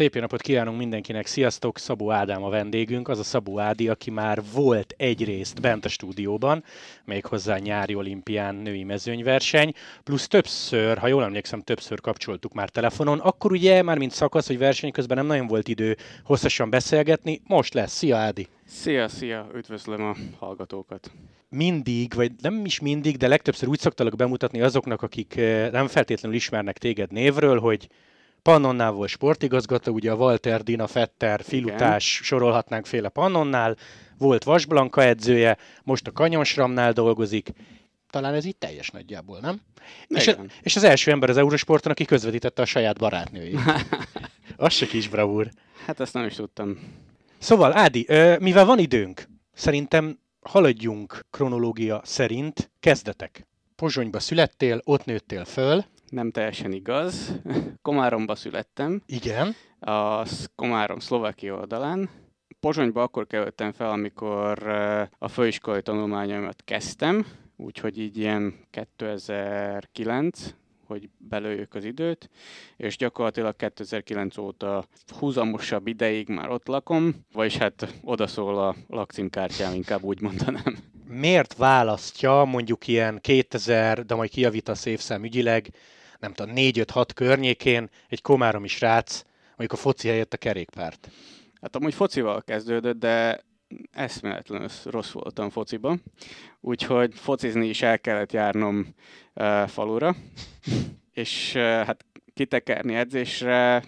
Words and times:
Szép 0.00 0.14
jó 0.14 0.20
napot 0.20 0.40
kívánunk 0.40 0.78
mindenkinek, 0.78 1.26
sziasztok! 1.26 1.78
Szabó 1.78 2.10
Ádám 2.10 2.42
a 2.42 2.48
vendégünk, 2.48 3.08
az 3.08 3.18
a 3.18 3.22
Szabó 3.22 3.58
Ádi, 3.58 3.88
aki 3.88 4.10
már 4.10 4.42
volt 4.54 4.94
egyrészt 4.96 5.60
bent 5.60 5.84
a 5.84 5.88
stúdióban, 5.88 6.64
méghozzá 7.04 7.56
nyári 7.56 7.94
olimpián 7.94 8.54
női 8.54 8.84
mezőnyverseny, 8.84 9.72
plusz 10.04 10.26
többször, 10.26 10.98
ha 10.98 11.06
jól 11.06 11.22
emlékszem, 11.22 11.60
többször 11.60 12.00
kapcsoltuk 12.00 12.52
már 12.52 12.68
telefonon, 12.68 13.18
akkor 13.18 13.52
ugye 13.52 13.82
már 13.82 13.98
mint 13.98 14.12
szakasz, 14.12 14.46
hogy 14.46 14.58
verseny 14.58 14.92
közben 14.92 15.16
nem 15.16 15.26
nagyon 15.26 15.46
volt 15.46 15.68
idő 15.68 15.96
hosszasan 16.24 16.70
beszélgetni, 16.70 17.40
most 17.46 17.74
lesz. 17.74 17.92
Szia 17.92 18.16
Ádi! 18.16 18.48
Szia, 18.66 19.08
szia! 19.08 19.46
Üdvözlöm 19.54 20.02
a 20.02 20.16
hallgatókat! 20.38 21.10
mindig, 21.48 22.14
vagy 22.14 22.32
nem 22.42 22.64
is 22.64 22.80
mindig, 22.80 23.16
de 23.16 23.28
legtöbbször 23.28 23.68
úgy 23.68 23.78
szoktalak 23.78 24.16
bemutatni 24.16 24.60
azoknak, 24.60 25.02
akik 25.02 25.36
eh, 25.36 25.70
nem 25.70 25.86
feltétlenül 25.86 26.36
ismernek 26.36 26.78
téged 26.78 27.12
névről, 27.12 27.58
hogy 27.58 27.88
Pannonnál 28.42 28.90
volt 28.90 29.08
sportigazgató, 29.08 29.92
ugye 29.92 30.10
a 30.10 30.14
Walter, 30.14 30.62
Dina, 30.62 30.86
Fetter, 30.86 31.40
Filutás, 31.42 32.12
Igen. 32.12 32.24
sorolhatnánk 32.24 32.86
féle 32.86 33.08
Pannonnál, 33.08 33.76
volt 34.18 34.44
Vasblanka 34.44 35.02
edzője, 35.02 35.56
most 35.82 36.06
a 36.06 36.12
Kanyonsramnál 36.12 36.92
dolgozik, 36.92 37.52
talán 38.10 38.34
ez 38.34 38.44
így 38.44 38.56
teljes 38.56 38.90
nagyjából, 38.90 39.38
nem? 39.40 39.60
És, 40.06 40.28
a, 40.28 40.36
és 40.62 40.76
az 40.76 40.84
első 40.84 41.10
ember 41.10 41.30
az 41.30 41.36
Eurosporton, 41.36 41.92
aki 41.92 42.04
közvetítette 42.04 42.62
a 42.62 42.64
saját 42.64 42.98
barátnőjét. 42.98 43.58
az 44.56 44.72
se 44.72 44.86
kis 44.86 45.08
bravúr. 45.08 45.50
Hát 45.86 46.00
ezt 46.00 46.14
nem 46.14 46.24
is 46.24 46.34
tudtam. 46.34 46.78
Szóval, 47.38 47.76
Ádi, 47.76 48.06
mivel 48.40 48.64
van 48.64 48.78
időnk, 48.78 49.28
szerintem 49.52 50.18
haladjunk 50.40 51.26
kronológia 51.30 52.00
szerint. 52.04 52.70
Kezdetek. 52.80 53.46
Pozsonyba 53.76 54.20
születtél, 54.20 54.80
ott 54.84 55.04
nőttél 55.04 55.44
föl 55.44 55.84
nem 56.10 56.30
teljesen 56.30 56.72
igaz. 56.72 57.40
Komáromba 57.82 58.34
születtem. 58.34 59.02
Igen. 59.06 59.54
A 59.80 60.26
Komárom 60.54 60.98
szlovákia 60.98 61.54
oldalán. 61.54 62.10
Pozsonyba 62.60 63.02
akkor 63.02 63.26
kerültem 63.26 63.72
fel, 63.72 63.90
amikor 63.90 64.68
a 65.18 65.28
főiskolai 65.28 65.82
tanulmányaimat 65.82 66.62
kezdtem, 66.64 67.26
úgyhogy 67.56 67.98
így 67.98 68.16
ilyen 68.16 68.54
2009, 68.70 70.54
hogy 70.86 71.08
belőjük 71.18 71.74
az 71.74 71.84
időt, 71.84 72.30
és 72.76 72.96
gyakorlatilag 72.96 73.56
2009 73.56 74.36
óta 74.36 74.84
húzamosabb 75.18 75.86
ideig 75.86 76.28
már 76.28 76.50
ott 76.50 76.66
lakom, 76.66 77.14
vagyis 77.32 77.56
hát 77.56 77.94
odaszól 78.02 78.58
a 78.58 78.74
lakcímkártyám, 78.88 79.74
inkább 79.74 80.02
úgy 80.02 80.20
mondanám. 80.20 80.76
Miért 81.06 81.56
választja 81.56 82.44
mondjuk 82.44 82.86
ilyen 82.86 83.18
2000, 83.20 84.04
de 84.04 84.14
majd 84.14 84.30
kijavítasz 84.30 84.84
évszámügyileg, 84.84 85.68
nem 86.20 86.32
tudom, 86.32 86.54
4-5-6 86.56 87.08
környékén 87.14 87.90
egy 88.08 88.22
komáromi 88.22 88.68
srác, 88.68 89.22
mondjuk 89.56 89.72
a 89.72 89.82
foci 89.82 90.08
helyett 90.08 90.32
a 90.32 90.36
kerékpárt? 90.36 91.10
Hát 91.60 91.76
amúgy 91.76 91.94
focival 91.94 92.42
kezdődött, 92.42 92.98
de 92.98 93.44
eszméletlenül 93.92 94.68
rossz 94.84 95.10
voltam 95.10 95.50
fociban, 95.50 96.02
úgyhogy 96.60 97.14
focizni 97.14 97.68
is 97.68 97.82
el 97.82 98.00
kellett 98.00 98.32
járnom 98.32 98.94
uh, 99.34 99.68
falura, 99.68 100.16
és 101.12 101.52
uh, 101.54 101.62
hát 101.62 102.04
kitekerni 102.34 102.94
edzésre 102.94 103.84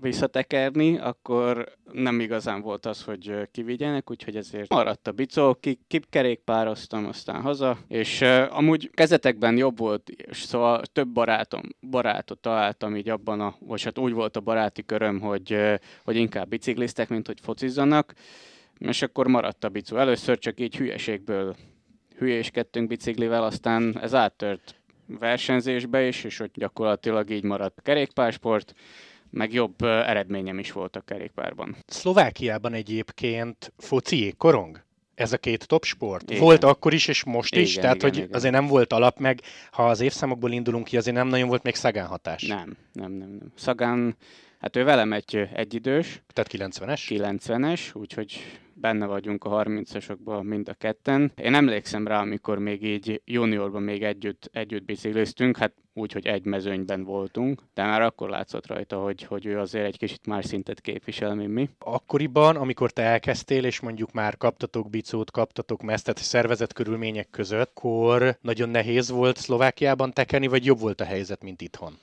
visszatekerni, 0.00 0.98
akkor 0.98 1.72
nem 1.92 2.20
igazán 2.20 2.60
volt 2.60 2.86
az, 2.86 3.02
hogy 3.02 3.48
kivigyenek, 3.50 4.10
úgyhogy 4.10 4.36
ezért 4.36 4.68
maradt 4.68 5.08
a 5.08 5.12
bicó, 5.12 5.54
ki, 5.54 5.78
kikerékpároztam, 5.86 7.06
aztán 7.06 7.40
haza, 7.40 7.78
és 7.88 8.20
uh, 8.20 8.56
amúgy 8.56 8.90
kezetekben 8.94 9.56
jobb 9.56 9.78
volt, 9.78 10.08
és 10.08 10.42
szóval 10.42 10.82
több 10.92 11.08
barátom, 11.08 11.62
barátot 11.90 12.38
találtam 12.38 12.96
így 12.96 13.08
abban 13.08 13.40
a, 13.40 13.54
vagy 13.60 13.82
hát 13.82 13.98
úgy 13.98 14.12
volt 14.12 14.36
a 14.36 14.40
baráti 14.40 14.84
köröm, 14.84 15.20
hogy, 15.20 15.52
uh, 15.52 15.74
hogy 16.04 16.16
inkább 16.16 16.48
bicikliztek, 16.48 17.08
mint 17.08 17.26
hogy 17.26 17.40
focizzanak, 17.40 18.14
és 18.78 19.02
akkor 19.02 19.28
maradt 19.28 19.64
a 19.64 19.68
bicó. 19.68 19.96
Először 19.96 20.38
csak 20.38 20.60
így 20.60 20.76
hülyeségből 20.76 21.56
hülyéskedtünk 22.18 22.88
biciklivel, 22.88 23.44
aztán 23.44 23.98
ez 24.00 24.14
áttört 24.14 24.74
versenyzésbe 25.18 26.06
is, 26.06 26.24
és 26.24 26.38
hogy 26.38 26.50
gyakorlatilag 26.54 27.30
így 27.30 27.44
maradt 27.44 27.80
kerékpársport, 27.82 28.74
meg 29.30 29.52
jobb 29.52 29.82
eredményem 29.82 30.58
is 30.58 30.72
volt 30.72 30.96
a 30.96 31.00
kerékpárban. 31.00 31.76
Szlovákiában 31.86 32.72
egyébként 32.72 33.72
foci 33.76 34.34
korong? 34.36 34.86
Ez 35.14 35.32
a 35.32 35.38
két 35.38 35.66
top 35.66 35.84
sport? 35.84 36.30
Igen. 36.30 36.42
Volt 36.42 36.64
akkor 36.64 36.94
is, 36.94 37.08
és 37.08 37.24
most 37.24 37.52
igen, 37.52 37.64
is? 37.64 37.74
Tehát, 37.74 37.96
igen, 37.96 38.08
hogy 38.08 38.18
igen. 38.18 38.34
azért 38.34 38.52
nem 38.52 38.66
volt 38.66 38.92
alap, 38.92 39.18
meg 39.18 39.40
ha 39.70 39.86
az 39.86 40.00
évszámokból 40.00 40.52
indulunk 40.52 40.84
ki, 40.84 40.96
azért 40.96 41.16
nem 41.16 41.28
nagyon 41.28 41.48
volt 41.48 41.62
még 41.62 41.74
Szagán 41.74 42.06
hatás. 42.06 42.46
Nem, 42.46 42.76
nem, 42.92 43.12
nem. 43.12 43.28
nem. 43.28 43.52
Szagán, 43.54 44.16
hát 44.58 44.76
ő 44.76 44.84
velem 44.84 45.12
egy 45.12 45.48
egyidős. 45.54 46.22
Tehát 46.32 46.74
90-es? 46.74 47.02
90-es, 47.08 47.96
úgyhogy 47.96 48.40
benne 48.80 49.06
vagyunk 49.06 49.44
a 49.44 49.64
30-asokban 49.64 50.42
mind 50.42 50.68
a 50.68 50.74
ketten. 50.74 51.32
Én 51.36 51.54
emlékszem 51.54 52.06
rá, 52.06 52.20
amikor 52.20 52.58
még 52.58 52.82
így 52.82 53.22
juniorban 53.24 53.82
még 53.82 54.02
együtt, 54.02 54.50
együtt 54.52 54.84
bicikliztünk, 54.84 55.56
hát 55.56 55.72
úgy, 55.94 56.12
hogy 56.12 56.26
egy 56.26 56.44
mezőnyben 56.44 57.04
voltunk, 57.04 57.62
de 57.74 57.84
már 57.84 58.02
akkor 58.02 58.28
látszott 58.28 58.66
rajta, 58.66 58.96
hogy, 58.96 59.22
hogy 59.22 59.46
ő 59.46 59.58
azért 59.58 59.86
egy 59.86 59.98
kicsit 59.98 60.26
más 60.26 60.44
szintet 60.44 60.80
képvisel, 60.80 61.34
mint 61.34 61.52
mi. 61.52 61.68
Akkoriban, 61.78 62.56
amikor 62.56 62.90
te 62.90 63.02
elkezdtél, 63.02 63.64
és 63.64 63.80
mondjuk 63.80 64.12
már 64.12 64.36
kaptatok 64.36 64.90
bicót, 64.90 65.30
kaptatok 65.30 65.82
mesztet 65.82 66.18
szervezett 66.18 66.72
körülmények 66.72 67.30
között, 67.30 67.60
akkor 67.60 68.38
nagyon 68.40 68.68
nehéz 68.68 69.10
volt 69.10 69.36
Szlovákiában 69.36 70.12
tekerni, 70.12 70.46
vagy 70.46 70.64
jobb 70.64 70.80
volt 70.80 71.00
a 71.00 71.04
helyzet, 71.04 71.42
mint 71.42 71.62
itthon? 71.62 71.98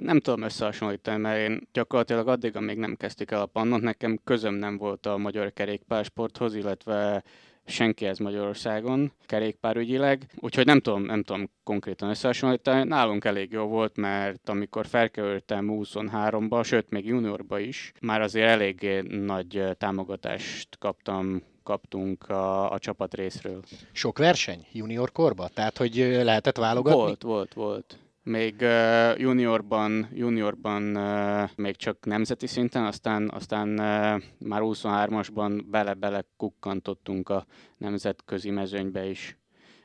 Nem 0.00 0.20
tudom 0.20 0.42
összehasonlítani, 0.42 1.18
mert 1.20 1.38
én 1.38 1.68
gyakorlatilag 1.72 2.28
addig, 2.28 2.56
amíg 2.56 2.78
nem 2.78 2.96
kezdtük 2.96 3.30
el 3.30 3.40
a 3.40 3.46
pannont, 3.46 3.82
nekem 3.82 4.20
közöm 4.24 4.54
nem 4.54 4.76
volt 4.76 5.06
a 5.06 5.16
magyar 5.16 5.52
kerékpársporthoz, 5.52 6.54
illetve 6.54 7.22
senkihez 7.66 8.18
Magyarországon 8.18 9.12
kerékpárügyileg, 9.26 10.26
úgyhogy 10.36 10.66
nem 10.66 10.80
tudom, 10.80 11.02
nem 11.02 11.22
tudom 11.22 11.50
konkrétan 11.64 12.08
összehasonlítani. 12.08 12.88
Nálunk 12.88 13.24
elég 13.24 13.52
jó 13.52 13.64
volt, 13.64 13.96
mert 13.96 14.48
amikor 14.48 14.86
felkerültem 14.86 15.68
23-ba, 15.70 16.64
sőt 16.64 16.90
még 16.90 17.06
juniorba 17.06 17.58
is, 17.58 17.92
már 18.00 18.20
azért 18.20 18.48
elég 18.48 19.04
nagy 19.08 19.64
támogatást 19.78 20.78
kaptam 20.78 21.42
kaptunk 21.62 22.28
a, 22.28 22.72
a 22.72 22.78
csapat 22.78 23.14
részről. 23.14 23.62
Sok 23.92 24.18
verseny 24.18 24.66
junior 24.72 25.12
korba? 25.12 25.48
Tehát, 25.48 25.78
hogy 25.78 25.96
lehetett 26.22 26.56
válogatni? 26.56 27.00
Volt, 27.00 27.22
volt, 27.22 27.54
volt. 27.54 27.98
Még 28.22 28.54
uh, 28.60 29.18
juniorban, 29.18 30.08
juniorban 30.12 30.96
uh, 30.96 31.50
még 31.56 31.76
csak 31.76 32.06
nemzeti 32.06 32.46
szinten, 32.46 32.84
aztán, 32.84 33.30
aztán 33.34 33.68
uh, 33.68 34.22
már 34.38 34.60
23-asban 34.62 35.64
bele-bele 35.70 36.24
kukkantottunk 36.36 37.28
a 37.28 37.46
nemzetközi 37.76 38.50
mezőnybe 38.50 39.06
is. 39.06 39.38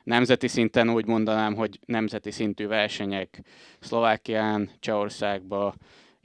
Nemzeti 0.04 0.48
szinten 0.48 0.90
úgy 0.90 1.06
mondanám, 1.06 1.54
hogy 1.54 1.78
nemzeti 1.86 2.30
szintű 2.30 2.66
versenyek 2.66 3.40
Szlovákián, 3.80 4.70
Csehországban, 4.78 5.74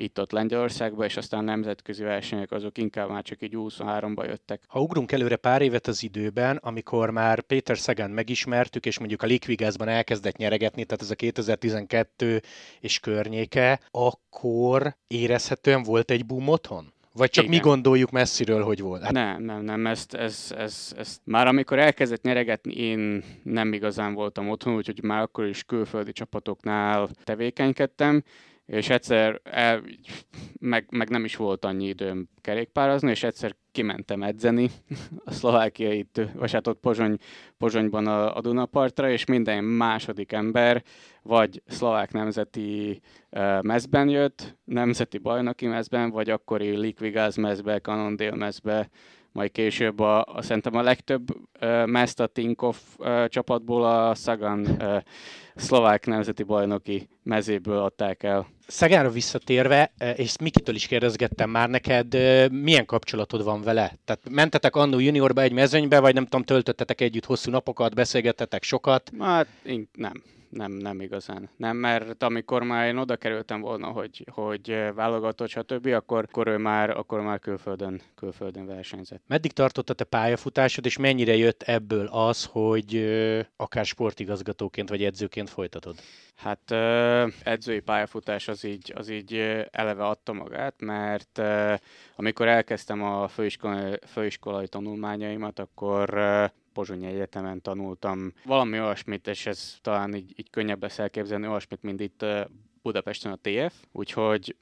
itt-ott 0.01 0.31
Lengyelországba, 0.31 1.05
és 1.05 1.17
aztán 1.17 1.43
nemzetközi 1.43 2.03
versenyek 2.03 2.51
azok 2.51 2.77
inkább 2.77 3.09
már 3.09 3.23
csak 3.23 3.41
így 3.41 3.53
23-ba 3.55 4.25
jöttek. 4.27 4.63
Ha 4.67 4.81
ugrunk 4.81 5.11
előre 5.11 5.35
pár 5.35 5.61
évet 5.61 5.87
az 5.87 6.03
időben, 6.03 6.57
amikor 6.57 7.09
már 7.09 7.41
Péter 7.41 7.77
Szegán 7.77 8.11
megismertük, 8.11 8.85
és 8.85 8.99
mondjuk 8.99 9.21
a 9.21 9.25
Liquigazban 9.25 9.87
elkezdett 9.87 10.37
nyeregetni, 10.37 10.85
tehát 10.85 11.01
ez 11.01 11.11
a 11.11 11.15
2012 11.15 12.41
és 12.79 12.99
környéke, 12.99 13.79
akkor 13.91 14.95
érezhetően 15.07 15.83
volt 15.83 16.11
egy 16.11 16.25
boom 16.25 16.47
otthon? 16.47 16.93
Vagy 17.13 17.29
csak 17.29 17.43
Igen. 17.43 17.55
mi 17.55 17.61
gondoljuk 17.61 18.11
messziről, 18.11 18.63
hogy 18.63 18.79
volt? 18.79 19.03
Hát... 19.03 19.11
Nem, 19.11 19.43
nem, 19.43 19.63
nem. 19.63 19.87
Ezt, 19.87 20.13
ez, 20.13 20.53
ez, 20.57 20.93
ez, 20.97 21.17
már 21.23 21.47
amikor 21.47 21.79
elkezdett 21.79 22.21
nyeregetni, 22.21 22.73
én 22.73 23.23
nem 23.43 23.73
igazán 23.73 24.13
voltam 24.13 24.49
otthon, 24.49 24.75
úgyhogy 24.75 25.03
már 25.03 25.21
akkor 25.21 25.45
is 25.45 25.63
külföldi 25.63 26.11
csapatoknál 26.11 27.09
tevékenykedtem, 27.23 28.23
és 28.71 28.89
egyszer 28.89 29.41
el, 29.43 29.83
meg, 30.59 30.87
meg 30.91 31.09
nem 31.09 31.23
is 31.23 31.35
volt 31.35 31.65
annyi 31.65 31.87
időm 31.87 32.29
kerékpározni, 32.41 33.09
és 33.09 33.23
egyszer 33.23 33.55
kimentem 33.71 34.23
edzeni 34.23 34.69
a 35.25 35.31
szlovákiait, 35.31 36.21
vagy 36.33 36.51
hát 36.51 36.67
ott 36.67 36.79
Pozsony, 36.79 37.17
Pozsonyban 37.57 38.07
a, 38.07 38.35
a 38.35 38.41
Dunapartra, 38.41 39.09
és 39.09 39.25
minden 39.25 39.63
második 39.63 40.31
ember 40.31 40.83
vagy 41.23 41.61
szlovák 41.65 42.11
nemzeti 42.11 43.01
uh, 43.29 43.61
mezben 43.61 44.09
jött, 44.09 44.57
nemzeti 44.63 45.17
bajnoki 45.17 45.67
mezben, 45.67 46.09
vagy 46.09 46.29
akkori 46.29 46.77
Liquigáz 46.77 47.35
mezbe, 47.35 47.79
Cannondale 47.79 48.35
mezbe, 48.35 48.89
majd 49.31 49.51
később 49.51 49.99
a, 49.99 50.23
a 50.25 50.41
szerintem 50.41 50.75
a 50.75 50.81
legtöbb 50.81 51.29
uh, 51.61 51.85
mezt 51.85 52.19
a 52.19 52.27
Tinkov 52.27 52.77
uh, 52.97 53.27
csapatból 53.27 53.85
a 53.85 54.15
Sagan 54.15 54.59
uh, 54.59 54.97
szlovák 55.55 56.05
nemzeti 56.05 56.43
bajnoki 56.43 57.09
mezéből 57.23 57.77
adták 57.77 58.23
el. 58.23 58.47
Szegára 58.67 59.09
visszatérve, 59.09 59.93
és 60.15 60.37
Mikitől 60.37 60.75
is 60.75 60.87
kérdezgettem 60.87 61.49
már 61.49 61.69
neked, 61.69 62.13
milyen 62.51 62.85
kapcsolatod 62.85 63.43
van 63.43 63.61
vele? 63.61 63.97
Tehát 64.05 64.29
mentetek 64.29 64.75
annó 64.75 64.99
juniorba 64.99 65.41
egy 65.41 65.51
mezőnybe, 65.51 65.99
vagy 65.99 66.13
nem 66.13 66.23
tudom, 66.23 66.43
töltöttetek 66.43 67.01
együtt 67.01 67.25
hosszú 67.25 67.51
napokat, 67.51 67.95
beszélgettetek 67.95 68.63
sokat? 68.63 69.11
Hát 69.19 69.47
én 69.63 69.89
nem. 69.93 70.23
Nem, 70.51 70.71
nem 70.71 71.01
igazán. 71.01 71.49
Nem, 71.57 71.77
mert 71.77 72.23
amikor 72.23 72.63
már 72.63 72.87
én 72.87 72.97
oda 72.97 73.15
kerültem 73.15 73.61
volna, 73.61 73.87
hogy, 73.87 74.25
hogy 74.31 74.91
válogatott, 74.95 75.49
stb., 75.49 75.85
akkor, 75.87 76.25
akkor 76.27 76.47
ő 76.47 76.57
már, 76.57 76.89
akkor 76.89 77.21
már 77.21 77.39
külföldön, 77.39 78.01
külföldön 78.15 78.65
versenyzett. 78.65 79.21
Meddig 79.27 79.51
tartott 79.51 79.89
a 79.89 79.93
te 79.93 80.03
pályafutásod, 80.03 80.85
és 80.85 80.97
mennyire 80.97 81.35
jött 81.35 81.61
ebből 81.61 82.05
az, 82.05 82.45
hogy 82.51 82.95
akár 83.55 83.85
sportigazgatóként 83.85 84.89
vagy 84.89 85.03
edzőként 85.03 85.49
folytatod? 85.49 85.95
Hát 86.35 86.71
edzői 87.43 87.79
pályafutás 87.79 88.47
az 88.47 88.63
így, 88.63 88.93
az 88.95 89.09
így 89.09 89.35
eleve 89.71 90.05
adta 90.05 90.33
magát, 90.33 90.81
mert 90.81 91.41
amikor 92.15 92.47
elkezdtem 92.47 93.03
a 93.03 93.27
főiskolai, 93.27 93.99
főiskolai 94.07 94.67
tanulmányaimat, 94.67 95.59
akkor 95.59 96.09
Pozsonyi 96.73 97.05
Egyetemen 97.05 97.61
tanultam 97.61 98.33
valami 98.45 98.79
olyasmit, 98.79 99.27
és 99.27 99.45
ez 99.45 99.77
talán 99.81 100.15
így, 100.15 100.33
így 100.35 100.49
könnyebb 100.49 100.81
lesz 100.81 100.99
elképzelni, 100.99 101.47
olyasmit, 101.47 101.81
mint 101.81 101.99
itt 101.99 102.25
Budapesten 102.81 103.31
a 103.31 103.39
TF, 103.41 103.73
úgyhogy 103.91 104.55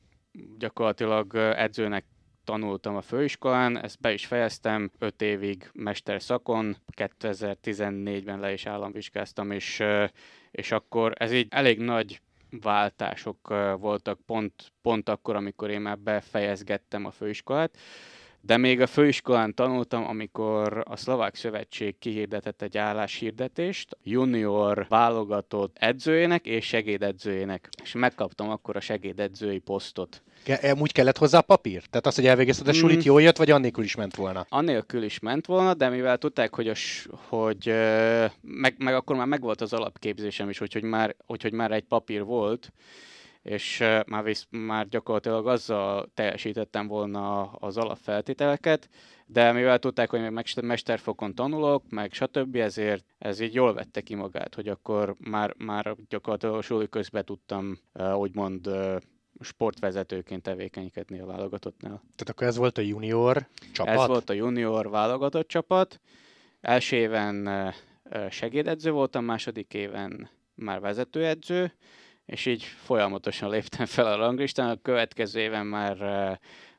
gyakorlatilag 0.57 1.35
edzőnek 1.35 2.06
tanultam 2.44 2.95
a 2.95 3.01
főiskolán, 3.01 3.83
ezt 3.83 4.00
be 4.00 4.13
is 4.13 4.25
fejeztem, 4.25 4.91
5 5.00 5.21
évig 5.21 5.69
mesterszakon, 5.73 6.77
2014-ben 6.95 8.39
le 8.39 8.53
is 8.53 8.65
államvizsgáztam, 8.65 9.51
és, 9.51 9.83
és 10.51 10.71
akkor 10.71 11.13
ez 11.17 11.31
így 11.31 11.47
elég 11.50 11.79
nagy 11.79 12.21
váltások 12.50 13.47
voltak 13.79 14.19
pont, 14.25 14.53
pont 14.81 15.09
akkor, 15.09 15.35
amikor 15.35 15.69
én 15.69 15.81
már 15.81 16.00
befejezgettem 16.00 17.05
a 17.05 17.12
főiskolát. 17.12 17.77
De 18.41 18.57
még 18.57 18.81
a 18.81 18.88
főiskolán 18.88 19.53
tanultam, 19.53 20.07
amikor 20.07 20.83
a 20.88 20.95
Szlovák 20.95 21.36
Szövetség 21.36 21.97
kihirdetett 22.00 22.62
egy 22.62 22.77
álláshirdetést 22.77 23.97
junior 24.03 24.86
válogatott 24.89 25.77
edzőjének 25.80 26.45
és 26.45 26.65
segédedzőjének. 26.65 27.69
És 27.83 27.94
megkaptam 27.94 28.50
akkor 28.50 28.75
a 28.75 28.80
segédedzői 28.80 29.59
posztot. 29.59 30.24
Úgy 30.80 30.91
kellett 30.91 31.18
hozzá 31.18 31.39
papír? 31.39 31.83
Tehát 31.89 32.06
az, 32.06 32.15
hogy 32.15 32.25
elvégezted 32.25 32.68
a 32.68 32.74
sulit, 32.74 32.97
mm. 32.97 33.01
jól 33.03 33.21
jött, 33.21 33.38
vagy 33.38 33.51
annélkül 33.51 33.83
is 33.83 33.95
ment 33.95 34.15
volna? 34.15 34.45
Annélkül 34.50 35.03
is 35.03 35.19
ment 35.19 35.45
volna, 35.45 35.74
de 35.74 35.89
mivel 35.89 36.18
tudták, 36.18 36.56
hogy, 36.56 36.68
a, 36.68 36.74
hogy 37.27 37.74
meg, 38.41 38.75
meg, 38.77 38.94
akkor 38.94 39.15
már 39.15 39.27
megvolt 39.27 39.62
az 39.62 39.74
alapképzésem 39.74 40.50
is, 40.50 40.57
hogy 40.57 40.83
már, 40.83 41.15
hogy, 41.25 41.41
hogy 41.41 41.53
már 41.53 41.71
egy 41.71 41.83
papír 41.83 42.24
volt, 42.24 42.71
és 43.50 43.84
már, 44.06 44.24
visz, 44.24 44.48
már 44.50 44.88
gyakorlatilag 44.88 45.48
azzal 45.48 46.12
teljesítettem 46.13 46.88
volna 46.88 47.42
az 47.51 47.78
alapfeltételeket, 47.78 48.90
de 49.25 49.51
mivel 49.51 49.80
tudták, 49.80 50.10
hogy 50.10 50.22
még 50.22 50.46
mesterfokon 50.62 51.36
tanulok, 51.36 51.84
meg 51.90 52.13
stb., 52.13 52.56
ezért 52.56 53.06
ez 53.18 53.40
így 53.40 53.54
jól 53.54 53.74
vette 53.74 54.01
ki 54.01 54.16
magát, 54.16 54.56
hogy 54.56 54.68
akkor 54.68 55.16
már, 55.19 55.54
már 55.57 55.96
gyakorlatilag 56.10 56.56
a 56.56 56.62
suli 56.62 56.90
közben 56.90 57.25
tudtam 57.25 57.80
úgymond 58.16 58.69
sportvezetőként 59.40 60.42
tevékenykedni 60.42 61.19
a 61.19 61.25
válogatottnál. 61.25 62.01
Tehát 62.16 62.30
akkor 62.30 62.48
ez 62.48 62.57
volt 62.57 62.78
a 62.78 62.81
junior 62.81 63.48
csapat? 63.72 63.94
Ez 63.94 64.07
volt 64.07 64.30
a 64.30 64.34
junior 64.34 64.90
válogatott 64.90 65.48
csapat. 65.48 66.00
Első 66.62 66.96
éven 66.96 67.50
segédedző 68.30 68.92
voltam, 68.92 69.25
második 69.25 69.74
éven 69.74 70.30
már 70.56 70.80
vezetőedző, 70.80 71.74
és 72.29 72.45
így 72.45 72.63
folyamatosan 72.63 73.49
léptem 73.49 73.85
fel 73.85 74.05
a 74.05 74.15
ranglistán. 74.15 74.69
A 74.69 74.81
következő 74.81 75.39
éven 75.39 75.65
már, 75.65 75.97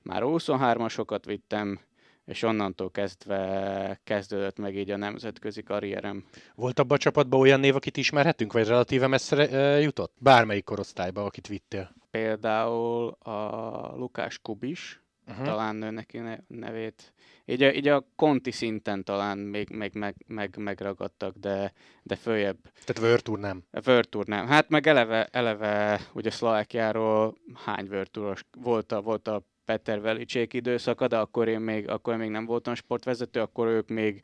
már 0.02 0.22
23-asokat 0.24 1.22
vittem, 1.26 1.80
és 2.24 2.42
onnantól 2.42 2.90
kezdve 2.90 4.00
kezdődött 4.04 4.58
meg 4.58 4.76
így 4.76 4.90
a 4.90 4.96
nemzetközi 4.96 5.62
karrierem. 5.62 6.24
Volt 6.54 6.78
abban 6.78 6.96
a 6.96 7.00
csapatban 7.00 7.40
olyan 7.40 7.60
név, 7.60 7.74
akit 7.74 7.96
ismerhetünk, 7.96 8.52
vagy 8.52 8.66
relatíve 8.66 9.06
messzire 9.06 9.80
jutott? 9.80 10.14
Bármelyik 10.18 10.64
korosztályban, 10.64 11.24
akit 11.24 11.46
vittél? 11.46 11.94
Például 12.10 13.08
a 13.08 13.96
Lukás 13.96 14.38
Kubis, 14.38 15.02
uh-huh. 15.30 15.46
talán 15.46 15.76
nő 15.76 15.90
neki 15.90 16.20
nevét. 16.46 17.12
Így 17.44 17.62
a, 17.62 17.72
így 17.72 17.88
a 17.88 18.06
konti 18.16 18.50
szinten 18.50 19.04
talán 19.04 19.38
még, 19.38 19.68
még 19.70 19.94
meg, 19.94 20.14
meg, 20.26 20.54
megragadtak, 20.58 21.36
de, 21.36 21.72
de 22.02 22.16
följebb. 22.16 22.58
Tehát 22.84 23.22
Tour 23.22 23.38
nem? 23.38 23.62
Tour 24.08 24.26
nem. 24.26 24.46
Hát 24.46 24.68
meg 24.68 24.86
eleve, 24.86 25.24
eleve 25.24 26.00
ugye 26.12 26.30
Szlovákiáról 26.30 27.36
hány 27.64 27.88
Touros 28.10 28.44
volt 28.56 28.92
a, 28.92 29.00
volt 29.00 29.28
a 29.28 29.42
Peter 29.64 30.00
Velicsék 30.00 30.52
időszaka, 30.52 31.06
de 31.06 31.18
akkor 31.18 31.48
én 31.48 31.60
még, 31.60 31.88
akkor 31.88 32.16
még 32.16 32.30
nem 32.30 32.44
voltam 32.44 32.74
sportvezető, 32.74 33.40
akkor 33.40 33.66
ők 33.66 33.88
még 33.88 34.20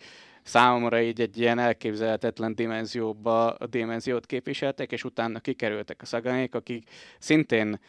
számomra 0.46 1.00
így 1.00 1.20
egy 1.20 1.38
ilyen 1.38 1.58
elképzelhetetlen 1.58 2.54
dimenzióba 2.54 3.50
a 3.50 3.66
dimenziót 3.66 4.26
képviseltek, 4.26 4.92
és 4.92 5.04
utána 5.04 5.40
kikerültek 5.40 6.02
a 6.02 6.06
szaganék, 6.06 6.54
akik 6.54 6.90
szintén 7.18 7.80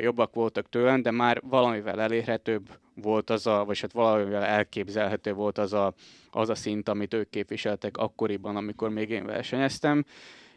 jobbak 0.00 0.34
voltak 0.34 0.68
tőlem, 0.68 1.02
de 1.02 1.10
már 1.10 1.40
valamivel 1.44 2.00
elérhetőbb 2.00 2.68
volt 2.94 3.30
az 3.30 3.46
a, 3.46 3.64
vagy 3.64 3.80
hát 3.80 3.92
valamivel 3.92 4.44
elképzelhető 4.44 5.32
volt 5.32 5.58
az 5.58 5.72
a, 5.72 5.94
az 6.30 6.48
a 6.48 6.54
szint, 6.54 6.88
amit 6.88 7.14
ők 7.14 7.30
képviseltek 7.30 7.96
akkoriban, 7.96 8.56
amikor 8.56 8.90
még 8.90 9.10
én 9.10 9.26
versenyeztem, 9.26 10.04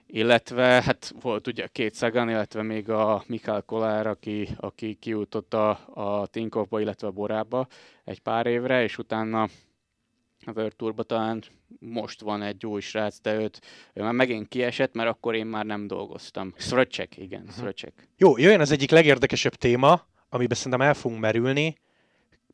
illetve 0.08 0.82
hát 0.86 1.14
volt 1.22 1.48
ugye 1.48 1.68
két 1.68 1.94
Szagan, 1.94 2.30
illetve 2.30 2.62
még 2.62 2.90
a 2.90 3.24
Mikál 3.28 3.62
Kolár, 3.62 4.08
aki, 4.08 4.50
aki 4.58 4.94
kijutott 4.94 5.54
a, 5.54 5.70
a 5.94 6.28
Tinkovba, 6.28 6.80
illetve 6.80 7.08
a 7.08 7.12
Borába 7.12 7.68
egy 8.04 8.20
pár 8.20 8.46
évre, 8.46 8.84
és 8.84 8.98
utána 8.98 9.48
a 10.46 10.52
World 10.56 10.76
Tourba 10.76 11.04
talán 11.04 11.44
most 11.80 12.22
van 12.22 12.42
egy 12.42 12.66
új 12.66 12.82
srác, 12.82 13.20
de 13.22 13.34
őt, 13.34 13.62
ő 13.94 14.02
már 14.02 14.14
megint 14.14 14.48
kiesett, 14.48 14.94
mert 14.94 15.10
akkor 15.10 15.36
én 15.36 15.46
már 15.46 15.66
nem 15.66 15.88
dolgoztam. 15.88 16.54
Szröcsek, 16.58 17.18
igen, 17.18 17.42
uh-huh. 17.42 17.56
Szröcsek. 17.56 18.10
Jó, 18.18 18.38
jöjjön 18.38 18.60
az 18.60 18.72
egyik 18.72 18.92
legérdekesebb 18.92 19.56
téma, 19.56 20.08
amiben 20.30 20.58
szerintem 20.58 20.82
el 20.82 20.94
fogunk 20.94 21.22
merülni. 21.22 21.78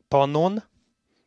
Pannon, 0.08 0.62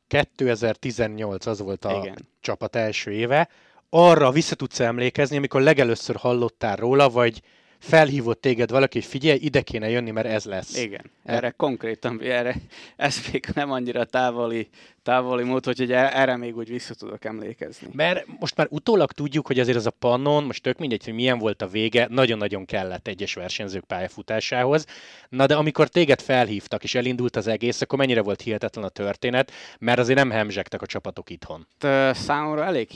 2018 0.07 1.45
az 1.45 1.59
volt 1.59 1.85
a 1.85 1.97
igen. 2.01 2.27
csapat 2.39 2.75
első 2.75 3.11
éve. 3.11 3.49
Arra 3.89 4.31
vissza 4.31 4.55
tudsz 4.55 4.79
emlékezni, 4.79 5.37
amikor 5.37 5.61
legelőször 5.61 6.15
hallottál 6.15 6.75
róla, 6.75 7.09
vagy 7.09 7.41
felhívott 7.79 8.41
téged 8.41 8.71
valaki, 8.71 8.99
hogy 8.99 9.07
figyelj, 9.07 9.39
ide 9.41 9.61
kéne 9.61 9.89
jönni, 9.89 10.11
mert 10.11 10.27
ez 10.27 10.45
lesz. 10.45 10.77
Igen, 10.77 11.11
erre 11.23 11.49
konkrétan, 11.49 12.21
erre, 12.21 12.55
ez 12.95 13.21
még 13.31 13.45
nem 13.53 13.71
annyira 13.71 14.03
távoli, 14.03 14.69
távoli 15.03 15.43
mód, 15.43 15.65
hogy 15.65 15.91
erre 15.91 16.37
még 16.37 16.57
úgy 16.57 16.69
vissza 16.69 16.93
tudok 16.93 17.25
emlékezni. 17.25 17.87
Mert 17.91 18.25
most 18.39 18.57
már 18.57 18.67
utólag 18.69 19.11
tudjuk, 19.11 19.47
hogy 19.47 19.59
azért 19.59 19.77
az 19.77 19.85
a 19.85 19.91
pannon, 19.91 20.43
most 20.43 20.63
tök 20.63 20.77
mindegy, 20.77 21.05
hogy 21.05 21.13
milyen 21.13 21.37
volt 21.37 21.61
a 21.61 21.67
vége, 21.67 22.07
nagyon-nagyon 22.09 22.65
kellett 22.65 23.07
egyes 23.07 23.33
versenyzők 23.33 23.83
pályafutásához. 23.83 24.85
Na 25.29 25.45
de 25.45 25.55
amikor 25.55 25.87
téged 25.87 26.21
felhívtak 26.21 26.83
és 26.83 26.95
elindult 26.95 27.35
az 27.35 27.47
egész, 27.47 27.81
akkor 27.81 27.99
mennyire 27.99 28.21
volt 28.21 28.41
hihetetlen 28.41 28.83
a 28.83 28.89
történet, 28.89 29.51
mert 29.79 29.99
azért 29.99 30.17
nem 30.17 30.29
hemzsegtek 30.29 30.81
a 30.81 30.85
csapatok 30.85 31.29
itthon. 31.29 31.67
Számomra 32.13 32.63
elég, 32.65 32.89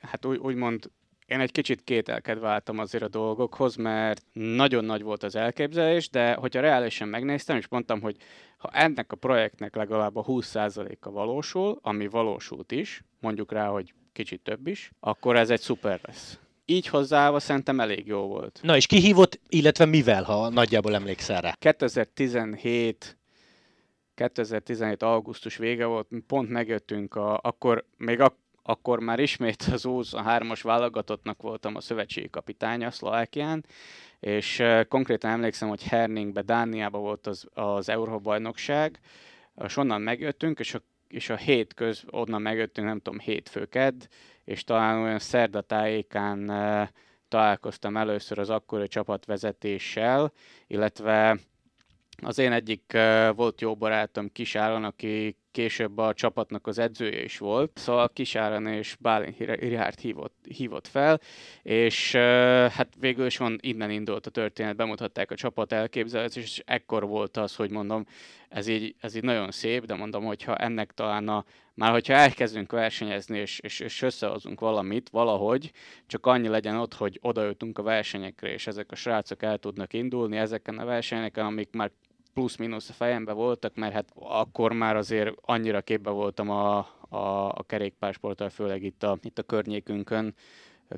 hát 0.00 0.24
úgy, 0.24 0.36
úgymond 0.36 0.90
én 1.26 1.40
egy 1.40 1.52
kicsit 1.52 1.84
kételkedve 1.84 2.48
álltam 2.48 2.78
azért 2.78 3.02
a 3.04 3.08
dolgokhoz, 3.08 3.76
mert 3.76 4.22
nagyon 4.32 4.84
nagy 4.84 5.02
volt 5.02 5.22
az 5.22 5.36
elképzelés, 5.36 6.08
de 6.08 6.34
hogyha 6.34 6.60
reálisan 6.60 7.08
megnéztem, 7.08 7.56
és 7.56 7.68
mondtam, 7.68 8.00
hogy 8.00 8.16
ha 8.56 8.70
ennek 8.72 9.12
a 9.12 9.16
projektnek 9.16 9.74
legalább 9.74 10.16
a 10.16 10.24
20%-a 10.24 11.10
valósul, 11.10 11.78
ami 11.82 12.06
valósult 12.06 12.72
is, 12.72 13.02
mondjuk 13.20 13.52
rá, 13.52 13.66
hogy 13.66 13.94
kicsit 14.12 14.40
több 14.40 14.66
is, 14.66 14.90
akkor 15.00 15.36
ez 15.36 15.50
egy 15.50 15.60
szuper 15.60 16.00
lesz. 16.02 16.38
Így 16.64 16.86
hozzáállva 16.86 17.40
szerintem 17.40 17.80
elég 17.80 18.06
jó 18.06 18.20
volt. 18.20 18.60
Na 18.62 18.76
és 18.76 18.86
kihívott, 18.86 19.40
illetve 19.48 19.84
mivel, 19.84 20.22
ha 20.22 20.48
nagyjából 20.48 20.94
emlékszel 20.94 21.40
rá? 21.40 21.52
2017 21.58 23.16
2017 24.14 25.02
augusztus 25.02 25.56
vége 25.56 25.84
volt, 25.84 26.08
pont 26.26 26.48
megjöttünk, 26.48 27.14
a, 27.14 27.38
akkor 27.42 27.84
még 27.96 28.20
ak- 28.20 28.45
akkor 28.68 29.00
már 29.00 29.18
ismét 29.18 29.62
az 29.72 30.14
a 30.14 30.22
3 30.22 30.50
as 30.50 30.62
válogatottnak 30.62 31.42
voltam 31.42 31.76
a 31.76 31.80
szövetségi 31.80 32.30
kapitánya 32.30 32.90
Szlovákián, 32.90 33.64
és 34.20 34.62
konkrétan 34.88 35.30
emlékszem, 35.30 35.68
hogy 35.68 35.82
Herningbe, 35.82 36.42
Dániába 36.42 36.98
volt 36.98 37.26
az, 37.26 37.46
az 37.54 37.88
Európa-bajnokság, 37.88 39.00
és 39.64 39.76
onnan 39.76 40.00
megjöttünk, 40.00 40.58
és 40.58 40.74
a, 40.74 40.80
és 41.08 41.30
a 41.30 41.36
hét 41.36 41.74
köz, 41.74 42.04
onnan 42.10 42.42
megjöttünk, 42.42 42.86
nem 42.86 43.00
tudom, 43.00 43.18
hétfőked, 43.18 44.06
és 44.44 44.64
talán 44.64 45.02
olyan 45.02 45.18
szerdatájékán 45.18 46.50
találkoztam 47.28 47.96
először 47.96 48.38
az 48.38 48.50
akkori 48.50 48.88
csapatvezetéssel, 48.88 50.32
illetve 50.66 51.38
az 52.22 52.38
én 52.38 52.52
egyik 52.52 52.96
volt 53.34 53.60
jó 53.60 53.76
barátom 53.76 54.32
Kis 54.32 54.54
Áron, 54.54 54.84
aki 54.84 55.36
később 55.56 55.98
a 55.98 56.14
csapatnak 56.14 56.66
az 56.66 56.78
edzője 56.78 57.22
is 57.22 57.38
volt. 57.38 57.70
Szóval 57.74 58.08
Kisáran 58.12 58.66
és 58.66 58.96
Bálint 59.00 59.38
Rihárd 59.38 59.98
hívott, 59.98 60.34
hívott 60.48 60.86
fel, 60.86 61.20
és 61.62 62.12
hát 62.70 62.88
végül 62.98 63.26
is 63.26 63.36
van, 63.36 63.58
innen 63.60 63.90
indult 63.90 64.26
a 64.26 64.30
történet, 64.30 64.76
bemutatták 64.76 65.30
a 65.30 65.34
csapat 65.34 65.72
elképzelést, 65.72 66.36
és 66.36 66.62
ekkor 66.64 67.06
volt 67.06 67.36
az, 67.36 67.56
hogy 67.56 67.70
mondom, 67.70 68.06
ez 68.48 68.66
így, 68.66 68.94
ez 69.00 69.14
így 69.14 69.22
nagyon 69.22 69.50
szép, 69.50 69.84
de 69.84 69.94
mondom, 69.94 70.24
hogyha 70.24 70.56
ennek 70.56 70.92
talán 70.92 71.28
a, 71.28 71.44
már 71.74 71.90
hogyha 71.90 72.12
elkezdünk 72.12 72.72
versenyezni, 72.72 73.38
és, 73.38 73.58
és, 73.58 73.80
és 73.80 74.02
összehozunk 74.02 74.60
valamit 74.60 75.08
valahogy, 75.08 75.72
csak 76.06 76.26
annyi 76.26 76.48
legyen 76.48 76.76
ott, 76.76 76.94
hogy 76.94 77.18
odajutunk 77.22 77.78
a 77.78 77.82
versenyekre, 77.82 78.52
és 78.52 78.66
ezek 78.66 78.92
a 78.92 78.94
srácok 78.94 79.42
el 79.42 79.58
tudnak 79.58 79.92
indulni 79.92 80.36
ezeken 80.36 80.78
a 80.78 80.84
versenyeken, 80.84 81.44
amik 81.44 81.68
már 81.72 81.90
plusz-minusz 82.36 82.88
a 82.88 82.92
fejembe 82.92 83.32
voltak, 83.32 83.74
mert 83.74 83.92
hát 83.92 84.08
akkor 84.14 84.72
már 84.72 84.96
azért 84.96 85.34
annyira 85.40 85.80
képbe 85.80 86.10
voltam 86.10 86.50
a, 86.50 86.78
a, 87.08 87.48
a 87.48 87.64
kerékpársporttal, 87.66 88.48
főleg 88.48 88.82
itt 88.82 89.02
a, 89.02 89.18
itt 89.22 89.38
a 89.38 89.42
környékünkön, 89.42 90.34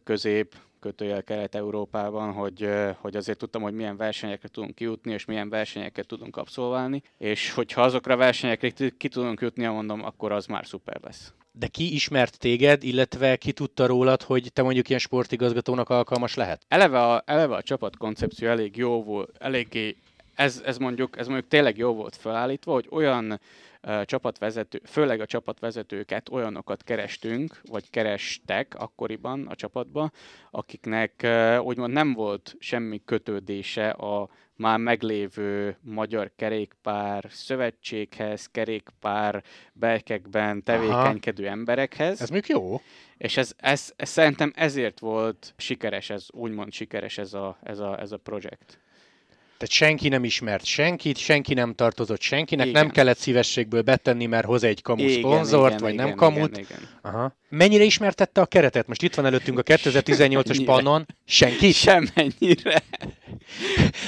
közép, 0.04 0.54
kötőjel 0.80 1.22
Kelet-Európában, 1.22 2.32
hogy, 2.32 2.68
hogy 3.00 3.16
azért 3.16 3.38
tudtam, 3.38 3.62
hogy 3.62 3.72
milyen 3.72 3.96
versenyekre 3.96 4.48
tudunk 4.48 4.74
kijutni, 4.74 5.12
és 5.12 5.24
milyen 5.24 5.48
versenyeket 5.48 6.06
tudunk 6.06 6.36
abszolválni, 6.36 7.02
és 7.18 7.52
hogyha 7.52 7.82
azokra 7.82 8.14
a 8.14 8.16
versenyekre 8.16 8.90
ki 8.96 9.08
tudunk 9.08 9.40
jutni, 9.40 9.66
mondom, 9.66 10.04
akkor 10.04 10.32
az 10.32 10.46
már 10.46 10.66
szuper 10.66 11.00
lesz. 11.02 11.32
De 11.52 11.66
ki 11.66 11.94
ismert 11.94 12.38
téged, 12.38 12.82
illetve 12.82 13.36
ki 13.36 13.52
tudta 13.52 13.86
rólad, 13.86 14.22
hogy 14.22 14.50
te 14.52 14.62
mondjuk 14.62 14.88
ilyen 14.88 15.00
sportigazgatónak 15.00 15.88
alkalmas 15.88 16.34
lehet? 16.34 16.64
Eleve 16.68 17.00
a, 17.00 17.22
eleve 17.26 17.54
a 17.54 17.62
csapat 17.62 17.96
koncepció 17.96 18.48
elég 18.48 18.76
jó 18.76 19.02
volt, 19.02 19.36
eléggé 19.38 19.96
ez, 20.38 20.62
ez, 20.64 20.78
mondjuk, 20.78 21.18
ez 21.18 21.26
mondjuk 21.26 21.48
tényleg 21.48 21.76
jó 21.76 21.94
volt 21.94 22.16
felállítva, 22.16 22.72
hogy 22.72 22.86
olyan 22.90 23.40
uh, 23.82 24.02
csapatvezető, 24.02 24.80
főleg 24.84 25.20
a 25.20 25.26
csapatvezetőket 25.26 26.28
olyanokat 26.28 26.84
kerestünk, 26.84 27.60
vagy 27.70 27.90
kerestek 27.90 28.74
akkoriban 28.78 29.46
a 29.46 29.54
csapatban, 29.54 30.12
akiknek 30.50 31.20
uh, 31.22 31.64
úgymond 31.64 31.92
nem 31.92 32.12
volt 32.12 32.56
semmi 32.58 33.02
kötődése 33.04 33.90
a 33.90 34.28
már 34.56 34.78
meglévő 34.78 35.76
magyar 35.80 36.30
kerékpár 36.36 37.24
szövetséghez, 37.28 38.46
kerékpár 38.46 39.42
berkekben 39.72 40.62
tevékenykedő 40.62 41.42
Aha. 41.42 41.52
emberekhez. 41.52 42.20
Ez 42.20 42.30
még 42.30 42.44
jó. 42.48 42.80
És 43.16 43.36
ez, 43.36 43.52
ez, 43.56 43.92
ez, 43.96 44.08
szerintem 44.08 44.52
ezért 44.54 44.98
volt 44.98 45.54
sikeres, 45.56 46.10
ez 46.10 46.26
úgymond 46.30 46.72
sikeres 46.72 47.18
ez 47.18 47.34
a, 47.34 47.58
ez 47.62 47.78
a, 47.78 48.00
ez 48.00 48.12
a 48.12 48.16
projekt. 48.16 48.78
Tehát 49.58 49.74
senki 49.74 50.08
nem 50.08 50.24
ismert 50.24 50.64
senkit, 50.64 51.16
senki 51.16 51.54
nem 51.54 51.74
tartozott 51.74 52.20
senkinek, 52.20 52.66
igen. 52.66 52.82
nem 52.82 52.90
kellett 52.90 53.18
szívességből 53.18 53.82
betenni, 53.82 54.26
mert 54.26 54.46
hoz 54.46 54.62
egy 54.62 54.82
kamu 54.82 55.02
igen, 55.02 55.18
szponzort, 55.18 55.68
igen, 55.68 55.82
vagy 55.82 55.92
igen, 55.92 56.06
nem 56.06 56.16
kamut. 56.16 56.58
Igen, 56.58 56.64
igen. 56.70 56.88
Aha. 57.02 57.36
Mennyire 57.48 57.84
ismertette 57.84 58.40
a 58.40 58.46
keretet? 58.46 58.86
Most 58.86 59.02
itt 59.02 59.14
van 59.14 59.26
előttünk 59.26 59.58
a 59.58 59.62
2018-as 59.62 60.62
pannon. 60.64 61.06
Senki? 61.24 61.72
Semmennyire. 61.72 62.82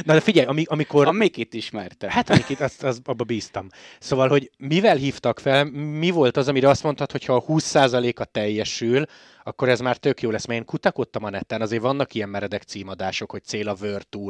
Na 0.04 0.12
de 0.12 0.20
figyelj, 0.20 0.46
ami, 0.46 0.64
amikor... 0.66 1.06
A 1.06 1.12
Mikit 1.12 1.54
ismerte. 1.54 2.10
Hát 2.10 2.30
a 2.30 2.34
Mikit, 2.34 2.60
azt, 2.60 2.82
azt 2.82 3.00
abba 3.04 3.24
bíztam. 3.24 3.68
Szóval, 3.98 4.28
hogy 4.28 4.50
mivel 4.58 4.96
hívtak 4.96 5.40
fel, 5.40 5.64
mi 5.98 6.10
volt 6.10 6.36
az, 6.36 6.48
amire 6.48 6.68
azt 6.68 6.82
mondtad, 6.82 7.10
hogy 7.10 7.24
ha 7.24 7.34
a 7.34 7.44
20%-a 7.44 8.24
teljesül, 8.24 9.04
akkor 9.42 9.68
ez 9.68 9.80
már 9.80 9.96
tök 9.96 10.20
jó 10.22 10.30
lesz, 10.30 10.46
mert 10.46 10.60
én 10.60 10.66
kutakodtam 10.66 11.24
a 11.24 11.30
neten, 11.30 11.60
azért 11.60 11.82
vannak 11.82 12.14
ilyen 12.14 12.28
meredek 12.28 12.62
címadások, 12.62 13.30
hogy 13.30 13.44
cél 13.44 13.68
a 13.68 13.76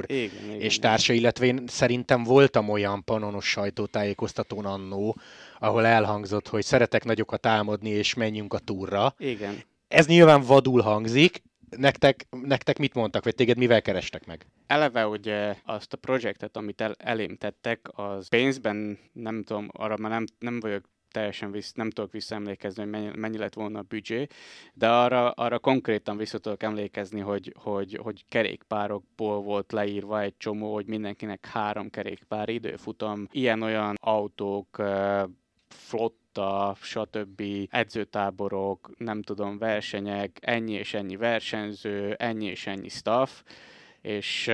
igen, 0.07 0.50
és 0.59 0.76
igen, 0.76 0.81
társa, 0.81 1.12
illetve 1.12 1.47
én 1.47 1.64
szerintem 1.67 2.23
voltam 2.23 2.69
olyan 2.69 3.05
panonos 3.05 3.49
sajtótájékoztatón 3.49 4.64
annó, 4.64 5.17
ahol 5.59 5.87
elhangzott, 5.87 6.49
hogy 6.49 6.64
szeretek 6.64 7.05
nagyokat 7.05 7.47
álmodni, 7.47 7.88
és 7.88 8.14
menjünk 8.14 8.55
a 8.55 8.59
túra. 8.59 9.14
Igen. 9.19 9.62
Ez 9.88 10.07
nyilván 10.07 10.43
vadul 10.43 10.81
hangzik, 10.81 11.43
nektek, 11.76 12.26
nektek 12.31 12.79
mit 12.79 12.95
mondtak, 12.95 13.25
vagy 13.25 13.35
téged 13.35 13.57
mivel 13.57 13.83
kerestek 13.83 14.26
meg? 14.26 14.47
Eleve 14.67 15.07
ugye 15.07 15.55
azt 15.64 15.93
a 15.93 15.97
projektet, 15.97 16.57
amit 16.57 16.81
el, 16.81 16.95
elém 16.99 17.37
tettek, 17.37 17.88
az 17.93 18.29
pénzben 18.29 18.99
nem 19.12 19.43
tudom, 19.43 19.69
arra 19.73 19.97
már 19.97 20.11
nem, 20.11 20.25
nem 20.38 20.61
vagyok 20.61 20.85
teljesen 21.11 21.50
visz, 21.50 21.73
nem 21.73 21.90
tudok 21.90 22.12
visszaemlékezni, 22.12 22.83
hogy 22.83 22.90
mennyi, 22.90 23.11
mennyi 23.14 23.38
lett 23.38 23.55
volna 23.55 23.79
a 23.79 23.83
büdzsé, 23.83 24.26
de 24.75 24.88
arra, 24.88 25.31
arra 25.31 25.59
konkrétan 25.59 26.17
vissza 26.17 26.38
tudok 26.38 26.62
emlékezni, 26.62 27.21
hogy, 27.21 27.55
hogy, 27.59 27.99
hogy 28.02 28.25
kerékpárokból 28.29 29.43
volt 29.43 29.73
leírva 29.73 30.21
egy 30.21 30.37
csomó, 30.37 30.75
hogy 30.75 30.87
mindenkinek 30.87 31.47
három 31.47 31.90
kerékpár 31.90 32.49
időfutam, 32.49 33.26
ilyen-olyan 33.31 33.97
autók, 34.00 34.83
flotta, 35.69 36.76
stb. 36.81 37.43
edzőtáborok, 37.71 38.90
nem 38.99 39.23
tudom, 39.23 39.59
versenyek, 39.59 40.38
ennyi 40.40 40.73
és 40.73 40.95
ennyi 40.95 41.17
versenyző, 41.17 42.14
ennyi 42.19 42.47
és 42.47 42.67
ennyi 42.67 42.88
staff, 42.88 43.31
és 44.00 44.50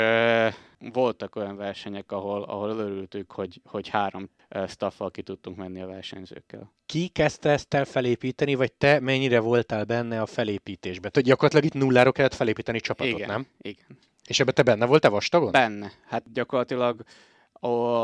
voltak 0.78 1.36
olyan 1.36 1.56
versenyek, 1.56 2.12
ahol, 2.12 2.42
ahol 2.42 2.68
örültük, 2.68 3.32
hogy, 3.32 3.60
hogy 3.64 3.88
három 3.88 4.28
staffal 4.68 5.10
ki 5.10 5.22
tudtunk 5.22 5.56
menni 5.56 5.80
a 5.80 5.86
versenyzőkkel. 5.86 6.72
Ki 6.86 7.08
kezdte 7.08 7.50
ezt 7.50 7.74
el 7.74 7.84
felépíteni, 7.84 8.54
vagy 8.54 8.72
te 8.72 9.00
mennyire 9.00 9.40
voltál 9.40 9.84
benne 9.84 10.20
a 10.20 10.26
felépítésben? 10.26 11.10
Tehát 11.12 11.28
gyakorlatilag 11.28 11.64
itt 11.64 11.82
nulláról 11.82 12.12
kellett 12.12 12.34
felépíteni 12.34 12.80
csapatot, 12.80 13.12
igen, 13.12 13.28
nem? 13.28 13.46
Igen. 13.60 13.86
És 14.26 14.40
ebben 14.40 14.54
te 14.54 14.62
benne 14.62 14.86
voltál 14.86 15.10
vastagon? 15.10 15.50
Benne. 15.52 15.92
Hát 16.06 16.32
gyakorlatilag 16.32 17.02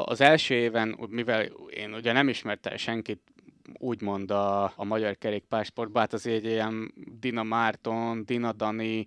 az 0.05 0.21
első 0.21 0.55
éven, 0.55 0.99
mivel 1.09 1.43
én 1.71 1.95
ugye 1.95 2.13
nem 2.13 2.29
ismertem 2.29 2.77
senkit 2.77 3.21
úgymond 3.79 4.31
a, 4.31 4.65
a 4.77 4.85
magyar 4.85 5.19
kerékpársportban, 5.19 6.03
hát 6.03 6.13
azért 6.13 6.45
egy 6.45 6.51
ilyen 6.51 6.95
Dina 7.21 7.43
Márton, 7.43 8.25
Dina 8.25 8.53
Dani, 8.53 9.07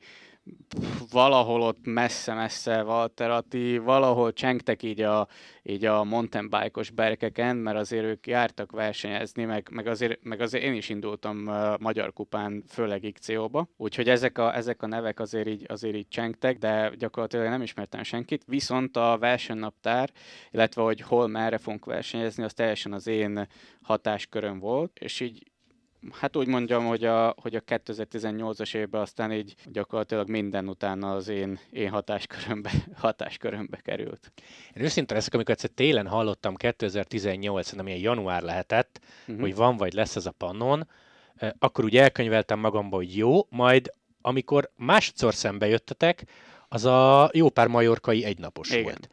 valahol 1.12 1.62
ott 1.62 1.80
messze-messze 1.84 2.84
Walter 2.84 3.30
Atti, 3.30 3.78
valahol 3.78 4.34
csengtek 4.34 4.84
így 4.84 5.02
a, 5.02 5.28
így 5.64 5.86
a 5.86 6.04
mountain 6.04 6.50
bike-os 6.50 6.90
berkeken, 6.90 7.56
mert 7.56 7.78
azért 7.78 8.04
ők 8.04 8.28
jártak 8.28 8.72
versenyezni, 8.72 9.44
meg, 9.44 9.68
meg, 9.72 9.88
azért, 9.88 10.24
meg 10.24 10.42
azért 10.42 10.64
én 10.64 10.74
is 10.74 10.90
indultam 10.90 11.48
uh, 11.48 11.80
Magyar 11.80 12.14
Kupán, 12.14 12.64
főleg 12.68 13.12
XCO-ba, 13.14 13.68
úgyhogy 13.78 14.10
ezek 14.10 14.38
a, 14.38 14.56
ezek 14.56 14.82
a 14.82 14.88
nevek 14.88 15.20
azért 15.20 15.48
így, 15.48 15.66
azért 15.68 15.96
így 15.96 16.08
csengtek, 16.08 16.58
de 16.58 16.92
gyakorlatilag 16.98 17.48
nem 17.48 17.62
ismertem 17.62 18.04
senkit, 18.04 18.44
viszont 18.48 18.98
a 18.98 19.18
versenynaptár, 19.20 20.10
illetve 20.52 20.82
hogy 20.82 21.02
hol 21.02 21.28
merre 21.28 21.58
fogunk 21.58 21.86
versenyezni, 21.86 22.44
az 22.44 22.54
teljesen 22.54 22.94
az 22.94 23.08
én 23.08 23.48
hatásköröm 23.82 24.60
volt, 24.60 25.00
és 25.00 25.20
így 25.20 25.54
hát 26.12 26.36
úgy 26.36 26.48
mondjam, 26.48 26.86
hogy 26.86 27.04
a, 27.04 27.36
hogy 27.42 27.56
a 27.56 27.62
2018-as 27.62 28.76
évben 28.76 29.02
aztán 29.02 29.32
így 29.32 29.56
gyakorlatilag 29.66 30.30
minden 30.30 30.68
utána 30.68 31.12
az 31.12 31.28
én, 31.28 31.60
én 31.72 31.90
hatáskörömbe, 31.90 32.72
hatáskörömbe 32.98 33.78
került. 33.78 34.32
Én 34.74 34.84
őszintén 34.84 35.16
leszek, 35.16 35.34
amikor 35.34 35.54
egyszer 35.54 35.70
télen 35.70 36.08
hallottam 36.08 36.56
2018, 36.56 37.72
nem 37.72 37.88
ilyen 37.88 38.00
január 38.00 38.42
lehetett, 38.42 39.00
uh-huh. 39.22 39.40
hogy 39.40 39.56
van 39.56 39.78
vagy 39.78 39.94
lesz 39.94 40.16
ez 40.16 40.26
a 40.26 40.32
pannon, 40.32 40.88
akkor 41.60 41.84
úgy 41.84 41.98
elkönyveltem 41.98 42.60
magamba, 42.60 42.96
hogy 42.96 43.18
jó, 43.18 43.46
majd 43.50 43.92
amikor 44.22 44.72
másodszor 44.76 45.34
szembe 45.34 45.68
jöttetek, 45.68 46.24
az 46.68 46.86
a 46.86 47.30
jó 47.34 47.50
pár 47.50 47.68
majorkai 47.68 48.24
egynapos 48.24 48.70
Igen. 48.70 48.84
volt 48.84 49.10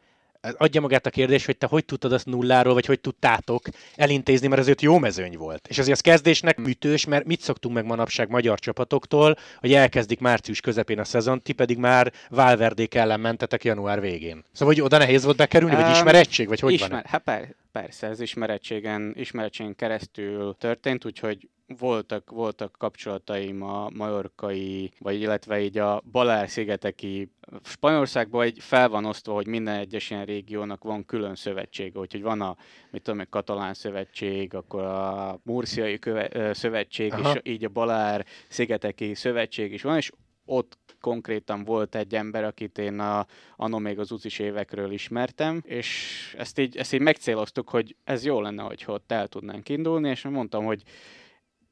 adja 0.57 0.81
magát 0.81 1.05
a 1.05 1.09
kérdés, 1.09 1.45
hogy 1.45 1.57
te 1.57 1.67
hogy 1.67 1.85
tudtad 1.85 2.11
azt 2.11 2.25
nulláról, 2.25 2.73
vagy 2.73 2.85
hogy 2.85 2.99
tudtátok 2.99 3.61
elintézni, 3.95 4.47
mert 4.47 4.61
azért 4.61 4.81
jó 4.81 4.97
mezőny 4.97 5.37
volt. 5.37 5.67
És 5.67 5.77
azért 5.77 5.95
az 5.95 6.01
kezdésnek 6.01 6.57
ütős, 6.67 7.05
mert 7.05 7.25
mit 7.25 7.41
szoktunk 7.41 7.75
meg 7.75 7.85
manapság 7.85 8.29
magyar 8.29 8.59
csapatoktól, 8.59 9.37
hogy 9.59 9.73
elkezdik 9.73 10.19
március 10.19 10.59
közepén 10.59 10.99
a 10.99 11.03
szezon, 11.03 11.41
ti 11.41 11.53
pedig 11.53 11.77
már 11.77 12.11
Valverdék 12.29 12.95
ellen 12.95 13.19
mentetek 13.19 13.63
január 13.63 14.01
végén. 14.01 14.43
Szóval, 14.51 14.73
hogy 14.73 14.83
oda 14.83 14.97
nehéz 14.97 15.23
volt 15.23 15.37
bekerülni, 15.37 15.75
vagy 15.75 15.91
ismerettség, 15.91 16.47
vagy 16.47 16.59
hogy 16.59 16.73
ismer- 16.73 16.91
van? 16.91 17.01
Hát 17.05 17.21
per- 17.21 17.55
persze, 17.71 18.07
ez 18.07 18.19
ismerettségen, 18.19 19.13
ismerettségen 19.17 19.75
keresztül 19.75 20.55
történt, 20.59 21.05
úgyhogy 21.05 21.47
voltak, 21.77 22.29
voltak 22.29 22.75
kapcsolataim 22.77 23.61
a 23.61 23.89
majorkai, 23.89 24.91
vagy 24.99 25.21
illetve 25.21 25.61
így 25.61 25.77
a 25.77 26.01
Balár-szigeteki 26.11 27.31
Spanyolországban 27.63 28.45
egy 28.45 28.57
fel 28.59 28.89
van 28.89 29.05
osztva, 29.05 29.33
hogy 29.33 29.47
minden 29.47 29.75
egyes 29.79 30.09
ilyen 30.09 30.25
régiónak 30.25 30.83
van 30.83 31.05
külön 31.05 31.35
szövetsége, 31.35 31.99
úgyhogy 31.99 32.21
van 32.21 32.41
a, 32.41 32.55
mit 32.91 33.01
tudom, 33.01 33.19
a 33.19 33.25
katalán 33.29 33.73
szövetség, 33.73 34.53
akkor 34.53 34.83
a 34.83 35.39
murciai 35.43 35.99
köve, 35.99 36.53
szövetség, 36.53 37.13
Aha. 37.13 37.33
és 37.33 37.39
így 37.51 37.65
a 37.65 37.69
Balár 37.69 38.25
szigeteki 38.47 39.13
szövetség 39.13 39.73
is 39.73 39.81
van, 39.81 39.95
és 39.95 40.11
ott 40.45 40.77
konkrétan 40.99 41.63
volt 41.63 41.95
egy 41.95 42.15
ember, 42.15 42.43
akit 42.43 42.77
én 42.77 42.99
a, 42.99 43.25
anno 43.55 43.79
még 43.79 43.99
az 43.99 44.11
ucis 44.11 44.39
évekről 44.39 44.91
ismertem, 44.91 45.61
és 45.65 46.35
ezt 46.37 46.59
így, 46.59 46.77
ezt 46.77 46.93
így 46.93 47.01
megcéloztuk, 47.01 47.69
hogy 47.69 47.95
ez 48.03 48.25
jó 48.25 48.41
lenne, 48.41 48.63
hogyha 48.63 48.93
ott 48.93 49.11
el 49.11 49.27
tudnánk 49.27 49.69
indulni, 49.69 50.09
és 50.09 50.23
mondtam, 50.23 50.65
hogy 50.65 50.83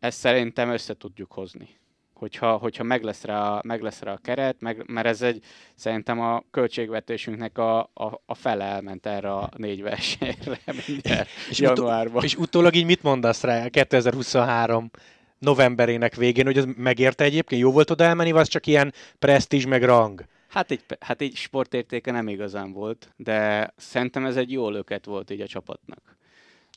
ezt 0.01 0.17
szerintem 0.17 0.69
össze 0.69 0.93
tudjuk 0.93 1.31
hozni 1.31 1.79
hogyha, 2.21 2.57
hogyha 2.57 2.83
meg, 2.83 3.03
lesz 3.03 3.23
rá, 3.23 3.59
meg 3.63 3.81
lesz 3.81 4.01
rá 4.01 4.13
a 4.13 4.17
keret, 4.17 4.55
meg, 4.59 4.83
mert 4.87 5.07
ez 5.07 5.21
egy, 5.21 5.43
szerintem 5.75 6.19
a 6.19 6.43
költségvetésünknek 6.51 7.57
a, 7.57 7.79
a, 7.79 8.21
a 8.25 8.35
fele 8.35 8.63
elment 8.63 9.05
erre 9.05 9.33
a 9.33 9.49
négy 9.57 9.81
versenyre 9.81 10.59
és 11.49 11.59
januárban. 11.59 12.23
és 12.23 12.35
utólag 12.35 12.75
így 12.75 12.85
mit 12.85 13.03
mondasz 13.03 13.43
rá 13.43 13.67
2023 13.67 14.91
novemberének 15.37 16.15
végén, 16.15 16.45
hogy 16.45 16.57
ez 16.57 16.65
megérte 16.77 17.23
egyébként? 17.23 17.61
Jó 17.61 17.71
volt 17.71 17.89
oda 17.89 18.03
elmenni, 18.03 18.31
vagy 18.31 18.47
csak 18.47 18.67
ilyen 18.67 18.93
presztízs 19.19 19.65
meg 19.65 19.83
rang? 19.83 20.25
Hát 20.47 20.71
egy, 20.71 20.83
hát 20.99 21.21
egy 21.21 21.35
sportértéke 21.35 22.11
nem 22.11 22.27
igazán 22.27 22.71
volt, 22.71 23.13
de 23.15 23.69
szerintem 23.77 24.25
ez 24.25 24.37
egy 24.37 24.51
jó 24.51 24.69
löket 24.69 25.05
volt 25.05 25.31
így 25.31 25.41
a 25.41 25.47
csapatnak. 25.47 26.17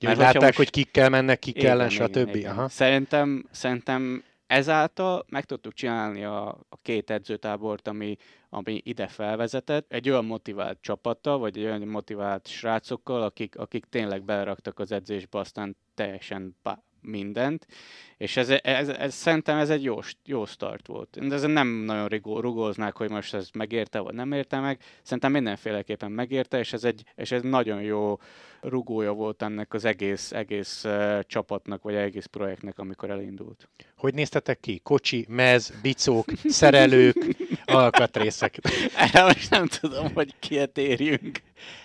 Mert 0.04 0.18
látták, 0.18 0.42
most... 0.42 0.56
hogy 0.56 0.70
kikkel 0.70 1.08
mennek, 1.08 1.38
kikkel 1.38 1.70
ellen, 1.70 1.88
stb. 1.88 2.34
Igen. 2.34 2.50
Aha. 2.50 2.68
Szerintem, 2.68 3.44
szerintem 3.50 4.24
ezáltal 4.46 5.24
meg 5.28 5.44
tudtuk 5.44 5.72
csinálni 5.72 6.24
a, 6.24 6.48
a 6.48 6.76
két 6.82 7.10
edzőtábort, 7.10 7.88
ami, 7.88 8.16
ami 8.48 8.80
ide 8.84 9.06
felvezetett, 9.06 9.92
egy 9.92 10.10
olyan 10.10 10.24
motivált 10.24 10.78
csapattal, 10.80 11.38
vagy 11.38 11.58
egy 11.58 11.64
olyan 11.64 11.80
motivált 11.80 12.46
srácokkal, 12.46 13.22
akik, 13.22 13.56
akik 13.56 13.84
tényleg 13.84 14.22
beleraktak 14.22 14.78
az 14.78 14.92
edzésbe 14.92 15.38
aztán 15.38 15.76
teljesen 15.94 16.56
mindent, 17.04 17.66
és 18.16 18.36
ez, 18.36 18.48
ez, 18.62 18.88
ez, 18.88 19.14
szerintem 19.14 19.58
ez 19.58 19.70
egy 19.70 19.82
jó, 19.82 19.98
jó 20.24 20.44
start 20.44 20.86
volt. 20.86 21.28
De 21.28 21.34
ezen 21.34 21.50
nem 21.50 21.68
nagyon 21.68 22.08
rugóznák, 22.24 22.96
hogy 22.96 23.10
most 23.10 23.34
ez 23.34 23.48
megérte, 23.54 23.98
vagy 23.98 24.14
nem 24.14 24.32
érte 24.32 24.60
meg. 24.60 24.78
Szerintem 25.02 25.32
mindenféleképpen 25.32 26.10
megérte, 26.10 26.58
és 26.58 26.72
ez 26.72 26.84
egy, 26.84 27.02
és 27.16 27.30
ez 27.30 27.42
nagyon 27.42 27.82
jó 27.82 28.18
rugója 28.60 29.12
volt 29.12 29.42
ennek 29.42 29.74
az 29.74 29.84
egész, 29.84 30.32
egész 30.32 30.84
uh, 30.84 31.20
csapatnak, 31.20 31.82
vagy 31.82 31.94
egész 31.94 32.26
projektnek, 32.26 32.78
amikor 32.78 33.10
elindult. 33.10 33.68
Hogy 33.96 34.14
néztetek 34.14 34.60
ki? 34.60 34.80
Kocsi, 34.82 35.26
mez, 35.28 35.72
bicók, 35.82 36.26
szerelők, 36.44 37.16
alkatrészek. 37.66 38.58
Erre 38.96 39.22
most 39.22 39.50
nem 39.50 39.66
tudom, 39.66 40.14
hogy 40.14 40.34
kiet 40.38 40.78
érjünk. 40.78 41.38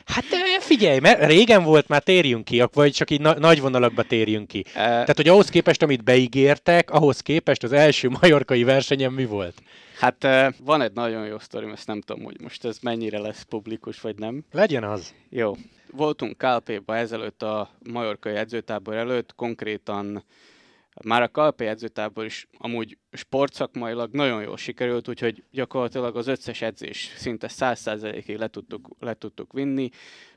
Hát 0.06 0.24
figyelj, 0.60 1.00
mert 1.00 1.26
régen 1.26 1.64
volt, 1.64 1.88
már 1.88 2.02
térjünk 2.02 2.46
ki, 2.46 2.64
vagy 2.74 2.92
csak 2.92 3.10
így 3.10 3.22
na- 3.22 3.40
nagy 3.40 3.62
vonalakba 3.62 4.04
térjünk 4.04 4.48
ki. 4.48 4.64
Uh, 4.68 4.74
Tehát, 4.74 5.16
hogy 5.16 5.28
ahhoz 5.28 5.50
képest, 5.50 5.84
amit 5.84 6.04
beígértek, 6.04 6.92
ahhoz 6.92 7.20
képest 7.20 7.64
az 7.64 7.72
első 7.72 8.10
majorkai 8.22 8.64
versenyen 8.64 9.12
mi 9.14 9.26
volt? 9.26 9.62
Hát 10.00 10.28
van 10.64 10.82
egy 10.82 10.94
nagyon 10.94 11.26
jó 11.26 11.40
sztorim, 11.40 11.72
ezt 11.72 11.88
nem 11.88 12.02
tudom, 12.02 12.24
hogy 12.24 12.36
most 12.42 12.66
ez 12.66 12.78
mennyire 12.82 13.20
lesz 13.20 13.42
publikus, 13.42 14.02
vagy 14.02 14.16
nem. 14.16 14.44
Legyen 14.52 14.84
az. 14.84 15.14
Jó. 15.30 15.56
Voltunk 15.92 16.38
Kálpéba 16.38 16.96
ezelőtt 16.96 17.42
a 17.42 17.70
majorkai 17.92 18.36
edzőtábor 18.36 18.94
előtt, 18.94 19.36
konkrétan 19.36 20.24
már 21.04 21.22
a 21.22 21.32
Kalpé 21.32 21.68
edzőtábor 21.68 22.26
is 22.26 22.48
amúgy 22.58 22.98
sportszakmailag 23.12 24.14
nagyon 24.14 24.42
jól 24.42 24.58
sikerült, 24.58 25.08
úgyhogy 25.08 25.44
gyakorlatilag 25.52 26.16
az 26.16 26.28
összes 26.28 26.62
edzés 26.62 27.14
szinte 27.16 27.50
100%-ig 27.52 28.38
le 28.38 28.48
tudtuk, 28.48 28.96
le 29.00 29.14
tudtuk 29.14 29.54
vinni. 29.54 29.90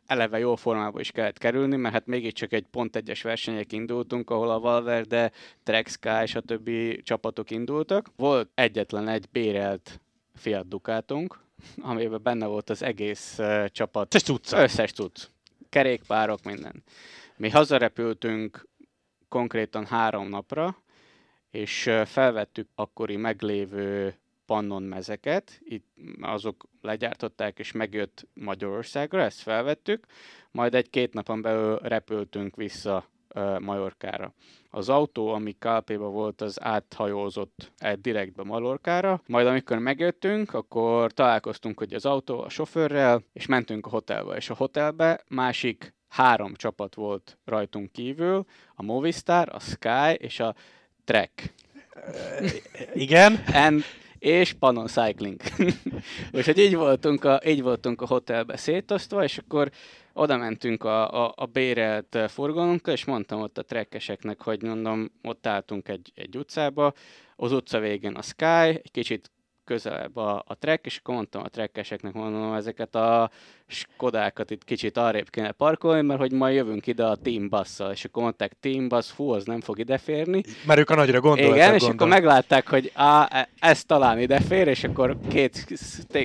Eleve 0.06 0.38
jó 0.38 0.54
formába 0.54 1.00
is 1.00 1.10
kellett 1.10 1.38
kerülni, 1.38 1.76
mert 1.76 1.94
hát 1.94 2.06
mégiscsak 2.06 2.52
egy 2.52 2.66
pont 2.70 2.96
egyes 2.96 3.22
versenyek 3.22 3.72
indultunk, 3.72 4.30
ahol 4.30 4.50
a 4.50 4.60
Valverde, 4.60 5.32
Trek 5.62 5.88
Sky 5.88 6.22
és 6.22 6.34
a 6.34 6.40
többi 6.40 7.02
csapatok 7.02 7.50
indultak. 7.50 8.06
Volt 8.16 8.50
egyetlen 8.54 9.08
egy 9.08 9.28
bérelt 9.32 10.00
Fiat 10.34 10.68
Ducatunk, 10.68 11.38
amiben 11.80 12.22
benne 12.22 12.46
volt 12.46 12.70
az 12.70 12.82
egész 12.82 13.38
uh, 13.38 13.66
csapat. 13.66 14.14
Összes 14.14 14.28
cucc. 14.28 14.52
Összes 14.52 14.92
cucc. 14.92 15.22
Kerékpárok, 15.68 16.42
minden. 16.42 16.82
Mi 17.36 17.50
hazarepültünk 17.50 18.68
konkrétan 19.32 19.86
három 19.86 20.28
napra, 20.28 20.76
és 21.50 21.90
felvettük 22.04 22.68
akkori 22.74 23.16
meglévő 23.16 24.14
pannon 24.46 24.82
mezeket, 24.82 25.60
itt 25.64 25.86
azok 26.20 26.68
legyártották, 26.80 27.58
és 27.58 27.72
megjött 27.72 28.28
Magyarországra, 28.34 29.22
ezt 29.22 29.40
felvettük, 29.40 30.06
majd 30.50 30.74
egy-két 30.74 31.14
napon 31.14 31.42
belül 31.42 31.76
repültünk 31.76 32.56
vissza 32.56 33.10
Majorkára. 33.58 34.34
Az 34.70 34.88
autó, 34.88 35.28
ami 35.28 35.56
Kálpéba 35.58 36.08
volt, 36.08 36.40
az 36.40 36.62
áthajózott 36.62 37.72
el 37.78 37.96
direktbe 37.96 38.42
Majorkára, 38.42 39.22
majd 39.26 39.46
amikor 39.46 39.78
megjöttünk, 39.78 40.54
akkor 40.54 41.12
találkoztunk 41.12 41.78
hogy 41.78 41.94
az 41.94 42.06
autó 42.06 42.40
a 42.40 42.48
sofőrrel, 42.48 43.22
és 43.32 43.46
mentünk 43.46 43.86
a 43.86 43.90
hotelbe, 43.90 44.36
és 44.36 44.50
a 44.50 44.54
hotelbe 44.54 45.24
másik 45.28 45.94
három 46.12 46.54
csapat 46.54 46.94
volt 46.94 47.38
rajtunk 47.44 47.92
kívül, 47.92 48.44
a 48.74 48.82
Movistar, 48.82 49.48
a 49.52 49.60
Sky 49.60 50.14
és 50.16 50.40
a 50.40 50.54
Trek. 51.04 51.54
Igen. 52.94 53.44
And, 53.52 53.82
és 54.18 54.52
Panon 54.52 54.86
Cycling. 54.86 55.40
Úgyhogy 56.32 56.58
így 56.58 56.74
voltunk, 56.74 57.24
a, 57.24 57.40
így 57.46 57.62
voltunk 57.62 58.02
a 58.02 58.06
hotelbe 58.06 58.56
szétosztva, 58.56 59.24
és 59.24 59.38
akkor 59.38 59.70
oda 60.12 60.36
mentünk 60.36 60.84
a, 60.84 61.24
a, 61.24 61.32
a 61.36 61.46
bérelt 61.46 62.18
forgalomkkal, 62.28 62.94
és 62.94 63.04
mondtam 63.04 63.40
ott 63.40 63.58
a 63.58 63.62
trekkeseknek, 63.62 64.42
hogy 64.42 64.62
mondom, 64.62 65.10
ott 65.22 65.46
álltunk 65.46 65.88
egy, 65.88 66.12
egy 66.14 66.36
utcába, 66.36 66.92
az 67.36 67.52
utca 67.52 67.78
végén 67.78 68.14
a 68.14 68.22
Sky, 68.22 68.80
egy 68.82 68.90
kicsit 68.90 69.30
közelebb 69.72 70.16
a, 70.16 70.44
a 70.46 70.54
track, 70.58 70.86
és 70.86 70.96
akkor 70.98 71.14
mondtam 71.14 71.42
a 71.42 71.48
trekkeseknek, 71.48 72.12
mondom, 72.12 72.52
ezeket 72.52 72.94
a 72.94 73.30
Skodákat 73.66 74.50
itt 74.50 74.64
kicsit 74.64 74.96
arrébb 74.96 75.30
kéne 75.30 75.52
parkolni, 75.52 76.06
mert 76.06 76.20
hogy 76.20 76.32
majd 76.32 76.54
jövünk 76.54 76.86
ide 76.86 77.04
a 77.04 77.16
Team 77.16 77.48
Busszal, 77.48 77.92
és 77.92 78.04
akkor 78.04 78.22
mondták 78.22 78.52
Team 78.60 78.88
Bus, 78.88 79.10
fú, 79.10 79.30
az 79.30 79.44
nem 79.44 79.60
fog 79.60 79.78
ideférni. 79.78 80.42
Mert 80.66 80.78
ők 80.78 80.90
a 80.90 80.94
nagyra 80.94 81.20
gondoltak. 81.20 81.56
Igen, 81.56 81.74
és 81.74 81.82
akkor 81.82 82.08
meglátták, 82.08 82.68
hogy 82.68 82.90
á, 82.94 83.28
e, 83.30 83.48
ez 83.58 83.84
talán 83.84 84.20
idefér, 84.20 84.68
és 84.68 84.84
akkor 84.84 85.16
két, 85.28 85.66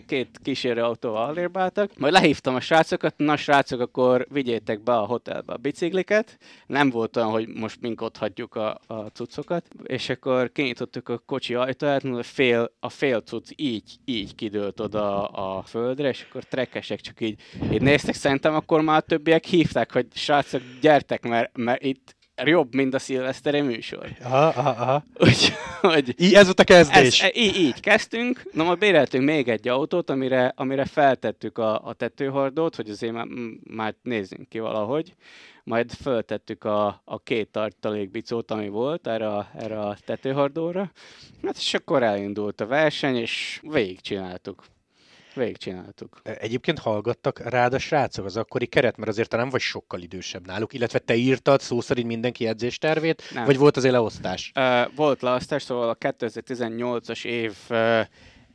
két 0.07 0.39
kísérő 0.43 0.81
autóval 0.81 1.25
alérbáltak. 1.25 1.91
Majd 1.97 2.13
lehívtam 2.13 2.55
a 2.55 2.59
srácokat, 2.59 3.13
na 3.17 3.37
srácok, 3.37 3.79
akkor 3.79 4.27
vigyétek 4.29 4.83
be 4.83 4.93
a 4.93 5.05
hotelbe 5.05 5.53
a 5.53 5.57
bicikliket. 5.57 6.37
Nem 6.65 6.89
volt 6.89 7.17
olyan, 7.17 7.29
hogy 7.29 7.47
most 7.47 7.81
mink 7.81 8.01
ott 8.01 8.17
hagyjuk 8.17 8.55
a, 8.55 8.79
a 8.87 8.93
cuccokat, 8.93 9.65
és 9.83 10.09
akkor 10.09 10.51
kinyitottuk 10.51 11.09
a 11.09 11.17
kocsi 11.25 11.53
ajtaját, 11.53 12.03
a 12.03 12.23
fél, 12.23 12.71
a 12.79 12.89
fél 12.89 13.21
cucc 13.21 13.36
így, 13.55 13.95
így 14.05 14.35
kidőlt 14.35 14.79
oda 14.79 15.27
a 15.27 15.61
földre, 15.61 16.09
és 16.09 16.25
akkor 16.29 16.43
trekkesek 16.43 17.01
csak 17.01 17.21
így 17.21 17.41
így, 17.71 17.81
néztek, 17.81 18.15
szerintem 18.15 18.55
akkor 18.55 18.81
már 18.81 18.97
a 18.97 19.01
többiek 19.01 19.45
hívták, 19.45 19.91
hogy 19.91 20.07
srácok, 20.13 20.61
gyertek, 20.81 21.23
mert, 21.23 21.57
mert 21.57 21.83
itt 21.83 22.15
jobb, 22.43 22.75
mint 22.75 22.93
a 22.93 22.99
szilveszteri 22.99 23.61
műsor. 23.61 24.09
Aha, 24.23 24.47
aha, 24.47 24.69
aha. 24.69 25.03
Úgyhogy... 25.19 26.15
Így, 26.17 26.33
ez 26.33 26.45
volt 26.45 26.59
a 26.59 26.63
kezdés. 26.63 27.21
Ez, 27.21 27.35
így, 27.35 27.55
így 27.55 27.79
kezdtünk. 27.79 28.49
Na, 28.53 28.63
majd 28.63 28.77
béreltünk 28.77 29.23
még 29.23 29.47
egy 29.47 29.67
autót, 29.67 30.09
amire, 30.09 30.53
amire 30.55 30.85
feltettük 30.85 31.57
a, 31.57 31.85
a 31.85 31.93
tetőhordót, 31.93 32.75
hogy 32.75 32.89
azért 32.89 33.13
már, 33.13 33.27
már 33.69 33.95
nézzünk 34.01 34.49
ki 34.49 34.59
valahogy. 34.59 35.15
Majd 35.63 35.91
föltettük 35.91 36.63
a, 36.63 37.01
a 37.05 37.19
két 37.19 37.47
tartalékbicót, 37.47 38.51
ami 38.51 38.69
volt 38.69 39.07
erre 39.07 39.27
a, 39.27 39.49
erre 39.57 39.79
a 39.79 39.97
tetőhordóra. 40.05 40.91
Hát 41.43 41.57
és 41.57 41.73
akkor 41.73 42.03
elindult 42.03 42.61
a 42.61 42.65
verseny, 42.65 43.15
és 43.15 43.59
végigcsináltuk 43.61 44.63
végigcsináltuk. 45.37 46.19
Egyébként 46.23 46.79
hallgattak 46.79 47.39
rád 47.39 47.73
a 47.73 47.79
srácok 47.79 48.25
az 48.25 48.37
akkori 48.37 48.65
keret, 48.65 48.97
mert 48.97 49.09
azért 49.09 49.29
te 49.29 49.37
nem 49.37 49.49
vagy 49.49 49.61
sokkal 49.61 50.01
idősebb 50.01 50.45
náluk, 50.45 50.73
illetve 50.73 50.99
te 50.99 51.15
írtad 51.15 51.61
szó 51.61 51.81
szerint 51.81 52.07
mindenki 52.07 52.47
edzéstervét, 52.47 53.23
nem. 53.33 53.45
vagy 53.45 53.57
volt 53.57 53.77
azért 53.77 53.93
leosztás? 53.93 54.51
Uh, 54.55 54.95
volt 54.95 55.21
leosztás, 55.21 55.63
szóval 55.63 55.89
a 55.89 55.95
2018-as 55.95 57.25
év 57.25 57.55
uh, 57.69 57.99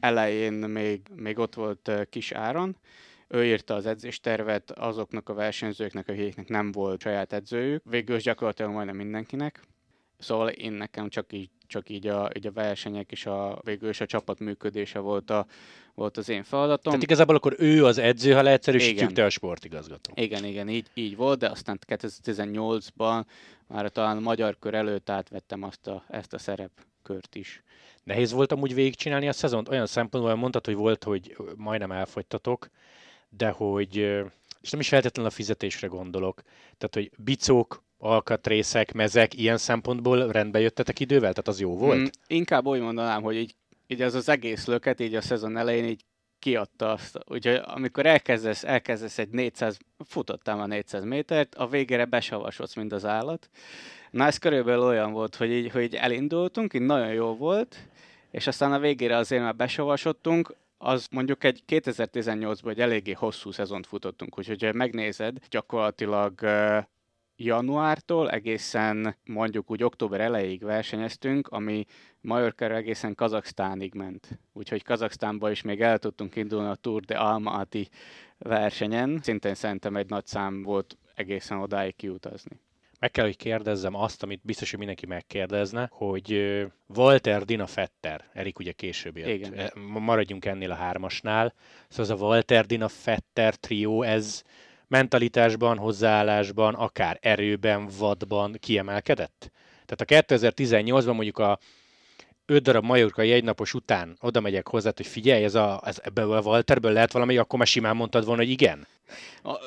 elején 0.00 0.52
még, 0.52 1.00
még 1.14 1.38
ott 1.38 1.54
volt 1.54 1.88
uh, 1.88 2.02
Kis 2.04 2.32
Áron, 2.32 2.76
ő 3.28 3.44
írta 3.44 3.74
az 3.74 3.86
edzéstervet 3.86 4.70
azoknak 4.70 5.28
a 5.28 5.34
versenyzőknek, 5.34 6.08
akiknek 6.08 6.48
nem 6.48 6.72
volt 6.72 7.00
saját 7.00 7.32
edzőjük, 7.32 7.82
végül 7.90 8.16
is 8.16 8.22
gyakorlatilag 8.22 8.72
majdnem 8.72 8.96
mindenkinek. 8.96 9.60
Szóval 10.18 10.48
én 10.48 10.72
nekem 10.72 11.08
csak 11.08 11.32
így, 11.32 11.50
csak 11.72 11.88
így, 11.88 12.06
a, 12.06 12.30
így 12.36 12.46
a 12.46 12.52
versenyek 12.52 13.12
és 13.12 13.26
a, 13.26 13.60
végül 13.64 13.88
is 13.88 14.00
a 14.00 14.06
csapat 14.06 14.38
működése 14.38 14.98
volt, 14.98 15.30
a, 15.30 15.46
volt 15.94 16.16
az 16.16 16.28
én 16.28 16.42
feladatom. 16.42 16.92
Tehát 16.92 17.02
igazából 17.02 17.34
akkor 17.34 17.54
ő 17.58 17.84
az 17.84 17.98
edző, 17.98 18.32
ha 18.32 18.42
leegyszerűsítjük, 18.42 19.12
te 19.12 19.24
a 19.24 19.30
sportigazgató. 19.30 20.12
Igen, 20.14 20.44
igen, 20.44 20.68
így, 20.68 20.86
így 20.94 21.16
volt, 21.16 21.38
de 21.38 21.48
aztán 21.48 21.78
2018-ban 21.86 23.24
már 23.66 23.90
talán 23.90 24.16
a 24.16 24.20
magyar 24.20 24.56
kör 24.58 24.74
előtt 24.74 25.10
átvettem 25.10 25.62
azt 25.62 25.86
a, 25.86 26.04
ezt 26.08 26.32
a 26.32 26.38
szerepkört 26.38 27.34
is. 27.34 27.62
Nehéz 28.04 28.32
volt 28.32 28.52
amúgy 28.52 28.74
végigcsinálni 28.74 29.28
a 29.28 29.32
szezont? 29.32 29.68
Olyan 29.68 29.86
szempontból 29.86 30.34
mondtad, 30.34 30.64
hogy 30.64 30.74
volt, 30.74 31.04
hogy 31.04 31.36
majdnem 31.56 31.92
elfogytatok, 31.92 32.68
de 33.28 33.50
hogy, 33.50 33.96
és 34.60 34.70
nem 34.70 34.80
is 34.80 34.88
feltétlenül 34.88 35.30
a 35.30 35.34
fizetésre 35.34 35.86
gondolok, 35.86 36.42
tehát 36.78 36.94
hogy 36.94 37.10
bicók, 37.24 37.82
alkatrészek, 38.02 38.92
mezek, 38.92 39.34
ilyen 39.34 39.58
szempontból 39.58 40.32
rendbe 40.32 40.60
jöttetek 40.60 41.00
idővel? 41.00 41.30
Tehát 41.30 41.48
az 41.48 41.60
jó 41.60 41.76
volt? 41.76 41.98
Mm, 41.98 42.04
inkább 42.26 42.66
úgy 42.66 42.80
mondanám, 42.80 43.22
hogy 43.22 43.36
így, 43.36 43.54
így 43.86 44.02
az 44.02 44.14
az 44.14 44.28
egész 44.28 44.66
löket 44.66 45.00
így 45.00 45.14
a 45.14 45.20
szezon 45.20 45.56
elején 45.56 45.84
így 45.84 46.04
kiadta 46.38 46.90
azt. 46.90 47.18
Úgyhogy 47.26 47.60
amikor 47.64 48.06
elkezdesz, 48.06 48.64
elkezdesz 48.64 49.18
egy 49.18 49.28
400, 49.28 49.78
futottál 50.06 50.60
a 50.60 50.66
400 50.66 51.04
métert, 51.04 51.54
a 51.54 51.66
végére 51.66 52.04
besavasodsz, 52.04 52.74
mint 52.74 52.92
az 52.92 53.04
állat. 53.04 53.50
Na 54.10 54.26
ez 54.26 54.38
körülbelül 54.38 54.82
olyan 54.82 55.12
volt, 55.12 55.36
hogy 55.36 55.50
így, 55.50 55.70
hogy 55.70 55.82
így 55.82 55.94
elindultunk, 55.94 56.74
így 56.74 56.80
nagyon 56.80 57.12
jó 57.12 57.36
volt, 57.36 57.76
és 58.30 58.46
aztán 58.46 58.72
a 58.72 58.78
végére 58.78 59.16
azért 59.16 59.42
már 59.42 59.56
besavasodtunk, 59.56 60.54
az 60.78 61.06
mondjuk 61.10 61.44
egy 61.44 61.62
2018-ban 61.68 62.70
egy 62.70 62.80
eléggé 62.80 63.12
hosszú 63.12 63.50
szezont 63.50 63.86
futottunk, 63.86 64.38
úgyhogy 64.38 64.62
ha 64.62 64.72
megnézed, 64.72 65.38
gyakorlatilag 65.50 66.40
januártól 67.36 68.30
egészen 68.30 69.16
mondjuk 69.24 69.70
úgy 69.70 69.82
október 69.82 70.20
elejéig 70.20 70.64
versenyeztünk, 70.64 71.48
ami 71.48 71.84
Majorkára 72.20 72.74
egészen 72.74 73.14
Kazaksztánig 73.14 73.94
ment. 73.94 74.38
Úgyhogy 74.52 74.82
Kazaksztánba 74.82 75.50
is 75.50 75.62
még 75.62 75.80
el 75.80 75.98
tudtunk 75.98 76.36
indulni 76.36 76.68
a 76.68 76.74
Tour 76.74 77.02
de 77.02 77.18
Almaty 77.18 77.88
versenyen. 78.38 79.20
Szintén 79.22 79.54
szerintem 79.54 79.96
egy 79.96 80.08
nagy 80.08 80.26
szám 80.26 80.62
volt 80.62 80.96
egészen 81.14 81.58
odáig 81.58 81.96
kiutazni. 81.96 82.60
Meg 83.00 83.10
kell, 83.10 83.24
hogy 83.24 83.36
kérdezzem 83.36 83.94
azt, 83.94 84.22
amit 84.22 84.40
biztos, 84.42 84.68
hogy 84.70 84.78
mindenki 84.78 85.06
megkérdezne, 85.06 85.88
hogy 85.92 86.60
Walter 86.86 87.44
Dina 87.44 87.66
Fetter, 87.66 88.30
Erik 88.32 88.58
ugye 88.58 88.72
később 88.72 89.16
jött. 89.16 89.28
Igen. 89.28 89.70
Maradjunk 89.84 90.44
ennél 90.44 90.70
a 90.70 90.74
hármasnál. 90.74 91.54
Szóval 91.88 92.14
az 92.14 92.22
a 92.22 92.26
Walter 92.26 92.66
Dina 92.66 92.88
Fetter 92.88 93.54
trió, 93.54 94.02
ez 94.02 94.42
mentalitásban, 94.92 95.78
hozzáállásban, 95.78 96.74
akár 96.74 97.18
erőben, 97.20 97.88
vadban 97.98 98.56
kiemelkedett? 98.60 99.50
Tehát 99.86 100.28
a 100.28 100.34
2018-ban 100.34 101.14
mondjuk 101.14 101.38
a 101.38 101.58
5 102.46 102.62
darab 102.62 102.84
majorkai 102.84 103.32
egynapos 103.32 103.74
után 103.74 104.16
oda 104.20 104.40
megyek 104.40 104.68
hozzá, 104.68 104.92
hogy 104.96 105.06
figyelj, 105.06 105.44
ez, 105.44 105.54
a, 105.54 105.82
ez 105.84 106.00
ebből 106.02 106.32
a 106.32 106.40
Walterből 106.40 106.92
lehet 106.92 107.12
valami, 107.12 107.36
akkor 107.36 107.58
már 107.58 107.68
simán 107.68 107.96
mondtad 107.96 108.24
volna, 108.24 108.42
hogy 108.42 108.50
igen? 108.50 108.86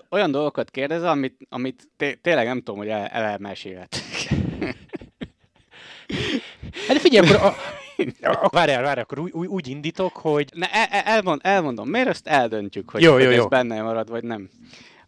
Olyan 0.10 0.32
dolgokat 0.32 0.72
kérdez, 0.72 1.04
amit, 1.04 1.38
amit 1.50 1.88
té- 1.98 2.22
tényleg 2.22 2.46
nem 2.46 2.58
tudom, 2.58 2.78
hogy 2.78 2.88
el, 2.88 3.06
elmesélhet. 3.06 3.96
hát 6.88 6.98
figyelj, 6.98 7.28
akkor 7.28 7.56
a, 8.42 8.50
várjál, 8.50 8.82
várjál, 8.82 9.04
akkor 9.04 9.20
úgy, 9.20 9.32
úgy, 9.32 9.48
úgy 9.48 9.68
indítok, 9.68 10.16
hogy... 10.16 10.50
Ne, 10.54 10.72
el, 10.72 11.02
elmond, 11.02 11.42
elmondom, 11.44 11.90
miért 11.90 12.08
ezt 12.08 12.28
eldöntjük, 12.28 12.90
hogy, 12.90 13.02
jó, 13.02 13.14
hogy 13.14 13.24
jó, 13.24 13.30
ez 13.30 13.36
jó. 13.36 13.48
benne 13.48 13.82
marad, 13.82 14.10
vagy 14.10 14.24
nem? 14.24 14.50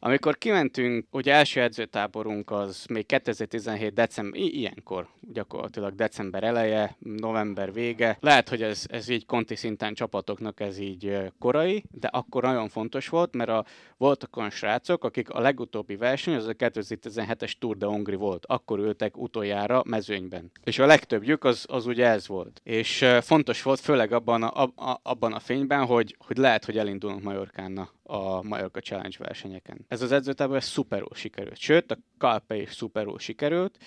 Amikor 0.08 0.38
kimentünk, 0.38 1.06
ugye 1.12 1.34
első 1.34 1.62
edzőtáborunk 1.62 2.52
az 2.52 2.86
még 2.90 3.06
2017 3.06 3.94
december, 3.94 4.42
ilyenkor 4.42 5.08
gyakorlatilag 5.34 5.96
december 5.96 6.44
eleje, 6.44 6.96
november 7.00 7.74
vége. 7.74 8.18
Lehet, 8.20 8.50
hogy 8.50 8.62
ez, 8.62 8.84
ez 8.88 9.10
így 9.10 9.26
konti 9.26 9.56
szinten 9.56 9.94
csapatoknak 9.94 10.60
ez 10.60 10.78
így 10.80 11.18
korai, 11.40 11.84
de 11.92 12.08
akkor 12.08 12.44
nagyon 12.44 12.70
fontos 12.70 13.10
volt, 13.10 13.36
mert 13.36 13.50
a, 13.50 13.66
voltak 13.98 14.38
olyan 14.38 14.50
srácok, 14.50 15.04
akik 15.04 15.30
a 15.30 15.40
legutóbbi 15.40 15.96
verseny, 15.96 16.34
az 16.34 16.48
a 16.48 16.54
2017-es 16.54 17.52
Tour 17.60 17.78
de 17.78 17.86
Hongri 17.86 18.16
volt. 18.16 18.46
Akkor 18.46 18.80
ültek 18.80 19.18
utoljára 19.18 19.82
mezőnyben. 19.86 20.52
És 20.64 20.80
a 20.80 20.86
legtöbbjük 20.86 21.44
az, 21.44 21.66
az 21.70 21.86
ugye 21.86 22.08
ez 22.08 22.28
volt. 22.28 22.62
És 22.64 23.06
fontos 23.22 23.62
volt, 23.62 23.80
főleg 23.80 24.12
abban 24.12 24.44
a, 24.44 24.64
a, 24.64 25.00
abban 25.04 25.34
a 25.34 25.40
fényben, 25.40 25.86
hogy, 25.86 26.16
hogy 26.28 26.38
lehet, 26.38 26.66
hogy 26.66 26.78
elindulnak 26.78 27.22
Majorkán 27.22 27.90
a 28.08 28.42
Majorka 28.44 28.80
Challenge 28.80 29.18
versenyeken. 29.20 29.86
Ez 29.88 30.02
az 30.02 30.12
edzőtábor 30.12 30.64
szuperul 30.64 31.14
sikerült. 31.14 31.58
Sőt, 31.58 31.92
a 31.92 31.98
Kalpe 32.18 32.56
is 32.56 32.74
szuperul 32.74 33.20
sikerült. 33.20 33.78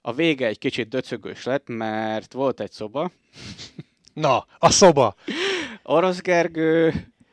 A 0.00 0.12
vége 0.12 0.46
egy 0.46 0.58
kicsit 0.58 0.88
döcögös 0.88 1.44
lett, 1.44 1.68
mert 1.68 2.32
volt 2.32 2.60
egy 2.60 2.72
szoba. 2.72 3.10
Na, 4.12 4.46
a 4.58 4.70
szoba! 4.70 5.14
Orosz 5.82 6.20
Gergő, 6.20 6.92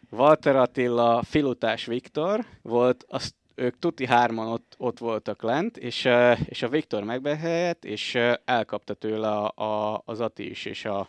Walter 0.10 0.56
Attila, 0.56 1.24
Filutás 1.24 1.86
Viktor 1.86 2.46
volt, 2.62 3.06
azt 3.08 3.36
ők 3.56 3.80
tuti 3.80 4.06
hárman 4.06 4.48
ott, 4.48 4.76
ott 4.78 4.98
voltak 4.98 5.42
lent, 5.42 5.78
és, 5.78 6.10
és 6.46 6.62
a 6.62 6.70
Viktor 6.70 7.04
megbehelyett, 7.04 7.86
és 7.86 8.18
elkapta 8.46 8.94
tőle 8.94 9.30
a, 9.30 9.64
a, 9.64 10.02
az 10.06 10.20
Ati 10.20 10.50
is, 10.50 10.66
és, 10.66 10.86
a, 10.86 11.08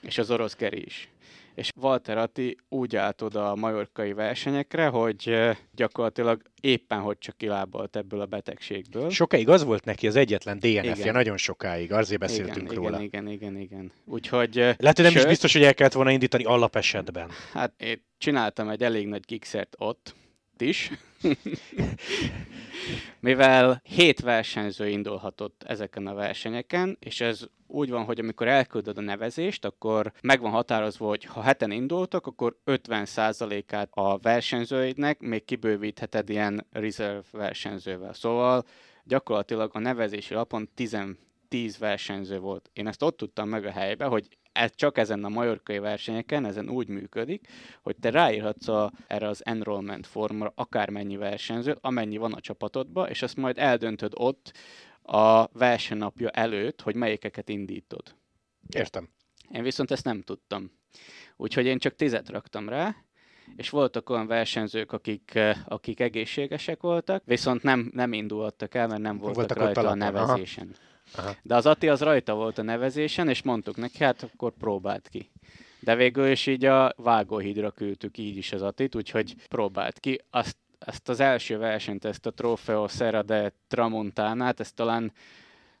és 0.00 0.18
az 0.18 0.30
orosz 0.30 0.56
Geri 0.56 0.84
is 0.84 1.08
és 1.56 1.70
Walter 1.76 2.18
Atti 2.18 2.56
úgy 2.68 2.96
állt 2.96 3.22
oda 3.22 3.50
a 3.50 3.54
majorkai 3.54 4.12
versenyekre, 4.12 4.86
hogy 4.86 5.36
gyakorlatilag 5.74 6.42
éppen 6.60 7.00
hogy 7.00 7.18
csak 7.18 7.36
kilábalt 7.36 7.96
ebből 7.96 8.20
a 8.20 8.26
betegségből. 8.26 9.10
Sokáig 9.10 9.48
az 9.48 9.64
volt 9.64 9.84
neki 9.84 10.06
az 10.06 10.16
egyetlen 10.16 10.58
DNF-je, 10.58 11.12
nagyon 11.12 11.36
sokáig, 11.36 11.92
azért 11.92 12.20
beszéltünk 12.20 12.70
igen, 12.70 12.74
róla. 12.74 13.00
Igen, 13.00 13.28
igen, 13.28 13.28
igen, 13.28 13.56
igen. 13.60 13.92
Úgyhogy... 14.04 14.54
Lehet, 14.54 14.76
hogy 14.78 14.94
nem 15.02 15.12
sőt, 15.12 15.22
is 15.22 15.28
biztos, 15.28 15.52
hogy 15.52 15.62
el 15.62 15.74
kellett 15.74 15.92
volna 15.92 16.10
indítani 16.10 16.44
alapesetben. 16.44 17.30
Hát 17.52 17.72
én 17.76 18.02
csináltam 18.18 18.68
egy 18.68 18.82
elég 18.82 19.06
nagy 19.06 19.24
kikszert 19.24 19.74
ott 19.78 20.14
is, 20.58 20.90
mivel 23.20 23.80
hét 23.84 24.20
versenyző 24.20 24.88
indulhatott 24.88 25.62
ezeken 25.66 26.06
a 26.06 26.14
versenyeken, 26.14 26.96
és 27.00 27.20
ez 27.20 27.46
úgy 27.66 27.90
van, 27.90 28.04
hogy 28.04 28.18
amikor 28.18 28.48
elküldöd 28.48 28.98
a 28.98 29.00
nevezést, 29.00 29.64
akkor 29.64 30.12
meg 30.22 30.40
van 30.40 30.50
határozva, 30.50 31.06
hogy 31.06 31.24
ha 31.24 31.40
heten 31.40 31.70
indultak, 31.70 32.26
akkor 32.26 32.58
50%-át 32.66 33.88
a 33.90 34.18
versenyzőidnek 34.18 35.20
még 35.20 35.44
kibővítheted 35.44 36.28
ilyen 36.28 36.66
reserve 36.70 37.22
versenyzővel. 37.30 38.12
Szóval 38.12 38.64
gyakorlatilag 39.04 39.70
a 39.74 39.78
nevezési 39.78 40.34
lapon 40.34 40.68
10, 40.74 40.96
10 41.48 41.78
versenyző 41.78 42.38
volt. 42.38 42.70
Én 42.72 42.86
ezt 42.86 43.02
ott 43.02 43.16
tudtam 43.16 43.48
meg 43.48 43.64
a 43.64 43.70
helybe, 43.70 44.04
hogy 44.04 44.28
ez 44.56 44.70
csak 44.74 44.98
ezen 44.98 45.24
a 45.24 45.28
majorkai 45.28 45.78
versenyeken, 45.78 46.44
ezen 46.44 46.68
úgy 46.68 46.88
működik, 46.88 47.48
hogy 47.82 47.96
te 48.00 48.10
ráírhatsz 48.10 48.68
a, 48.68 48.92
erre 49.06 49.28
az 49.28 49.46
enrollment 49.46 50.06
formra 50.06 50.52
akármennyi 50.54 51.16
versenyzőt, 51.16 51.78
amennyi 51.80 52.16
van 52.16 52.32
a 52.32 52.40
csapatodba, 52.40 53.08
és 53.08 53.22
azt 53.22 53.36
majd 53.36 53.58
eldöntöd 53.58 54.12
ott 54.14 54.52
a 55.02 55.46
versenynapja 55.46 56.28
előtt, 56.28 56.82
hogy 56.82 56.94
melyikeket 56.94 57.48
indítod. 57.48 58.14
Értem. 58.68 59.08
Én 59.52 59.62
viszont 59.62 59.90
ezt 59.90 60.04
nem 60.04 60.22
tudtam. 60.22 60.70
Úgyhogy 61.36 61.66
én 61.66 61.78
csak 61.78 61.94
tizet 61.94 62.28
raktam 62.28 62.68
rá, 62.68 62.96
és 63.56 63.70
voltak 63.70 64.10
olyan 64.10 64.26
versenyzők, 64.26 64.92
akik, 64.92 65.38
akik 65.64 66.00
egészségesek 66.00 66.80
voltak, 66.80 67.22
viszont 67.24 67.62
nem, 67.62 67.90
nem 67.94 68.12
indultak 68.12 68.74
el, 68.74 68.86
mert 68.86 69.00
nem 69.00 69.18
voltak, 69.18 69.36
voltak 69.36 69.56
rajta 69.56 69.88
a 69.88 69.94
nevezésen. 69.94 70.70
Aha. 70.72 70.95
Aha. 71.14 71.34
De 71.42 71.54
az 71.54 71.66
Ati 71.66 71.88
az 71.88 72.00
rajta 72.00 72.34
volt 72.34 72.58
a 72.58 72.62
nevezésen, 72.62 73.28
és 73.28 73.42
mondtuk 73.42 73.76
neki, 73.76 74.04
hát 74.04 74.22
akkor 74.22 74.52
próbált 74.58 75.08
ki. 75.08 75.30
De 75.80 75.94
végül 75.94 76.26
is 76.26 76.46
így 76.46 76.64
a 76.64 76.92
vágóhídra 76.96 77.70
küldtük 77.70 78.18
így 78.18 78.36
is 78.36 78.52
az 78.52 78.62
Atit, 78.62 78.94
úgyhogy 78.94 79.34
próbált 79.48 79.98
ki. 79.98 80.20
Azt, 80.30 80.56
ezt 80.78 81.08
az 81.08 81.20
első 81.20 81.58
versenyt, 81.58 82.04
ezt 82.04 82.26
a 82.26 82.30
Trofeo 82.30 82.88
Serra 82.88 83.22
de 83.22 83.52
Tramontánát, 83.68 84.60
ezt 84.60 84.74
talán 84.74 85.12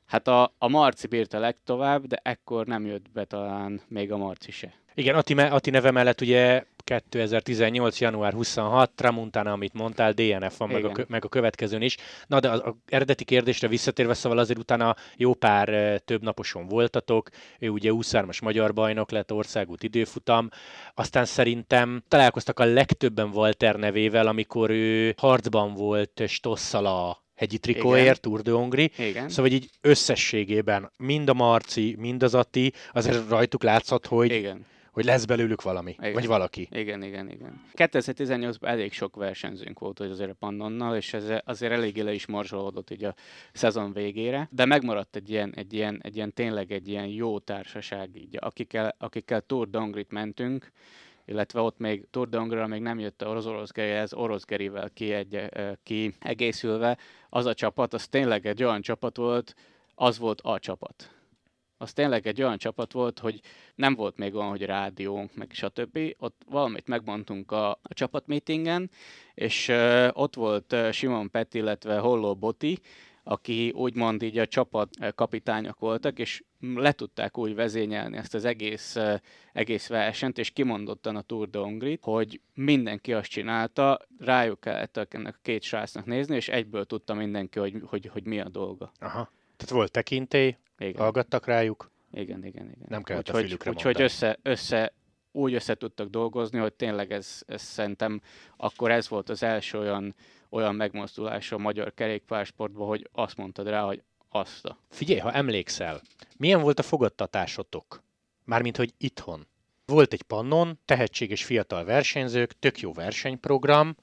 Hát 0.06 0.28
a, 0.28 0.54
a 0.58 0.68
Marci 0.68 1.06
bírta 1.06 1.38
legtovább, 1.38 2.06
de 2.06 2.20
ekkor 2.22 2.66
nem 2.66 2.86
jött 2.86 3.10
be 3.10 3.24
talán 3.24 3.80
még 3.88 4.12
a 4.12 4.16
Marci 4.16 4.50
se. 4.50 4.74
Igen, 4.98 5.14
Ati, 5.14 5.34
Ati 5.34 5.70
neve 5.70 5.90
mellett 5.90 6.20
ugye 6.20 6.64
2018. 6.84 8.00
január 8.00 8.32
26, 8.32 8.90
Tramuntana, 8.90 9.52
amit 9.52 9.74
mondtál, 9.74 10.12
DNF 10.12 10.56
van, 10.58 10.68
meg 10.68 10.84
a, 10.84 10.92
meg 11.08 11.24
a 11.24 11.28
következőn 11.28 11.82
is. 11.82 11.96
Na, 12.26 12.40
de 12.40 12.50
az, 12.50 12.60
az 12.64 12.72
eredeti 12.86 13.24
kérdésre 13.24 13.68
visszatérve, 13.68 14.14
szóval 14.14 14.38
azért 14.38 14.58
utána 14.58 14.96
jó 15.16 15.34
pár 15.34 16.00
több 16.04 16.22
naposon 16.22 16.66
voltatok, 16.66 17.28
ő 17.58 17.68
ugye 17.68 17.90
23-as 17.92 18.42
magyar 18.42 18.72
bajnok 18.72 19.10
lett, 19.10 19.32
országút 19.32 19.82
időfutam, 19.82 20.48
aztán 20.94 21.24
szerintem 21.24 22.02
találkoztak 22.08 22.58
a 22.58 22.64
legtöbben 22.64 23.30
Walter 23.34 23.76
nevével, 23.76 24.26
amikor 24.26 24.70
ő 24.70 25.14
harcban 25.16 25.74
volt 25.74 26.22
Stosszal 26.26 26.86
a 26.86 27.22
hegyi 27.34 27.58
trikóért, 27.58 28.20
Tour 28.20 28.40
de 28.40 28.50
Hongri. 28.50 28.90
Igen. 28.98 29.28
Szóval 29.28 29.50
így 29.50 29.70
összességében 29.80 30.90
mind 30.96 31.28
a 31.28 31.34
Marci, 31.34 31.96
mind 31.98 32.22
az 32.22 32.34
Atti, 32.34 32.72
azért 32.92 33.28
rajtuk 33.28 33.62
látszott, 33.62 34.06
hogy 34.06 34.32
Igen 34.32 34.66
hogy 34.96 35.04
lesz 35.04 35.24
belőlük 35.24 35.62
valami, 35.62 35.94
igen. 35.98 36.12
vagy 36.12 36.26
valaki. 36.26 36.68
Igen, 36.70 37.02
igen, 37.02 37.30
igen. 37.30 37.60
2018-ban 37.74 38.66
elég 38.66 38.92
sok 38.92 39.16
versenyzőnk 39.16 39.78
volt 39.78 39.98
hogy 39.98 40.10
azért 40.10 40.30
a 40.30 40.34
Pannonnal, 40.38 40.96
és 40.96 41.14
ez 41.14 41.40
azért 41.44 41.72
eléggé 41.72 42.00
le 42.00 42.12
is 42.12 42.26
morzsolódott 42.26 42.90
így 42.90 43.04
a 43.04 43.14
szezon 43.52 43.92
végére, 43.92 44.48
de 44.50 44.64
megmaradt 44.64 45.16
egy 45.16 45.30
ilyen, 45.30 45.54
egy 45.56 45.72
ilyen, 45.72 46.00
egy 46.02 46.16
ilyen 46.16 46.32
tényleg 46.32 46.72
egy 46.72 46.88
ilyen 46.88 47.06
jó 47.06 47.38
társaság 47.38 48.16
így, 48.16 48.36
akikkel, 48.40 48.94
akikkel 48.98 49.40
Tour 49.40 49.70
Dongrit 49.70 50.10
mentünk, 50.10 50.72
illetve 51.24 51.60
ott 51.60 51.78
még 51.78 52.06
Tour 52.10 52.28
de 52.28 52.66
még 52.66 52.82
nem 52.82 52.98
jött 52.98 53.22
az 53.22 53.46
orosz 53.46 53.70
ez 53.76 54.14
orosz 54.14 54.44
Gerivel 54.44 54.90
ki, 54.90 55.12
egy, 55.12 55.50
ki 55.82 56.14
egészülve. 56.20 56.98
Az 57.28 57.46
a 57.46 57.54
csapat, 57.54 57.94
az 57.94 58.08
tényleg 58.08 58.46
egy 58.46 58.62
olyan 58.62 58.80
csapat 58.80 59.16
volt, 59.16 59.54
az 59.94 60.18
volt 60.18 60.40
a 60.40 60.58
csapat 60.58 61.15
az 61.78 61.92
tényleg 61.92 62.26
egy 62.26 62.42
olyan 62.42 62.58
csapat 62.58 62.92
volt, 62.92 63.18
hogy 63.18 63.40
nem 63.74 63.94
volt 63.94 64.16
még 64.16 64.34
olyan, 64.34 64.48
hogy 64.48 64.62
rádiónk, 64.62 65.34
meg 65.34 65.50
stb. 65.52 65.98
Ott 66.18 66.42
valamit 66.48 66.86
megmondtunk 66.86 67.52
a, 67.52 67.70
a 67.70 67.94
csapatmeetingen, 67.94 68.90
és 69.34 69.68
uh, 69.68 70.08
ott 70.12 70.34
volt 70.34 70.72
uh, 70.72 70.90
Simon 70.90 71.30
Pet, 71.30 71.54
illetve 71.54 71.98
Holló 71.98 72.34
Boti, 72.34 72.78
aki 73.28 73.70
úgymond 73.70 74.22
így 74.22 74.38
a 74.38 74.46
csapat 74.46 75.14
kapitányok 75.14 75.78
voltak, 75.78 76.18
és 76.18 76.42
le 76.60 76.92
tudták 76.92 77.38
úgy 77.38 77.54
vezényelni 77.54 78.16
ezt 78.16 78.34
az 78.34 78.44
egész, 78.44 78.96
egész 79.52 79.88
versenyt, 79.88 80.38
és 80.38 80.50
kimondottan 80.50 81.16
a 81.16 81.20
Tour 81.20 81.50
de 81.50 81.58
Hongrit, 81.58 82.00
hogy 82.02 82.40
mindenki 82.54 83.12
azt 83.12 83.30
csinálta, 83.30 84.00
rájuk 84.18 84.60
kellett 84.60 85.06
ennek 85.10 85.34
a 85.34 85.40
két 85.42 85.62
srácnak 85.62 86.04
nézni, 86.04 86.36
és 86.36 86.48
egyből 86.48 86.84
tudta 86.84 87.14
mindenki, 87.14 87.58
hogy, 87.58 87.74
hogy, 87.84 88.06
hogy 88.06 88.24
mi 88.24 88.40
a 88.40 88.48
dolga. 88.48 88.92
Aha. 89.00 89.30
Tehát 89.56 89.74
volt 89.74 89.90
tekintély, 89.90 90.56
igen. 90.78 91.00
Hallgattak 91.00 91.46
rájuk? 91.46 91.90
Igen, 92.12 92.44
igen, 92.44 92.64
igen. 92.64 92.86
Nem 92.88 93.02
kellett 93.02 93.28
úgyhogy, 93.28 93.44
a 93.44 93.46
fülükre 93.46 93.70
Úgyhogy 93.70 94.00
össze, 94.00 94.38
össze, 94.42 94.92
úgy 95.32 95.54
össze 95.54 95.74
tudtak 95.74 96.08
dolgozni, 96.08 96.58
hogy 96.58 96.72
tényleg 96.72 97.12
ez, 97.12 97.42
ez 97.46 97.62
szerintem 97.62 98.20
akkor 98.56 98.90
ez 98.90 99.08
volt 99.08 99.28
az 99.28 99.42
első 99.42 99.78
olyan, 99.78 100.14
olyan 100.48 100.74
megmozdulás 100.74 101.52
a 101.52 101.58
magyar 101.58 101.94
kerékpársportban, 101.94 102.86
hogy 102.86 103.08
azt 103.12 103.36
mondtad 103.36 103.68
rá, 103.68 103.82
hogy 103.82 104.02
azt 104.28 104.64
a. 104.64 104.78
Figyelj, 104.88 105.18
ha 105.18 105.32
emlékszel, 105.32 106.00
milyen 106.36 106.60
volt 106.60 106.78
a 106.78 106.82
fogadtatásotok? 106.82 108.02
Mármint, 108.44 108.76
hogy 108.76 108.94
itthon. 108.98 109.46
Volt 109.86 110.12
egy 110.12 110.22
pannon, 110.22 110.78
tehetséges 110.84 111.44
fiatal 111.44 111.84
versenyzők, 111.84 112.58
tök 112.58 112.80
jó 112.80 112.92
versenyprogram, 112.92 113.96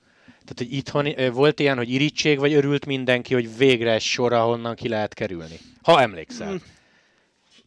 tehát, 0.45 0.57
hogy 0.57 0.73
itthon 0.73 1.33
volt 1.33 1.59
ilyen, 1.59 1.77
hogy 1.77 1.89
irítség, 1.89 2.39
vagy 2.39 2.53
örült 2.53 2.85
mindenki, 2.85 3.33
hogy 3.33 3.57
végre 3.57 3.93
egy 3.93 4.01
sor, 4.01 4.33
ahonnan 4.33 4.75
ki 4.75 4.87
lehet 4.87 5.13
kerülni? 5.13 5.59
Ha 5.81 6.01
emlékszel. 6.01 6.51
Mm. 6.51 6.55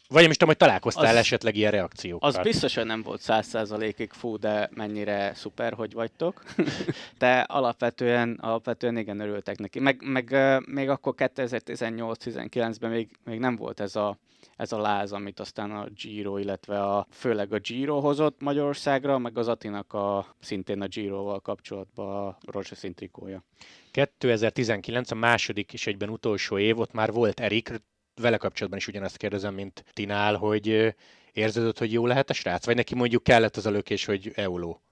Vagy 0.08 0.22
nem 0.22 0.30
is 0.30 0.36
tudom, 0.36 0.54
hogy 0.54 0.66
találkoztál 0.66 1.14
az, 1.14 1.16
esetleg 1.16 1.56
ilyen 1.56 1.70
reakciókkal. 1.70 2.28
Az 2.28 2.38
biztos, 2.38 2.74
hogy 2.74 2.86
nem 2.86 3.02
volt 3.02 3.20
száz 3.20 3.46
százalékig 3.46 4.12
fú, 4.12 4.38
de 4.38 4.70
mennyire 4.74 5.32
szuper, 5.34 5.72
hogy 5.72 5.92
vagytok. 5.92 6.42
de 7.18 7.40
alapvetően, 7.40 8.38
alapvetően 8.40 8.96
igen 8.96 9.20
örültek 9.20 9.58
neki. 9.58 9.80
Meg, 9.80 10.02
meg 10.04 10.36
még 10.66 10.88
akkor 10.88 11.14
2018-19-ben 11.16 12.90
még, 12.90 13.08
még 13.24 13.38
nem 13.38 13.56
volt 13.56 13.80
ez 13.80 13.96
a, 13.96 14.18
ez 14.56 14.72
a 14.72 14.80
láz, 14.80 15.12
amit 15.12 15.40
aztán 15.40 15.70
a 15.70 15.86
Giro, 16.02 16.38
illetve 16.38 16.82
a, 16.82 17.06
főleg 17.10 17.52
a 17.52 17.58
Giro 17.58 18.00
hozott 18.00 18.40
Magyarországra, 18.40 19.18
meg 19.18 19.38
az 19.38 19.48
Atinak 19.48 19.92
a, 19.92 20.26
szintén 20.40 20.80
a 20.80 20.86
Giro-val 20.86 21.40
kapcsolatban 21.40 22.26
a 22.26 22.38
rózsaszín 22.50 22.94
trikója. 22.94 23.42
2019 23.90 25.10
a 25.10 25.14
második 25.14 25.72
és 25.72 25.86
egyben 25.86 26.08
utolsó 26.08 26.58
év, 26.58 26.78
ott 26.78 26.92
már 26.92 27.12
volt 27.12 27.40
Erik, 27.40 27.70
vele 28.20 28.36
kapcsolatban 28.36 28.80
is 28.80 28.88
ugyanazt 28.88 29.16
kérdezem, 29.16 29.54
mint 29.54 29.84
Tinál, 29.92 30.34
hogy 30.36 30.94
érződött, 31.32 31.78
hogy 31.78 31.92
jó 31.92 32.06
lehet 32.06 32.30
a 32.30 32.32
srác? 32.32 32.64
Vagy 32.66 32.76
neki 32.76 32.94
mondjuk 32.94 33.22
kellett 33.22 33.56
az 33.56 33.66
a 33.66 33.70
lökés, 33.70 34.04
hogy 34.04 34.32
Euló? 34.34 34.82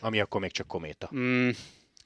Ami 0.00 0.20
akkor 0.20 0.40
még 0.40 0.50
csak 0.50 0.66
kométa. 0.66 1.10
Mm, 1.14 1.50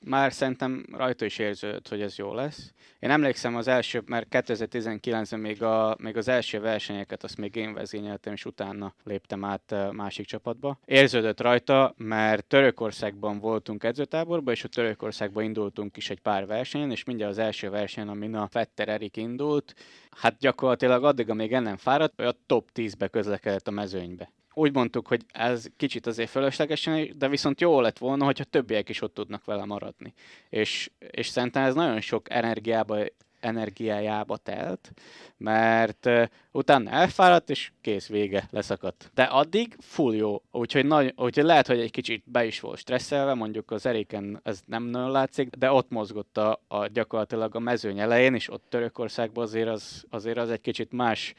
már 0.00 0.32
szerintem 0.32 0.84
rajta 0.92 1.24
is 1.24 1.38
érződött, 1.38 1.88
hogy 1.88 2.00
ez 2.00 2.16
jó 2.16 2.34
lesz. 2.34 2.72
Én 2.98 3.10
emlékszem 3.10 3.56
az 3.56 3.68
első, 3.68 4.02
mert 4.06 4.26
2019-ben 4.30 5.40
még, 5.40 5.62
a, 5.62 5.96
még 5.98 6.16
az 6.16 6.28
első 6.28 6.60
versenyeket 6.60 7.24
azt 7.24 7.36
még 7.36 7.56
én 7.56 7.74
vezényeltem, 7.74 8.32
és 8.32 8.44
utána 8.44 8.94
léptem 9.04 9.44
át 9.44 9.74
másik 9.92 10.26
csapatba. 10.26 10.78
Érződött 10.84 11.40
rajta, 11.40 11.94
mert 11.96 12.44
Törökországban 12.44 13.38
voltunk 13.38 13.84
edzőtáborban, 13.84 14.54
és 14.54 14.64
a 14.64 14.68
Törökországban 14.68 15.44
indultunk 15.44 15.96
is 15.96 16.10
egy 16.10 16.20
pár 16.20 16.46
versenyen, 16.46 16.90
és 16.90 17.04
mindjárt 17.04 17.32
az 17.32 17.38
első 17.38 17.70
versenyen, 17.70 18.08
amin 18.08 18.34
a 18.34 18.48
Fetter 18.50 18.88
Erik 18.88 19.16
indult, 19.16 19.74
hát 20.10 20.38
gyakorlatilag 20.38 21.04
addig, 21.04 21.30
amíg 21.30 21.52
ennem 21.52 21.76
fáradt, 21.76 22.20
a 22.20 22.36
top 22.46 22.68
10-be 22.74 23.08
közlekedett 23.08 23.68
a 23.68 23.70
mezőnybe 23.70 24.30
úgy 24.58 24.74
mondtuk, 24.74 25.06
hogy 25.06 25.24
ez 25.32 25.66
kicsit 25.76 26.06
azért 26.06 26.30
fölöslegesen, 26.30 27.14
de 27.18 27.28
viszont 27.28 27.60
jó 27.60 27.80
lett 27.80 27.98
volna, 27.98 28.24
hogyha 28.24 28.44
többiek 28.44 28.88
is 28.88 29.02
ott 29.02 29.14
tudnak 29.14 29.44
vele 29.44 29.64
maradni. 29.64 30.14
És, 30.48 30.90
és 31.10 31.26
szerintem 31.26 31.64
ez 31.64 31.74
nagyon 31.74 32.00
sok 32.00 32.30
energiába, 32.30 32.98
energiájába 33.40 34.36
telt, 34.36 34.92
mert 35.36 36.06
uh, 36.06 36.24
utána 36.52 36.90
elfáradt, 36.90 37.50
és 37.50 37.72
kész, 37.80 38.08
vége, 38.08 38.48
leszakadt. 38.50 39.10
De 39.14 39.22
addig 39.22 39.76
full 39.80 40.14
jó, 40.14 40.42
úgyhogy, 40.50 40.86
nagy, 40.86 41.12
úgyhogy 41.16 41.44
lehet, 41.44 41.66
hogy 41.66 41.80
egy 41.80 41.90
kicsit 41.90 42.22
be 42.26 42.44
is 42.44 42.60
volt 42.60 42.78
stresszelve, 42.78 43.34
mondjuk 43.34 43.70
az 43.70 43.86
Eriken 43.86 44.40
ez 44.42 44.60
nem 44.66 44.82
nagyon 44.82 45.10
látszik, 45.10 45.48
de 45.48 45.72
ott 45.72 45.90
mozgott 45.90 46.36
a, 46.38 46.60
a 46.68 46.86
gyakorlatilag 46.86 47.54
a 47.54 47.58
mezőny 47.58 47.98
elején, 47.98 48.34
és 48.34 48.50
ott 48.50 48.64
Törökországban 48.68 49.44
azért 49.44 49.68
az, 49.68 50.04
azért 50.10 50.38
az 50.38 50.50
egy 50.50 50.60
kicsit 50.60 50.92
más 50.92 51.34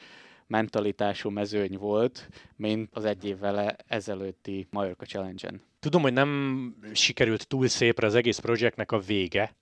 mentalitású 0.50 1.30
mezőny 1.30 1.78
volt, 1.78 2.28
mint 2.56 2.88
az 2.92 3.04
egy 3.04 3.24
évvel 3.24 3.76
ezelőtti 3.86 4.66
Majorka 4.70 5.04
Challenge-en. 5.04 5.62
Tudom, 5.80 6.02
hogy 6.02 6.12
nem 6.12 6.74
sikerült 6.92 7.46
túl 7.46 7.68
szépre 7.68 8.06
az 8.06 8.14
egész 8.14 8.38
projektnek 8.38 8.92
a 8.92 8.98
vége, 8.98 9.54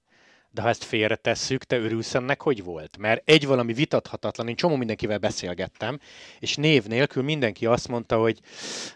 de 0.50 0.62
ha 0.62 0.68
ezt 0.68 0.84
félretesszük, 0.84 1.64
te 1.64 1.78
örülsz 1.78 2.14
ennek, 2.14 2.42
hogy 2.42 2.64
volt? 2.64 2.98
Mert 2.98 3.28
egy 3.28 3.46
valami 3.46 3.72
vitathatatlan, 3.72 4.48
én 4.48 4.54
csomó 4.54 4.76
mindenkivel 4.76 5.18
beszélgettem, 5.18 5.98
és 6.38 6.56
név 6.56 6.84
nélkül 6.84 7.22
mindenki 7.22 7.66
azt 7.66 7.88
mondta, 7.88 8.18
hogy 8.18 8.40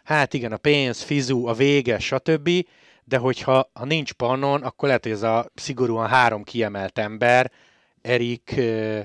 hát 0.05 0.35
igen, 0.35 0.53
a 0.53 0.57
pénz, 0.57 1.03
fizu, 1.03 1.47
a 1.47 1.53
vége, 1.55 1.99
stb., 1.99 2.51
de 3.05 3.17
hogyha 3.17 3.71
ha 3.73 3.85
nincs 3.85 4.13
pannon, 4.13 4.63
akkor 4.63 4.87
lehet, 4.87 5.03
hogy 5.03 5.13
ez 5.13 5.23
a 5.23 5.51
szigorúan 5.55 6.09
három 6.09 6.43
kiemelt 6.45 6.99
ember 6.99 7.51
Erik, 8.03 8.61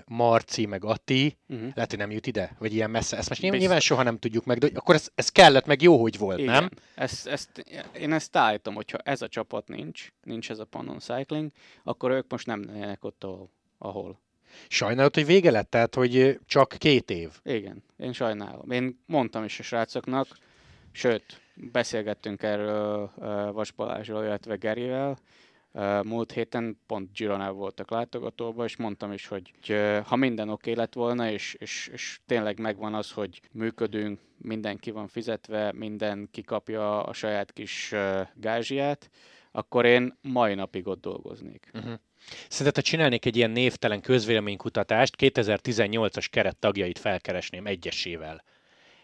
Marci, 0.05 0.65
meg 0.65 0.85
Ati, 0.85 1.37
uh-huh. 1.47 1.69
lehet, 1.73 1.89
hogy 1.89 1.99
nem 1.99 2.11
jut 2.11 2.27
ide, 2.27 2.55
vagy 2.59 2.73
ilyen 2.73 2.89
messze. 2.89 3.17
Ezt 3.17 3.29
most 3.29 3.41
Biztos. 3.41 3.59
nyilván 3.59 3.79
soha 3.79 4.03
nem 4.03 4.17
tudjuk 4.17 4.45
meg, 4.45 4.57
de 4.57 4.69
akkor 4.73 4.95
ez, 4.95 5.09
ez 5.15 5.29
kellett, 5.29 5.65
meg 5.65 5.81
jó, 5.81 6.01
hogy 6.01 6.17
volt, 6.17 6.39
Igen. 6.39 6.51
nem? 6.53 6.69
Ezt, 6.95 7.27
ezt, 7.27 7.65
én 7.99 8.13
ezt 8.13 8.35
állítom, 8.35 8.73
hogyha 8.73 8.97
ez 8.97 9.21
a 9.21 9.27
csapat 9.27 9.67
nincs, 9.67 10.11
nincs 10.23 10.49
ez 10.49 10.59
a 10.59 10.65
Pannon 10.65 10.99
Cycling, 10.99 11.51
akkor 11.83 12.11
ők 12.11 12.31
most 12.31 12.45
nem 12.45 12.63
lennének 12.65 13.03
ott, 13.03 13.25
ahol. 13.77 14.19
Sajnálod, 14.67 15.13
hogy 15.13 15.25
vége 15.25 15.51
lett? 15.51 15.69
Tehát, 15.69 15.95
hogy 15.95 16.39
csak 16.45 16.75
két 16.77 17.09
év? 17.09 17.29
Igen, 17.43 17.83
én 17.97 18.13
sajnálom. 18.13 18.71
Én 18.71 19.03
mondtam 19.05 19.43
is 19.43 19.59
a 19.59 19.63
srácoknak, 19.63 20.27
sőt, 20.91 21.41
beszélgettünk 21.55 22.43
erről 22.43 23.11
Vas 23.53 23.71
Balázsról, 23.71 24.23
illetve 24.23 24.55
Gerivel, 24.55 25.17
Múlt 26.03 26.31
héten 26.31 26.79
pont 26.85 27.13
Gironál 27.13 27.51
voltak 27.51 27.91
látogatóba, 27.91 28.63
és 28.63 28.75
mondtam 28.75 29.11
is, 29.11 29.27
hogy 29.27 29.51
ha 30.03 30.15
minden 30.15 30.49
oké 30.49 30.73
lett 30.73 30.93
volna, 30.93 31.29
és, 31.29 31.53
és, 31.53 31.89
és 31.93 32.19
tényleg 32.25 32.59
megvan 32.59 32.93
az, 32.93 33.11
hogy 33.11 33.41
működünk, 33.51 34.19
mindenki 34.37 34.91
van 34.91 35.07
fizetve, 35.07 35.71
mindenki 35.71 36.41
kapja 36.41 37.03
a 37.03 37.13
saját 37.13 37.53
kis 37.53 37.93
gázsiát, 38.35 39.09
akkor 39.51 39.85
én 39.85 40.17
mai 40.21 40.53
napig 40.53 40.87
ott 40.87 41.01
dolgoznék. 41.01 41.69
Uh-huh. 41.73 41.93
Szerinted, 42.49 42.83
ha 42.83 42.89
csinálnék 42.89 43.25
egy 43.25 43.35
ilyen 43.35 43.51
névtelen 43.51 44.01
közvéleménykutatást, 44.01 45.15
2018-as 45.17 46.27
keret 46.29 46.57
tagjait 46.57 46.99
felkeresném 46.99 47.65
egyesével, 47.65 48.43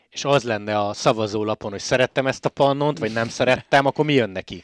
és 0.10 0.26
az 0.26 0.44
lenne 0.44 0.80
a 0.80 0.94
szavazólapon, 0.94 1.72
hogy 1.72 1.80
szerettem 1.80 2.28
ezt 2.28 2.46
a 2.46 2.50
pannont, 2.50 3.00
vagy 3.00 3.14
nem 3.14 3.28
szerettem, 3.28 3.86
akkor 3.86 4.06
mi 4.06 4.14
jön 4.14 4.30
neki? 4.30 4.64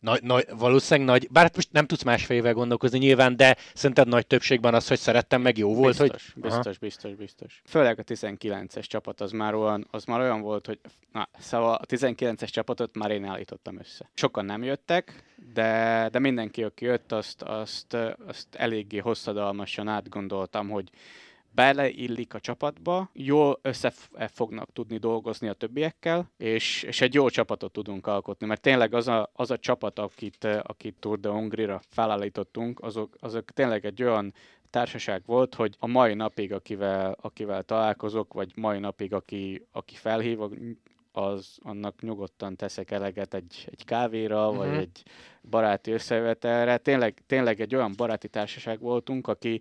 Nagy, 0.00 0.22
nagy, 0.22 0.46
valószínűleg 0.58 1.08
nagy, 1.08 1.28
bár 1.30 1.44
hát 1.44 1.54
most 1.54 1.72
nem 1.72 1.86
tudsz 1.86 2.02
másfélevel 2.02 2.52
gondolkozni 2.52 2.98
nyilván, 2.98 3.36
de 3.36 3.56
szerinted 3.74 4.08
nagy 4.08 4.26
többségben 4.26 4.74
az, 4.74 4.88
hogy 4.88 4.98
szerettem, 4.98 5.42
meg 5.42 5.58
jó 5.58 5.74
volt, 5.74 5.98
biztos, 5.98 6.32
hogy... 6.32 6.42
Biztos, 6.42 6.64
Aha. 6.64 6.74
biztos, 6.80 7.14
biztos. 7.14 7.62
Főleg 7.64 7.98
a 7.98 8.04
19-es 8.04 8.84
csapat 8.86 9.20
az 9.20 9.30
már 9.30 9.54
olyan, 9.54 9.86
az 9.90 10.04
már 10.04 10.20
olyan 10.20 10.40
volt, 10.40 10.66
hogy 10.66 10.80
na, 11.12 11.28
szóval 11.38 11.74
a 11.74 11.86
19-es 11.86 12.48
csapatot 12.48 12.96
már 12.96 13.10
én 13.10 13.24
állítottam 13.24 13.78
össze. 13.78 14.10
Sokan 14.14 14.44
nem 14.44 14.62
jöttek, 14.62 15.24
de, 15.54 16.08
de 16.12 16.18
mindenki, 16.18 16.62
aki 16.62 16.84
jött, 16.84 17.12
azt, 17.12 17.42
azt, 17.42 17.96
azt 18.26 18.46
eléggé 18.50 18.98
hosszadalmasan 18.98 19.88
átgondoltam, 19.88 20.68
hogy 20.68 20.90
beleillik 21.54 22.34
a 22.34 22.40
csapatba, 22.40 23.10
jól 23.12 23.58
össze 23.62 23.92
fognak 24.28 24.72
tudni 24.72 24.96
dolgozni 24.96 25.48
a 25.48 25.52
többiekkel, 25.52 26.30
és, 26.36 26.82
és 26.82 27.00
egy 27.00 27.14
jó 27.14 27.28
csapatot 27.28 27.72
tudunk 27.72 28.06
alkotni, 28.06 28.46
mert 28.46 28.60
tényleg 28.60 28.94
az 28.94 29.08
a, 29.08 29.30
az 29.32 29.50
a 29.50 29.58
csapat, 29.58 29.98
akit, 29.98 30.44
akit 30.44 30.96
Tour 30.98 31.20
de 31.20 31.28
Hongrie-ra 31.28 31.80
felállítottunk, 31.88 32.80
azok, 32.80 33.16
azok 33.20 33.44
tényleg 33.50 33.84
egy 33.84 34.02
olyan 34.02 34.34
társaság 34.70 35.22
volt, 35.26 35.54
hogy 35.54 35.76
a 35.78 35.86
mai 35.86 36.14
napig, 36.14 36.52
akivel, 36.52 37.16
akivel 37.20 37.62
találkozok, 37.62 38.32
vagy 38.32 38.52
mai 38.56 38.78
napig, 38.78 39.12
aki, 39.12 39.66
aki 39.72 39.94
felhív, 39.94 40.38
az 41.12 41.58
annak 41.62 42.00
nyugodtan 42.00 42.56
teszek 42.56 42.90
eleget 42.90 43.34
egy, 43.34 43.68
egy 43.70 43.84
kávéra, 43.84 44.48
uh-huh. 44.48 44.66
vagy 44.66 44.76
egy 44.76 45.02
baráti 45.50 45.90
összevetelre. 45.90 46.76
Tényleg, 46.76 47.22
tényleg 47.26 47.60
egy 47.60 47.74
olyan 47.74 47.92
baráti 47.96 48.28
társaság 48.28 48.80
voltunk, 48.80 49.28
aki, 49.28 49.60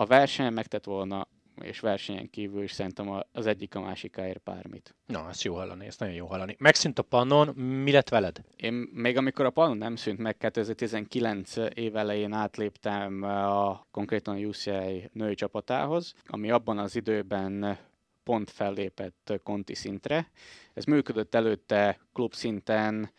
a 0.00 0.06
versenyen 0.06 0.52
megtett 0.52 0.84
volna, 0.84 1.28
és 1.62 1.80
versenyen 1.80 2.30
kívül 2.30 2.62
is 2.62 2.72
szerintem 2.72 3.22
az 3.32 3.46
egyik 3.46 3.74
a 3.74 3.80
másikáért 3.80 4.42
bármit. 4.42 4.94
Na, 5.06 5.28
ezt 5.28 5.42
jó 5.42 5.54
hallani, 5.54 5.86
ezt 5.86 6.00
nagyon 6.00 6.14
jó 6.14 6.26
hallani. 6.26 6.56
Megszűnt 6.58 6.98
a 6.98 7.02
pannon, 7.02 7.48
mi 7.56 7.92
lett 7.92 8.08
veled? 8.08 8.40
Én 8.56 8.72
még 8.92 9.16
amikor 9.16 9.44
a 9.44 9.50
pannon 9.50 9.76
nem 9.76 9.96
szűnt 9.96 10.18
meg, 10.18 10.36
2019 10.36 11.56
év 11.74 11.96
elején 11.96 12.32
átléptem 12.32 13.22
a 13.22 13.86
konkrétan 13.90 14.34
a 14.34 14.38
UCI 14.38 15.10
női 15.12 15.34
csapatához, 15.34 16.14
ami 16.26 16.50
abban 16.50 16.78
az 16.78 16.96
időben 16.96 17.78
pont 18.24 18.50
fellépett 18.50 19.40
konti 19.42 19.74
szintre. 19.74 20.30
Ez 20.74 20.84
működött 20.84 21.34
előtte 21.34 21.98
klub 22.12 22.34
szinten, 22.34 23.10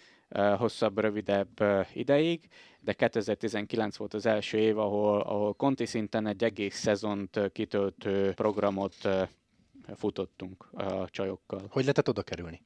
hosszabb, 0.58 1.00
rövidebb 1.00 1.64
ideig, 1.94 2.48
de 2.80 2.94
2019 2.94 3.96
volt 3.96 4.14
az 4.14 4.26
első 4.26 4.58
év, 4.58 4.78
ahol, 4.78 5.22
ahol 5.22 5.54
konti 5.54 5.86
szinten 5.86 6.28
egy 6.28 6.44
egész 6.44 6.76
szezont 6.76 7.52
kitöltő 7.52 8.34
programot 8.34 8.96
futottunk 9.96 10.70
a 10.72 11.10
csajokkal. 11.10 11.62
Hogy 11.70 11.82
lehetett 11.82 12.10
oda 12.10 12.22
kerülni? 12.22 12.62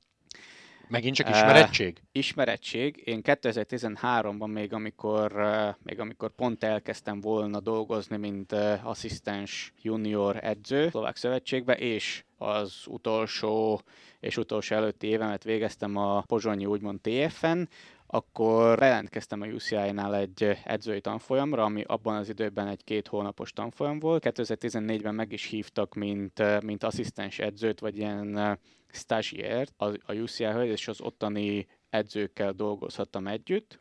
Megint 0.88 1.16
csak 1.16 1.30
ismerettség? 1.30 1.98
Uh, 2.02 2.08
ismerettség. 2.12 3.02
Én 3.06 3.22
2013-ban 3.24 4.52
még 4.54 4.74
amikor, 4.74 5.32
uh, 5.36 5.76
még 5.84 6.00
amikor 6.00 6.30
pont 6.36 6.64
elkezdtem 6.64 7.20
volna 7.22 7.60
dolgozni, 7.60 8.18
mint 8.18 8.52
uh, 8.52 8.88
asszisztens 8.88 9.74
junior 9.82 10.38
edző 10.42 10.90
Szlovák 10.90 11.16
Szövetségbe, 11.16 11.74
és 11.74 12.24
az 12.38 12.84
utolsó 12.86 13.82
és 14.20 14.38
utolsó 14.38 14.76
előtti 14.76 15.08
évemet 15.08 15.44
végeztem 15.44 15.96
a 15.96 16.22
Pozsonyi 16.22 16.66
úgymond 16.66 17.00
TFN, 17.02 17.62
akkor 18.08 18.78
bejelentkeztem 18.78 19.42
a 19.42 19.46
UCI-nál 19.46 20.16
egy 20.16 20.58
edzői 20.64 21.02
tanfolyamra, 21.02 21.64
ami 21.64 21.84
abban 21.88 22.16
az 22.16 22.30
időben 22.30 22.68
egy 22.68 22.84
két 22.84 23.08
hónapos 23.08 23.52
tanfolyam 23.52 24.00
volt. 24.00 24.24
2014-ben 24.26 25.16
meg 25.16 25.32
is 25.32 25.46
hívtak, 25.46 25.94
mint, 25.94 26.62
mint 26.62 26.84
asszisztens 26.84 27.40
edzőt, 27.40 27.80
vagy 27.80 27.98
ilyen 27.98 28.60
stagiért 28.96 29.74
a, 29.78 30.14
UCI-hoz, 30.14 30.68
és 30.68 30.88
az 30.88 31.02
ottani 31.02 31.68
edzőkkel 31.90 32.52
dolgozhattam 32.52 33.28
együtt 33.28 33.80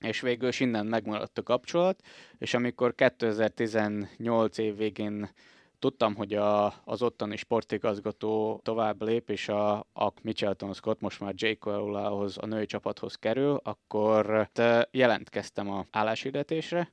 és 0.00 0.20
végül 0.20 0.48
is 0.48 0.60
innen 0.60 0.86
megmaradt 0.86 1.38
a 1.38 1.42
kapcsolat, 1.42 2.02
és 2.38 2.54
amikor 2.54 2.94
2018 2.94 4.58
év 4.58 4.76
végén 4.76 5.30
tudtam, 5.78 6.14
hogy 6.14 6.34
a, 6.34 6.74
az 6.84 7.02
ottani 7.02 7.36
sportigazgató 7.36 8.60
tovább 8.64 9.02
lép, 9.02 9.30
és 9.30 9.48
a, 9.48 9.78
a 9.78 10.12
Mitchelton 10.22 10.72
Scott 10.72 11.00
most 11.00 11.20
már 11.20 11.32
Jake 11.36 11.58
Coeulahoz, 11.58 12.38
a 12.38 12.46
női 12.46 12.66
csapathoz 12.66 13.14
kerül, 13.14 13.60
akkor 13.62 14.50
jelentkeztem 14.90 15.70
a 15.70 15.86
álláshirdetésre, 15.90 16.92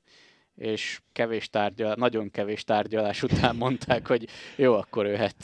és 0.55 1.01
kevés 1.11 1.49
tárgyal, 1.49 1.95
nagyon 1.95 2.31
kevés 2.31 2.63
tárgyalás 2.63 3.23
után 3.23 3.55
mondták, 3.55 4.07
hogy 4.07 4.27
jó, 4.55 4.73
akkor 4.73 5.05
jöhet. 5.05 5.35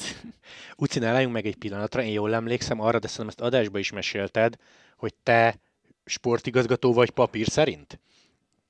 Uci, 0.77 1.05
álljunk 1.05 1.33
meg 1.33 1.45
egy 1.45 1.55
pillanatra, 1.55 2.01
én 2.01 2.11
jól 2.11 2.33
emlékszem 2.33 2.79
arra, 2.79 2.99
de 2.99 3.07
szerintem 3.07 3.27
ezt 3.37 3.53
adásba 3.53 3.79
is 3.79 3.91
mesélted, 3.91 4.55
hogy 4.97 5.13
te 5.23 5.59
sportigazgató 6.05 6.93
vagy 6.93 7.09
papír 7.09 7.47
szerint? 7.47 7.99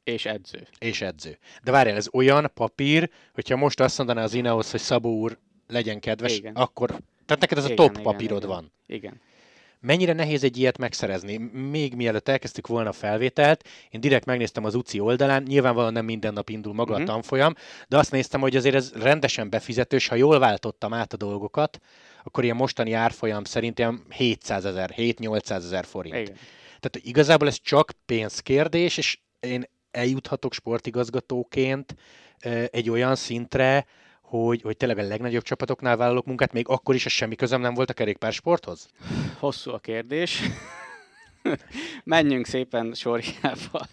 És 0.04 0.26
edző. 0.26 0.68
És 0.80 1.02
edző. 1.02 1.38
De 1.64 1.72
várjál, 1.72 1.96
ez 1.96 2.08
olyan 2.12 2.52
papír, 2.54 3.10
hogyha 3.34 3.56
most 3.56 3.80
azt 3.80 3.98
mondaná 3.98 4.24
az 4.24 4.34
Ineos, 4.34 4.72
hogy 4.72 4.80
Szabó 4.80 5.20
úr 5.20 5.38
legyen 5.68 6.00
kedves, 6.00 6.38
igen. 6.38 6.56
akkor... 6.56 6.90
Tehát 7.26 7.42
neked 7.42 7.58
ez 7.58 7.66
igen, 7.66 7.78
a 7.78 7.82
top 7.82 7.92
igen, 7.92 8.04
papírod 8.04 8.38
igen, 8.38 8.50
van. 8.50 8.72
Igen. 8.86 9.22
Mennyire 9.82 10.14
nehéz 10.14 10.44
egy 10.44 10.58
ilyet 10.58 10.78
megszerezni? 10.78 11.38
Még 11.54 11.96
mielőtt 11.96 12.28
elkezdtük 12.28 12.68
volna 12.68 12.90
a 12.90 12.94
felvételt, 12.94 13.68
én 13.90 14.02
direkt 14.02 14.26
megnéztem 14.26 14.66
az 14.66 14.76
UCI 14.76 15.00
oldalán, 15.00 15.44
nyilvánvalóan 15.44 15.94
nem 15.94 16.06
minden 16.06 16.34
nap 16.34 16.50
indul 16.50 16.74
maga 16.74 16.92
uh-huh. 16.92 17.00
a 17.00 17.04
mhm. 17.04 17.14
tanfolyam, 17.14 17.54
de 17.88 17.98
azt 17.98 18.12
néztem, 18.12 18.42
hogy 18.42 18.56
azért 18.56 18.76
ez 18.76 18.92
rendesen 18.94 19.50
befizetős, 19.50 20.08
ha 20.08 20.16
jól 20.16 20.40
váltottam 20.40 20.94
át 20.94 21.14
a 21.14 21.18
dolgokat, 21.18 21.80
akkor 22.24 22.44
ilyen 22.44 22.56
mostani 22.56 22.94
árfolyam 22.94 23.44
szerint 23.44 23.80
ilyen 23.80 24.06
700 24.10 24.66
ezer, 24.66 24.94
7-800 24.98 25.50
ezer 25.50 25.86
forint. 25.86 26.16
Igen. 26.16 26.36
Tehát 26.80 27.08
igazából 27.08 27.48
ez 27.48 27.60
csak 27.62 27.92
pénzkérdés, 28.06 28.98
és 28.98 29.20
én 29.40 29.64
eljuthatok 29.92 30.54
sportigazgatóként 30.54 31.96
egy 32.72 32.90
olyan 32.90 33.16
szintre, 33.16 33.86
hogy, 34.30 34.62
hogy 34.62 34.78
tényleg 34.78 34.98
a 34.98 35.08
legnagyobb 35.08 35.44
csapatoknál 35.44 35.98
vállalok 35.98 36.26
munkát, 36.26 36.54
még 36.54 36.68
akkor 36.68 36.96
is, 36.96 37.06
a 37.06 37.10
semmi 37.10 37.36
közöm 37.36 37.62
nem 37.62 37.74
volt 37.74 37.90
a 37.90 37.94
kerékpársporthoz? 37.94 38.88
Hosszú 39.40 39.72
a 39.72 39.80
kérdés. 39.80 40.42
Menjünk 42.04 42.46
szépen 42.46 42.94
sorjába. 42.94 43.88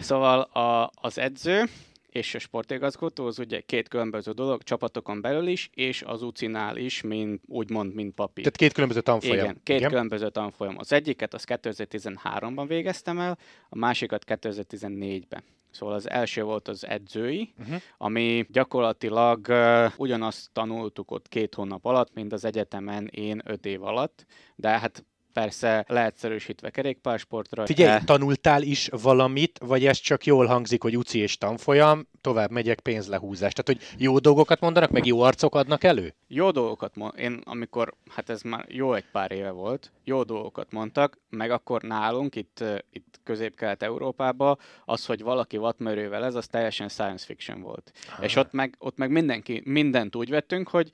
Szóval 0.00 0.40
a, 0.40 0.90
az 0.94 1.18
edző, 1.18 1.64
és 2.08 2.34
a 2.34 2.38
sportigazgató, 2.38 3.26
az 3.26 3.38
ugye 3.38 3.60
két 3.60 3.88
különböző 3.88 4.32
dolog, 4.32 4.62
csapatokon 4.62 5.20
belül 5.20 5.46
is, 5.46 5.70
és 5.74 6.02
az 6.02 6.22
UCI-nál 6.22 6.76
is, 6.76 7.00
mint, 7.00 7.42
úgymond, 7.46 7.94
mint 7.94 8.14
papír. 8.14 8.44
Tehát 8.44 8.58
két 8.58 8.72
különböző 8.72 9.00
tanfolyam. 9.00 9.44
Igen, 9.44 9.60
két 9.62 9.76
Igen. 9.76 9.88
különböző 9.88 10.28
tanfolyam. 10.30 10.78
Az 10.78 10.92
egyiket 10.92 11.34
az 11.34 11.44
2013-ban 11.46 12.64
végeztem 12.68 13.18
el, 13.18 13.38
a 13.68 13.76
másikat 13.76 14.24
2014-ben. 14.26 15.42
Szóval 15.72 15.94
az 15.94 16.10
első 16.10 16.42
volt 16.42 16.68
az 16.68 16.86
edzői, 16.86 17.52
uh-huh. 17.58 17.80
ami 17.98 18.46
gyakorlatilag 18.48 19.46
uh, 19.48 19.92
ugyanazt 19.96 20.50
tanultuk 20.52 21.10
ott 21.10 21.28
két 21.28 21.54
hónap 21.54 21.84
alatt, 21.84 22.14
mint 22.14 22.32
az 22.32 22.44
egyetemen 22.44 23.06
én 23.06 23.40
öt 23.44 23.66
év 23.66 23.82
alatt, 23.82 24.26
de 24.56 24.68
hát 24.68 25.04
persze 25.32 25.84
leegyszerűsítve 25.88 26.70
kerékpársportra. 26.70 27.66
Figyelj, 27.66 28.00
tanultál 28.04 28.62
is 28.62 28.88
valamit, 29.02 29.58
vagy 29.64 29.86
ez 29.86 29.98
csak 29.98 30.26
jól 30.26 30.46
hangzik, 30.46 30.82
hogy 30.82 30.96
UCI 30.96 31.18
és 31.18 31.38
tanfolyam, 31.38 32.06
tovább 32.20 32.50
megyek 32.50 32.80
pénzlehúzás. 32.80 33.52
Tehát, 33.52 33.80
hogy 33.80 33.96
jó 34.02 34.18
dolgokat 34.18 34.60
mondanak, 34.60 34.90
meg 34.90 35.06
jó 35.06 35.20
arcok 35.20 35.54
adnak 35.54 35.84
elő? 35.84 36.14
Jó 36.28 36.50
dolgokat 36.50 36.96
mond. 36.96 37.18
Én 37.18 37.40
amikor, 37.44 37.94
hát 38.10 38.30
ez 38.30 38.42
már 38.42 38.64
jó 38.68 38.94
egy 38.94 39.04
pár 39.12 39.32
éve 39.32 39.50
volt, 39.50 39.92
jó 40.04 40.22
dolgokat 40.22 40.72
mondtak, 40.72 41.18
meg 41.30 41.50
akkor 41.50 41.82
nálunk, 41.82 42.36
itt, 42.36 42.64
itt 42.92 43.20
közép-kelet-európában, 43.24 44.58
az, 44.84 45.06
hogy 45.06 45.22
valaki 45.22 45.56
wattmérővel 45.56 46.24
ez, 46.24 46.34
az 46.34 46.46
teljesen 46.46 46.88
science 46.88 47.24
fiction 47.24 47.60
volt. 47.60 47.92
Aha. 48.08 48.24
És 48.24 48.36
ott 48.36 48.52
meg, 48.52 48.74
ott 48.78 48.96
meg 48.96 49.10
mindenki, 49.10 49.62
mindent 49.64 50.16
úgy 50.16 50.30
vettünk, 50.30 50.68
hogy 50.68 50.90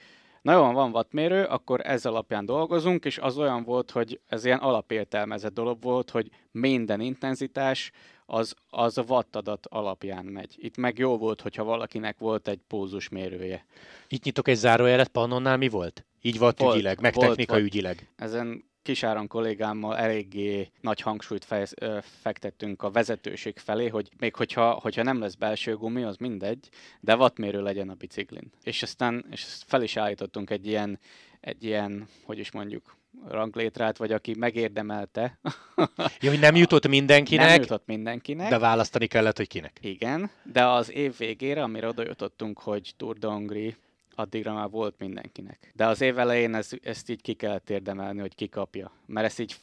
na 0.48 0.54
jó, 0.54 0.72
van 0.72 0.90
wattmérő, 0.90 1.44
akkor 1.44 1.80
ez 1.84 2.06
alapján 2.06 2.44
dolgozunk, 2.44 3.04
és 3.04 3.18
az 3.18 3.38
olyan 3.38 3.64
volt, 3.64 3.90
hogy 3.90 4.20
ez 4.26 4.44
ilyen 4.44 4.58
alapértelmezett 4.58 5.54
dolog 5.54 5.82
volt, 5.82 6.10
hogy 6.10 6.30
minden 6.50 7.00
intenzitás 7.00 7.90
az, 8.26 8.54
az 8.70 8.98
a 8.98 9.04
wattadat 9.08 9.66
alapján 9.66 10.24
megy. 10.24 10.54
Itt 10.56 10.76
meg 10.76 10.98
jó 10.98 11.18
volt, 11.18 11.40
hogyha 11.40 11.64
valakinek 11.64 12.18
volt 12.18 12.48
egy 12.48 12.60
pózusmérője. 12.68 13.64
Itt 14.08 14.24
nyitok 14.24 14.48
egy 14.48 14.56
zárójelet, 14.56 15.08
Pannonnál 15.08 15.56
mi 15.56 15.68
volt? 15.68 16.04
Így 16.20 16.38
volt, 16.38 16.58
volt 16.58 16.74
ügyileg, 16.74 17.00
meg 17.00 17.14
volt, 17.14 17.28
technika 17.28 17.52
volt. 17.52 17.64
ügyileg. 17.64 18.08
Ezen 18.16 18.64
Kisáron 18.88 19.26
kollégámmal 19.26 19.96
eléggé 19.96 20.70
nagy 20.80 21.00
hangsúlyt 21.00 21.44
fejez, 21.44 21.72
ö, 21.80 21.98
fektettünk 22.20 22.82
a 22.82 22.90
vezetőség 22.90 23.58
felé, 23.58 23.88
hogy 23.88 24.08
még 24.18 24.34
hogyha, 24.34 24.70
hogyha 24.70 25.02
nem 25.02 25.20
lesz 25.20 25.34
belső 25.34 25.76
gumi, 25.76 26.02
az 26.02 26.16
mindegy, 26.16 26.68
de 27.00 27.16
wattmérő 27.16 27.62
legyen 27.62 27.88
a 27.88 27.94
biciklin. 27.94 28.52
És 28.62 28.82
aztán 28.82 29.24
és 29.30 29.46
fel 29.66 29.82
is 29.82 29.96
állítottunk 29.96 30.50
egy 30.50 30.66
ilyen, 30.66 30.98
egy 31.40 31.64
ilyen, 31.64 32.08
hogy 32.24 32.38
is 32.38 32.50
mondjuk, 32.50 32.96
ranglétrát, 33.26 33.96
vagy 33.96 34.12
aki 34.12 34.34
megérdemelte. 34.38 35.38
Jó, 36.20 36.30
hogy 36.30 36.40
nem 36.40 36.56
jutott 36.56 36.88
mindenkinek. 36.88 37.46
Nem 37.46 37.60
jutott 37.60 37.86
mindenkinek. 37.86 38.50
De 38.50 38.58
választani 38.58 39.06
kellett, 39.06 39.36
hogy 39.36 39.48
kinek. 39.48 39.78
Igen, 39.80 40.30
de 40.42 40.66
az 40.66 40.92
év 40.92 41.16
végére, 41.16 41.62
amire 41.62 41.88
oda 41.88 42.02
jutottunk, 42.02 42.58
hogy 42.58 42.92
Tour 42.96 43.16
de 43.18 43.26
Hongrie 43.26 43.76
addigra 44.18 44.52
már 44.52 44.70
volt 44.70 44.98
mindenkinek. 44.98 45.72
De 45.74 45.86
az 45.86 46.00
év 46.00 46.18
elején 46.18 46.54
ez, 46.54 46.70
ezt 46.82 47.10
így 47.10 47.22
ki 47.22 47.34
kellett 47.34 47.70
érdemelni, 47.70 48.20
hogy 48.20 48.34
ki 48.34 48.48
kapja. 48.48 48.92
Mert 49.06 49.26
ezt 49.26 49.38
így 49.38 49.56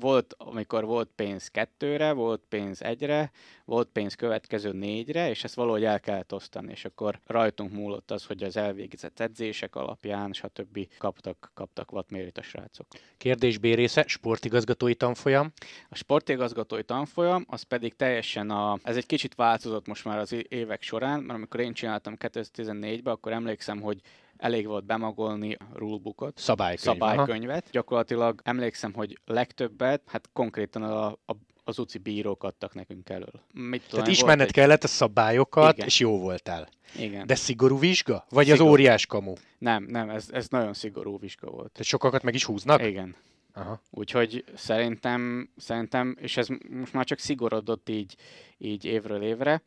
volt, 0.00 0.34
amikor 0.38 0.84
volt 0.84 1.08
pénz 1.16 1.48
kettőre, 1.48 2.12
volt 2.12 2.42
pénz 2.48 2.82
egyre, 2.82 3.30
volt 3.64 3.88
pénz 3.92 4.14
következő 4.14 4.72
négyre, 4.72 5.28
és 5.28 5.44
ezt 5.44 5.54
valahogy 5.54 5.84
el 5.84 6.00
kellett 6.00 6.34
osztani, 6.34 6.70
és 6.70 6.84
akkor 6.84 7.20
rajtunk 7.26 7.72
múlott 7.72 8.10
az, 8.10 8.24
hogy 8.24 8.42
az 8.42 8.56
elvégzett 8.56 9.20
edzések 9.20 9.76
alapján, 9.76 10.32
stb. 10.32 10.88
kaptak, 10.98 11.50
kaptak 11.54 11.92
wattmérőt 11.92 12.38
a 12.38 12.42
srácok. 12.42 12.86
Kérdés 13.16 13.58
B 13.58 13.62
része, 13.64 14.04
sportigazgatói 14.06 14.94
tanfolyam. 14.94 15.52
A 15.88 15.94
sportigazgatói 15.94 16.82
tanfolyam, 16.82 17.44
az 17.48 17.62
pedig 17.62 17.96
teljesen 17.96 18.50
a, 18.50 18.78
ez 18.82 18.96
egy 18.96 19.06
kicsit 19.06 19.34
változott 19.34 19.86
most 19.86 20.04
már 20.04 20.18
az 20.18 20.36
évek 20.48 20.82
során, 20.82 21.20
mert 21.20 21.38
amikor 21.38 21.60
én 21.60 21.72
csináltam 21.72 22.14
2014-ben, 22.18 23.12
akkor 23.12 23.32
emlékszem, 23.32 23.80
hogy 23.80 24.00
elég 24.40 24.66
volt 24.66 24.84
bemagolni 24.84 25.52
a 25.52 25.64
rulebookot, 25.74 26.38
szabálykönyv, 26.38 26.98
szabálykönyvet. 26.98 27.62
Aha. 27.62 27.70
Gyakorlatilag 27.72 28.40
emlékszem, 28.44 28.92
hogy 28.92 29.18
legtöbbet, 29.24 30.02
hát 30.06 30.28
konkrétan 30.32 30.82
a, 30.82 31.06
a 31.06 31.36
az 31.64 31.78
UCI 31.78 31.98
bírók 31.98 32.42
adtak 32.42 32.74
nekünk 32.74 33.08
elől. 33.08 33.42
Mit 33.52 33.82
tudom, 33.82 33.90
Tehát 33.90 34.08
ismerned 34.08 34.46
egy... 34.46 34.52
kellett 34.52 34.84
a 34.84 34.86
szabályokat, 34.86 35.74
Igen. 35.74 35.86
és 35.86 35.98
jó 35.98 36.18
voltál. 36.18 36.68
Igen. 36.98 37.26
De 37.26 37.34
szigorú 37.34 37.78
vizsga? 37.78 38.26
Vagy 38.28 38.46
szigorú. 38.46 38.64
az 38.64 38.70
óriás 38.70 39.06
kamu? 39.06 39.32
Nem, 39.58 39.84
nem, 39.88 40.10
ez, 40.10 40.28
ez 40.32 40.48
nagyon 40.48 40.74
szigorú 40.74 41.18
vizsga 41.18 41.50
volt. 41.50 41.70
Tehát 41.70 41.86
sokakat 41.86 42.22
meg 42.22 42.34
is 42.34 42.44
húznak? 42.44 42.82
Igen. 42.82 43.16
Aha. 43.54 43.80
Úgyhogy 43.90 44.44
szerintem, 44.54 45.50
szerintem, 45.56 46.16
és 46.20 46.36
ez 46.36 46.48
most 46.70 46.92
már 46.92 47.04
csak 47.04 47.18
szigorodott 47.18 47.88
így, 47.88 48.16
így 48.58 48.84
évről 48.84 49.22
évre, 49.22 49.62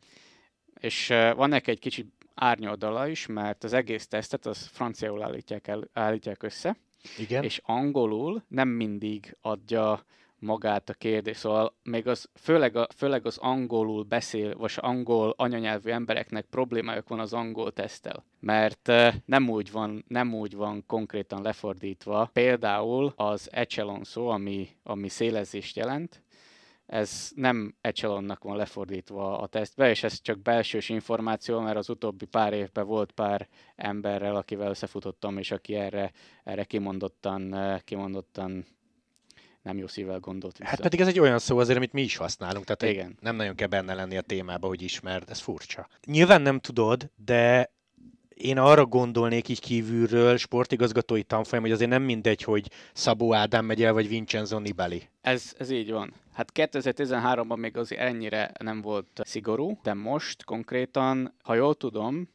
és 0.80 1.08
van 1.36 1.48
neki 1.48 1.70
egy 1.70 1.78
kicsit 1.78 2.06
árnyoldala 2.34 3.08
is, 3.08 3.26
mert 3.26 3.64
az 3.64 3.72
egész 3.72 4.06
tesztet 4.06 4.46
az 4.46 4.66
franciául 4.66 5.22
állítják, 5.22 5.66
el, 5.66 5.88
állítják 5.92 6.42
össze, 6.42 6.76
Igen. 7.18 7.42
és 7.42 7.60
angolul 7.64 8.42
nem 8.48 8.68
mindig 8.68 9.36
adja 9.40 10.04
magát 10.38 10.88
a 10.88 10.94
kérdés, 10.94 11.36
szóval 11.36 11.74
még 11.82 12.06
az, 12.06 12.28
főleg, 12.34 12.76
a, 12.76 12.88
főleg 12.96 13.26
az 13.26 13.38
angolul 13.38 14.02
beszél, 14.02 14.56
vagy 14.56 14.72
angol 14.76 15.34
anyanyelvű 15.36 15.90
embereknek 15.90 16.44
problémájuk 16.44 17.08
van 17.08 17.20
az 17.20 17.32
angol 17.32 17.72
tesztel, 17.72 18.24
mert 18.40 18.92
nem 19.24 19.48
úgy 19.48 19.70
van, 19.70 20.04
nem 20.08 20.34
úgy 20.34 20.54
van 20.54 20.84
konkrétan 20.86 21.42
lefordítva. 21.42 22.30
Például 22.32 23.12
az 23.16 23.48
echelon 23.52 24.04
szó, 24.04 24.28
ami, 24.28 24.68
ami 24.82 25.08
szélezést 25.08 25.76
jelent, 25.76 26.22
ez 26.86 27.30
nem 27.34 27.74
echelonnak 27.80 28.42
van 28.42 28.56
lefordítva 28.56 29.38
a 29.38 29.46
tesztbe, 29.46 29.90
és 29.90 30.02
ez 30.02 30.20
csak 30.20 30.38
belsős 30.38 30.88
információ, 30.88 31.60
mert 31.60 31.76
az 31.76 31.88
utóbbi 31.88 32.24
pár 32.24 32.52
évben 32.52 32.86
volt 32.86 33.12
pár 33.12 33.48
emberrel, 33.76 34.36
akivel 34.36 34.70
összefutottam, 34.70 35.38
és 35.38 35.50
aki 35.50 35.74
erre, 35.74 36.12
erre 36.44 36.64
kimondottan, 36.64 37.56
kimondottan 37.84 38.66
nem 39.62 39.78
jó 39.78 39.86
szívvel 39.86 40.20
gondolt 40.20 40.58
vissza. 40.58 40.70
Hát 40.70 40.80
pedig 40.80 41.00
ez 41.00 41.06
egy 41.06 41.18
olyan 41.18 41.38
szó 41.38 41.58
azért, 41.58 41.76
amit 41.76 41.92
mi 41.92 42.02
is 42.02 42.16
használunk, 42.16 42.64
tehát 42.64 42.94
Igen. 42.94 43.16
nem 43.20 43.36
nagyon 43.36 43.54
kell 43.54 43.68
benne 43.68 43.94
lenni 43.94 44.16
a 44.16 44.20
témába, 44.20 44.66
hogy 44.66 44.82
ismerd, 44.82 45.30
ez 45.30 45.40
furcsa. 45.40 45.88
Nyilván 46.06 46.42
nem 46.42 46.58
tudod, 46.58 47.10
de 47.24 47.72
én 48.34 48.58
arra 48.58 48.86
gondolnék 48.86 49.48
így 49.48 49.60
kívülről, 49.60 50.36
sportigazgatói 50.36 51.22
tanfolyam, 51.22 51.64
hogy 51.64 51.72
azért 51.72 51.90
nem 51.90 52.02
mindegy, 52.02 52.42
hogy 52.42 52.70
Szabó 52.92 53.34
Ádám 53.34 53.64
megy 53.64 53.82
el, 53.82 53.92
vagy 53.92 54.08
Vincenzo 54.08 54.58
Nibali. 54.58 55.08
Ez, 55.20 55.54
ez 55.58 55.70
így 55.70 55.90
van. 55.90 56.14
Hát 56.34 56.50
2013-ban 56.54 57.58
még 57.58 57.76
azért 57.76 58.00
ennyire 58.00 58.52
nem 58.58 58.80
volt 58.80 59.20
szigorú, 59.24 59.78
de 59.82 59.94
most 59.94 60.44
konkrétan, 60.44 61.34
ha 61.42 61.54
jól 61.54 61.74
tudom, 61.74 62.28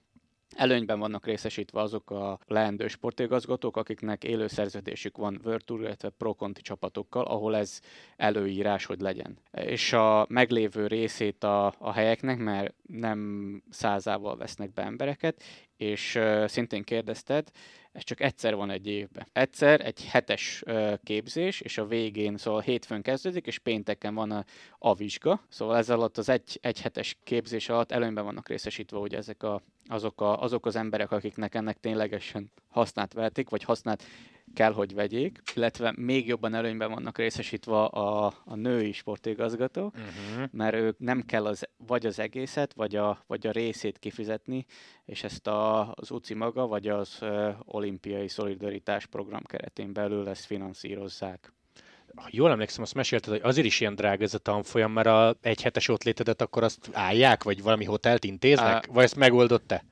Előnyben 0.55 0.99
vannak 0.99 1.25
részesítve 1.25 1.81
azok 1.81 2.11
a 2.11 2.39
leendő 2.47 2.87
sportigazgatók, 2.87 3.77
akiknek 3.77 4.23
élő 4.23 4.47
szerződésük 4.47 5.17
van 5.17 5.41
World 5.43 5.63
Tour, 5.65 5.81
illetve 5.81 6.09
Pro 6.09 6.33
Conti 6.33 6.61
csapatokkal, 6.61 7.25
ahol 7.25 7.55
ez 7.55 7.79
előírás, 8.15 8.85
hogy 8.85 8.99
legyen. 8.99 9.37
És 9.51 9.93
a 9.93 10.25
meglévő 10.29 10.87
részét 10.87 11.43
a, 11.43 11.73
a 11.77 11.91
helyeknek, 11.91 12.37
mert 12.37 12.73
nem 12.87 13.63
százával 13.69 14.37
vesznek 14.37 14.73
be 14.73 14.81
embereket, 14.81 15.43
és 15.77 16.15
uh, 16.15 16.47
szintén 16.47 16.83
kérdezted, 16.83 17.51
ez 17.91 18.03
csak 18.03 18.21
egyszer 18.21 18.55
van 18.55 18.69
egy 18.69 18.87
évben. 18.87 19.27
Egyszer 19.31 19.85
egy 19.85 20.05
hetes 20.05 20.63
uh, 20.65 20.93
képzés, 21.03 21.61
és 21.61 21.77
a 21.77 21.85
végén, 21.85 22.37
szóval 22.37 22.61
hétfőn 22.61 23.01
kezdődik, 23.01 23.47
és 23.47 23.59
pénteken 23.59 24.15
van 24.15 24.31
a, 24.31 24.45
a 24.77 24.95
vizsga. 24.95 25.41
Szóval 25.49 25.77
ez 25.77 25.89
alatt 25.89 26.17
az 26.17 26.29
egy, 26.29 26.59
egy 26.61 26.81
hetes 26.81 27.17
képzés 27.23 27.69
alatt 27.69 27.91
előnyben 27.91 28.23
vannak 28.23 28.49
részesítve 28.49 28.97
ugye 28.97 29.17
ezek 29.17 29.43
a, 29.43 29.61
azok, 29.87 30.21
a, 30.21 30.41
azok 30.41 30.65
az 30.65 30.75
emberek, 30.75 31.11
akiknek 31.11 31.55
ennek 31.55 31.79
ténylegesen 31.79 32.51
hasznát 32.67 33.13
vehetik, 33.13 33.49
vagy 33.49 33.63
hasznát 33.63 34.03
kell, 34.53 34.73
hogy 34.73 34.93
vegyék, 34.93 35.41
illetve 35.55 35.93
még 35.95 36.27
jobban 36.27 36.53
előnyben 36.53 36.91
vannak 36.91 37.17
részesítve 37.17 37.75
a, 37.83 38.25
a 38.25 38.55
női 38.55 38.91
sportigazgatók, 38.91 39.93
uh-huh. 39.93 40.49
mert 40.51 40.75
ők 40.75 40.99
nem 40.99 41.21
kell 41.25 41.45
az, 41.45 41.67
vagy 41.87 42.05
az 42.05 42.19
egészet, 42.19 42.73
vagy 42.73 42.95
a, 42.95 43.23
vagy 43.27 43.47
a 43.47 43.51
részét 43.51 43.99
kifizetni, 43.99 44.65
és 45.05 45.23
ezt 45.23 45.47
a, 45.47 45.91
az 45.93 46.11
UCI 46.11 46.33
maga, 46.33 46.67
vagy 46.67 46.87
az 46.87 47.17
uh, 47.21 47.49
olimpiai 47.65 48.27
szolidaritás 48.27 49.05
program 49.05 49.43
keretén 49.43 49.93
belül 49.93 50.29
ezt 50.29 50.45
finanszírozzák. 50.45 51.53
Ha 52.15 52.27
jól 52.31 52.51
emlékszem, 52.51 52.83
azt 52.83 52.93
mesélted, 52.93 53.31
hogy 53.31 53.41
azért 53.43 53.67
is 53.67 53.79
ilyen 53.79 53.95
drága 53.95 54.23
ez 54.23 54.33
a 54.33 54.37
tanfolyam, 54.37 54.91
mert 54.91 55.07
a 55.07 55.37
egy 55.41 55.61
hetes 55.61 55.87
ott 55.87 56.03
létedet 56.03 56.41
akkor 56.41 56.63
azt 56.63 56.89
állják, 56.91 57.43
vagy 57.43 57.61
valami 57.61 57.85
hotelt 57.85 58.23
intéznek? 58.23 58.85
Uh, 58.87 58.93
vagy 58.93 59.03
ezt 59.03 59.15
megoldott 59.15 59.67
te? 59.67 59.83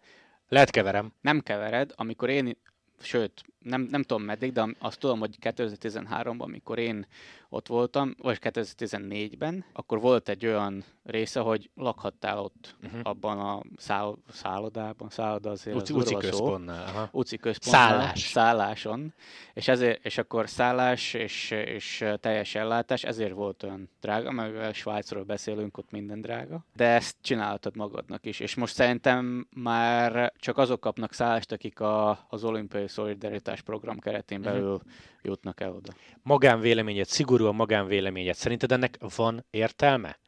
Lehet 0.48 0.70
keverem. 0.70 1.14
Nem 1.22 1.40
kevered. 1.40 1.94
Amikor 1.96 2.30
én 2.30 2.58
sőt, 3.00 3.44
nem, 3.60 3.88
nem 3.92 4.04
tudom 4.04 4.24
meddig, 4.24 4.52
de 4.52 4.76
azt 4.80 5.00
tudom, 5.00 5.20
hogy 5.20 5.36
2013-ban, 5.42 6.40
amikor 6.40 6.78
én 6.78 7.08
ott 7.50 7.68
voltam, 7.68 8.16
vagy 8.22 8.40
2014-ben, 8.42 9.66
akkor 9.74 10.00
volt 10.00 10.30
egy 10.30 10.46
olyan 10.46 10.84
része, 11.04 11.40
hogy 11.40 11.70
lakhattál 11.76 12.40
ott 12.40 12.76
uh-huh. 12.84 13.00
abban 13.04 13.40
a 13.40 13.62
száll, 13.78 14.16
szállodában, 14.30 15.10
szálloda 15.10 15.50
azért 15.50 15.76
Uci, 15.76 15.94
az 15.94 16.00
uci 16.00 16.16
központnál. 16.16 16.84
Aha. 16.84 17.10
Uci 17.12 17.38
központnál. 17.38 17.90
Szállás. 17.90 18.20
Szálláson. 18.20 19.14
És, 19.54 19.68
ezért, 19.68 20.06
és 20.06 20.18
akkor 20.18 20.50
szállás 20.50 21.14
és, 21.14 21.52
és 21.52 22.06
teljes 22.20 22.56
ellátás, 22.56 23.04
ezért 23.04 23.34
volt 23.34 23.64
olyan 23.64 23.90
drága, 24.02 24.32
mert 24.32 24.74
Svájcról 24.74 25.24
beszélünk, 25.24 25.78
ott 25.78 25.92
minden 25.92 26.22
drága. 26.22 26.66
De 26.76 26.86
ezt 26.86 27.16
csinálhatod 27.22 27.76
magadnak 27.76 28.26
is. 28.26 28.40
És 28.40 28.56
most 28.56 28.74
szerintem 28.74 29.48
már 29.56 30.34
csak 30.40 30.58
azok 30.58 30.80
kapnak 30.80 31.14
szállást, 31.14 31.52
akik 31.52 31.80
a, 31.80 32.26
az 32.30 32.44
olimpiai 32.44 32.88
szolidaritás 32.88 33.47
program 33.56 34.00
keretén 34.00 34.40
mhm. 34.40 34.50
belül 34.50 34.74
uh-huh. 34.74 34.92
jutnak 35.22 35.60
el 35.60 35.72
oda. 35.72 35.94
Magánvéleményed, 36.22 37.08
szigorúan 37.08 37.56
magánvéleményed. 37.56 38.36
Szerinted 38.36 38.72
ennek 38.72 38.98
van 39.16 39.46
értelme? 39.50 40.20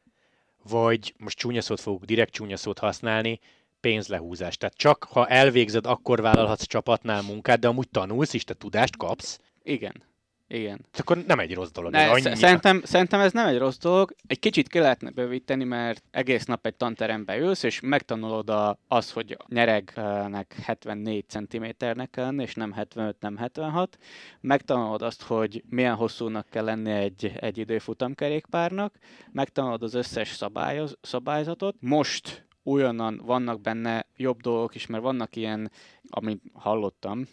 vagy 0.64 1.14
most 1.18 1.38
csúnya 1.38 1.62
szót 1.62 1.80
fogok 1.80 2.04
direkt 2.04 2.32
csúnya 2.32 2.58
szót 2.58 2.80
használni, 2.80 3.40
pénzlehúzás. 3.80 4.58
Tehát 4.58 4.76
csak 4.76 5.04
ha 5.04 5.28
elvégzed, 5.28 5.86
akkor 5.86 6.22
vállalhatsz 6.22 6.66
csapatnál 6.66 7.22
munkát, 7.22 7.60
de 7.60 7.68
amúgy 7.68 7.90
tanulsz 7.90 8.34
is, 8.34 8.44
te 8.44 8.54
tudást 8.54 8.98
kapsz. 8.98 9.40
Igen. 9.64 10.04
Igen. 10.52 10.86
Ez 10.92 11.00
akkor 11.00 11.18
nem 11.18 11.40
egy 11.40 11.54
rossz 11.54 11.72
dolog. 11.72 11.92
Ne, 11.92 12.00
ez 12.00 12.40
szerintem, 12.40 12.82
szerintem 12.84 13.20
ez 13.20 13.32
nem 13.32 13.48
egy 13.48 13.58
rossz 13.58 13.78
dolog. 13.78 14.16
Egy 14.28 14.40
kicsit 14.40 14.68
ki 14.68 14.80
lehetne 14.80 15.10
bővíteni, 15.10 15.64
mert 15.64 16.04
egész 16.12 16.46
nap 16.46 16.66
egy 16.66 16.76
tanterembe 16.76 17.38
ülsz, 17.38 17.64
és 17.64 17.80
megtanulod 17.80 18.50
a, 18.50 18.80
az, 18.88 19.12
hogy 19.12 19.36
a 19.40 19.46
nyeregnek 19.48 20.56
74 20.64 21.26
cm-nek 21.28 22.10
kell 22.10 22.26
lenni, 22.26 22.44
és 22.44 22.54
nem 22.54 22.72
75, 22.72 23.16
nem 23.20 23.38
76. 23.38 23.98
Megtanulod 24.42 25.02
azt, 25.02 25.22
hogy 25.22 25.64
milyen 25.70 25.96
hosszúnak 25.96 26.48
kell 26.50 26.64
lenni 26.64 26.92
egy, 26.92 27.32
egy 27.40 27.58
időfutamkerékpárnak. 27.58 28.96
Megtanulod 29.32 29.84
az 29.84 29.94
összes 29.94 30.30
szabályoz, 30.30 30.98
szabályzatot. 31.02 31.76
Most 31.80 32.48
újonnan 32.64 33.22
vannak 33.26 33.62
benne 33.62 34.06
jobb 34.16 34.42
dolgok 34.42 34.76
is, 34.76 34.86
mert 34.86 35.04
vannak 35.04 35.36
ilyen, 35.36 35.72
amit 36.10 36.42
hallottam, 36.54 37.28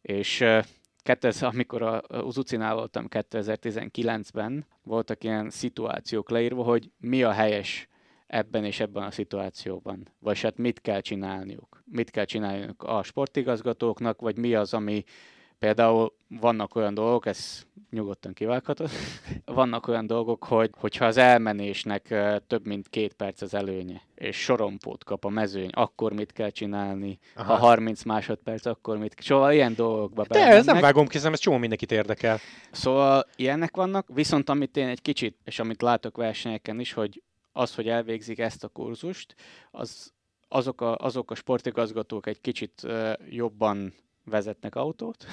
és 0.00 0.44
2000, 1.08 1.48
amikor 1.52 1.82
a 1.82 2.02
Uzucinál 2.22 2.74
voltam 2.74 3.06
2019-ben, 3.10 4.66
voltak 4.82 5.24
ilyen 5.24 5.50
szituációk 5.50 6.30
leírva, 6.30 6.62
hogy 6.62 6.90
mi 6.98 7.22
a 7.22 7.30
helyes 7.30 7.88
ebben 8.26 8.64
és 8.64 8.80
ebben 8.80 9.02
a 9.02 9.10
szituációban, 9.10 10.08
vagy 10.18 10.40
hát 10.40 10.58
mit 10.58 10.80
kell 10.80 11.00
csinálniuk. 11.00 11.82
Mit 11.84 12.10
kell 12.10 12.24
csinálniuk 12.24 12.82
a 12.82 13.02
sportigazgatóknak, 13.02 14.20
vagy 14.20 14.38
mi 14.38 14.54
az, 14.54 14.74
ami 14.74 15.04
Például 15.58 16.12
vannak 16.28 16.74
olyan 16.74 16.94
dolgok, 16.94 17.26
ez 17.26 17.66
nyugodtan 17.90 18.32
kivághatod, 18.32 18.90
vannak 19.44 19.86
olyan 19.86 20.06
dolgok, 20.06 20.44
hogy 20.44 20.70
hogyha 20.78 21.04
az 21.04 21.16
elmenésnek 21.16 22.14
több 22.46 22.66
mint 22.66 22.88
két 22.88 23.12
perc 23.12 23.42
az 23.42 23.54
előnye, 23.54 24.02
és 24.14 24.36
sorompót 24.36 25.04
kap 25.04 25.24
a 25.24 25.28
mezőny, 25.28 25.70
akkor 25.72 26.12
mit 26.12 26.32
kell 26.32 26.50
csinálni? 26.50 27.18
Aha. 27.34 27.54
Ha 27.54 27.66
30 27.66 28.02
másodperc, 28.02 28.66
akkor 28.66 28.98
mit. 28.98 29.14
Szóval 29.20 29.52
ilyen 29.52 29.74
dolgokba 29.74 30.24
De 30.28 30.46
ez 30.46 30.66
nem 30.66 30.80
vágom 30.80 31.06
ki, 31.06 31.16
ez 31.16 31.38
csomó 31.38 31.56
mindenkit 31.56 31.92
érdekel. 31.92 32.38
Szóval 32.70 33.24
ilyenek 33.36 33.76
vannak, 33.76 34.08
viszont 34.14 34.48
amit 34.48 34.76
én 34.76 34.88
egy 34.88 35.02
kicsit, 35.02 35.38
és 35.44 35.58
amit 35.58 35.82
látok 35.82 36.16
versenyeken 36.16 36.80
is, 36.80 36.92
hogy 36.92 37.22
az, 37.52 37.74
hogy 37.74 37.88
elvégzik 37.88 38.38
ezt 38.38 38.64
a 38.64 38.68
kurzust, 38.68 39.34
az 39.70 40.12
azok 40.48 40.80
a, 40.80 40.96
azok 40.96 41.30
a 41.30 41.34
sportigazgatók 41.34 42.26
egy 42.26 42.40
kicsit 42.40 42.82
uh, 42.84 43.12
jobban 43.28 43.94
vezetnek 44.28 44.74
autót, 44.74 45.26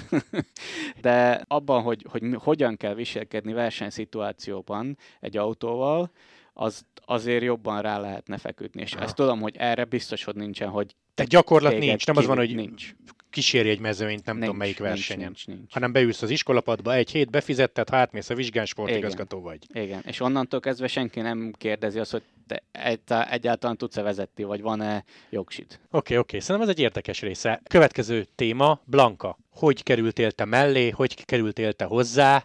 de 1.00 1.44
abban, 1.48 1.82
hogy, 1.82 2.06
hogy 2.10 2.22
hogyan 2.38 2.76
kell 2.76 2.94
viselkedni 2.94 3.52
versenyszituációban 3.52 4.98
egy 5.20 5.36
autóval, 5.36 6.10
az 6.58 6.84
azért 7.04 7.42
jobban 7.42 7.82
rá 7.82 7.98
lehetne 7.98 8.38
feküdni. 8.38 8.82
És 8.82 8.92
Aha. 8.92 9.04
ezt 9.04 9.14
tudom, 9.14 9.40
hogy 9.40 9.56
erre 9.56 9.84
biztos, 9.84 10.24
hogy 10.24 10.34
nincsen, 10.34 10.68
hogy 10.68 10.94
te 11.14 11.24
gyakorlat 11.24 11.78
nincs, 11.78 12.06
nem 12.06 12.16
az 12.16 12.26
van, 12.26 12.36
hogy 12.36 12.54
nincs. 12.54 12.94
kísérj 13.30 13.68
egy 13.68 13.80
mezőnyt, 13.80 14.24
nem 14.24 14.34
nincs, 14.34 14.46
tudom 14.46 14.56
melyik 14.56 14.78
versenyen, 14.78 15.26
nincs, 15.26 15.46
nincs, 15.46 15.58
nincs. 15.58 15.72
hanem 15.72 15.92
beülsz 15.92 16.22
az 16.22 16.30
iskolapadba, 16.30 16.94
egy 16.94 17.10
hét 17.10 17.30
befizetted, 17.30 17.88
ha 17.88 17.96
átmész 17.96 18.30
a 18.30 18.34
vizsgán, 18.34 18.64
sportigazgató 18.64 19.40
vagy. 19.40 19.58
Igen, 19.72 20.02
és 20.06 20.20
onnantól 20.20 20.60
kezdve 20.60 20.86
senki 20.86 21.20
nem 21.20 21.52
kérdezi 21.58 21.98
azt, 21.98 22.10
hogy 22.10 22.22
te 23.04 23.30
egyáltalán 23.30 23.76
tudsz-e 23.76 24.02
vezetni, 24.02 24.44
vagy 24.44 24.60
van-e 24.60 25.04
jogsid. 25.30 25.66
Oké, 25.66 25.78
okay, 25.90 25.98
oké, 25.98 26.16
okay. 26.16 26.40
szerintem 26.40 26.68
ez 26.70 26.74
egy 26.76 26.82
érdekes 26.82 27.20
része. 27.20 27.62
Következő 27.68 28.26
téma, 28.34 28.80
Blanka. 28.84 29.38
Hogy 29.50 29.82
kerültél 29.82 30.30
te 30.30 30.44
mellé, 30.44 30.90
hogy 30.90 31.24
kerültél 31.24 31.72
te 31.72 31.84
hozzá, 31.84 32.44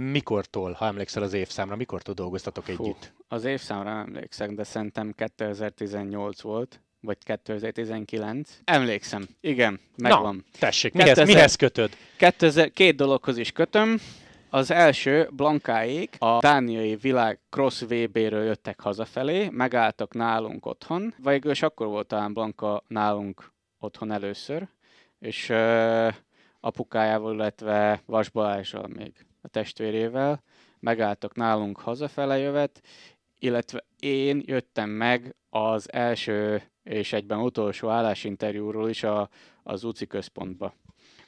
mikortól, 0.00 0.72
ha 0.72 0.86
emlékszel 0.86 1.22
az 1.22 1.32
évszámra, 1.32 1.76
mikortól 1.76 2.14
dolgoztatok 2.14 2.64
Fú, 2.64 2.72
együtt? 2.72 3.12
Az 3.28 3.44
évszámra 3.44 3.90
emlékszem, 3.90 4.54
de 4.54 4.64
szerintem 4.64 5.12
2018 5.12 6.40
volt 6.40 6.80
vagy 7.00 7.18
2019. 7.18 8.58
Emlékszem, 8.64 9.28
igen, 9.40 9.80
megvan. 9.96 10.34
Na, 10.34 10.58
tessék, 10.58 10.92
mihez, 10.92 11.08
2000, 11.08 11.34
mihez 11.34 11.54
kötöd? 11.54 11.96
2000, 12.16 12.70
két 12.72 12.96
dologhoz 12.96 13.38
is 13.38 13.52
kötöm. 13.52 13.98
Az 14.50 14.70
első, 14.70 15.28
Blankáék 15.32 16.16
a 16.18 16.38
dániai 16.40 16.96
világ 16.96 17.38
cross 17.50 17.80
VB-ről 17.80 18.44
jöttek 18.44 18.80
hazafelé, 18.80 19.48
megálltak 19.48 20.14
nálunk 20.14 20.66
otthon, 20.66 21.14
végül 21.24 21.50
és 21.50 21.62
akkor 21.62 21.86
volt 21.86 22.06
talán 22.06 22.32
Blanka 22.32 22.84
nálunk 22.88 23.52
otthon 23.78 24.10
először, 24.10 24.68
és 25.18 25.48
uh, 25.48 26.14
apukájával, 26.60 27.34
illetve 27.34 28.02
Vas 28.06 28.28
Balázsral 28.28 28.86
még 28.86 29.12
a 29.40 29.48
testvérével 29.48 30.42
megálltak 30.80 31.34
nálunk 31.34 31.80
hazafele 31.80 32.38
jövet, 32.38 32.80
illetve 33.38 33.84
én 33.98 34.42
jöttem 34.46 34.90
meg 34.90 35.34
az 35.50 35.92
első 35.92 36.62
és 36.82 37.12
egyben 37.12 37.38
utolsó 37.38 37.88
állásinterjúról 37.88 38.88
is 38.88 39.02
a, 39.02 39.28
az 39.62 39.84
UCI 39.84 40.06
központba. 40.06 40.74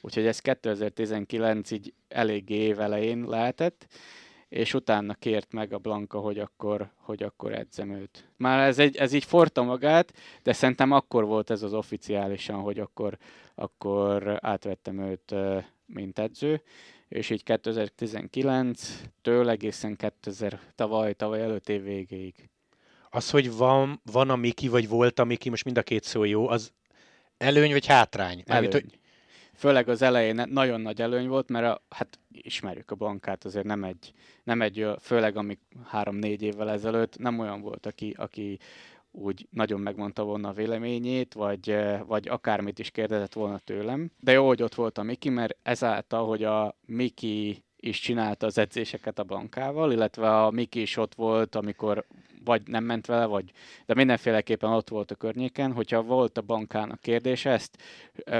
Úgyhogy 0.01 0.25
ez 0.25 0.39
2019 0.39 1.71
így 1.71 1.93
eléggé 2.07 2.55
évelején 2.55 3.25
lehetett, 3.27 3.87
és 4.49 4.73
utána 4.73 5.13
kért 5.13 5.53
meg 5.53 5.73
a 5.73 5.77
Blanka, 5.77 6.19
hogy 6.19 6.39
akkor, 6.39 6.91
hogy 6.95 7.23
akkor 7.23 7.53
edzem 7.53 7.91
őt. 7.91 8.29
Már 8.37 8.67
ez, 8.67 8.79
egy, 8.79 8.95
ez 8.95 9.13
így 9.13 9.23
forta 9.23 9.63
magát, 9.63 10.13
de 10.43 10.53
szerintem 10.53 10.91
akkor 10.91 11.25
volt 11.25 11.49
ez 11.49 11.63
az 11.63 11.73
oficiálisan, 11.73 12.61
hogy 12.61 12.79
akkor, 12.79 13.17
akkor 13.55 14.37
átvettem 14.41 14.99
őt, 14.99 15.35
mint 15.85 16.19
edző, 16.19 16.61
és 17.13 17.29
így 17.29 17.41
2019-től 17.45 19.49
egészen 19.49 19.95
2000 19.95 20.59
tavaly, 20.75 21.13
tavaly 21.13 21.41
előtt 21.41 21.69
év 21.69 21.83
végéig. 21.83 22.49
Az, 23.09 23.29
hogy 23.29 23.55
van, 23.55 24.01
van 24.11 24.29
a 24.29 24.35
Miki, 24.35 24.67
vagy 24.67 24.87
volt 24.87 25.19
a 25.19 25.23
Miki, 25.23 25.49
most 25.49 25.63
mind 25.63 25.77
a 25.77 25.83
két 25.83 26.03
szó 26.03 26.23
jó, 26.23 26.47
az 26.47 26.73
Előny 27.37 27.71
vagy 27.71 27.85
hátrány? 27.85 28.31
Előny. 28.31 28.43
Mármint, 28.47 28.73
hogy... 28.73 28.99
Főleg 29.55 29.89
az 29.89 30.01
elején 30.01 30.43
nagyon 30.49 30.81
nagy 30.81 31.01
előny 31.01 31.27
volt, 31.27 31.49
mert 31.49 31.65
a, 31.65 31.83
hát 31.89 32.19
ismerjük 32.31 32.91
a 32.91 32.95
bankát, 32.95 33.45
azért 33.45 33.65
nem 33.65 33.83
egy, 33.83 34.13
nem 34.43 34.61
egy 34.61 34.87
főleg 35.01 35.37
amik 35.37 35.59
három-négy 35.85 36.41
évvel 36.41 36.69
ezelőtt 36.69 37.17
nem 37.17 37.39
olyan 37.39 37.61
volt, 37.61 37.85
aki, 37.85 38.13
aki 38.17 38.59
úgy 39.15 39.47
nagyon 39.49 39.79
megmondta 39.79 40.23
volna 40.23 40.49
a 40.49 40.53
véleményét, 40.53 41.33
vagy, 41.33 41.75
vagy 42.07 42.27
akármit 42.27 42.79
is 42.79 42.91
kérdezett 42.91 43.33
volna 43.33 43.57
tőlem. 43.57 44.11
De 44.19 44.31
jó, 44.31 44.47
hogy 44.47 44.63
ott 44.63 44.75
volt 44.75 44.97
a 44.97 45.03
Miki, 45.03 45.29
mert 45.29 45.57
ezáltal, 45.63 46.27
hogy 46.27 46.43
a 46.43 46.75
Miki 46.85 47.63
is 47.77 47.99
csinálta 47.99 48.45
az 48.45 48.57
edzéseket 48.57 49.19
a 49.19 49.23
bankával, 49.23 49.91
illetve 49.91 50.43
a 50.43 50.51
Miki 50.51 50.81
is 50.81 50.97
ott 50.97 51.15
volt, 51.15 51.55
amikor 51.55 52.05
vagy 52.45 52.61
nem 52.65 52.83
ment 52.83 53.05
vele, 53.05 53.25
vagy, 53.25 53.51
de 53.85 53.93
mindenféleképpen 53.93 54.69
ott 54.69 54.89
volt 54.89 55.11
a 55.11 55.15
környéken, 55.15 55.71
hogyha 55.71 56.01
volt 56.01 56.37
a 56.37 56.41
bankának 56.41 57.01
kérdése, 57.01 57.49
ezt 57.49 57.77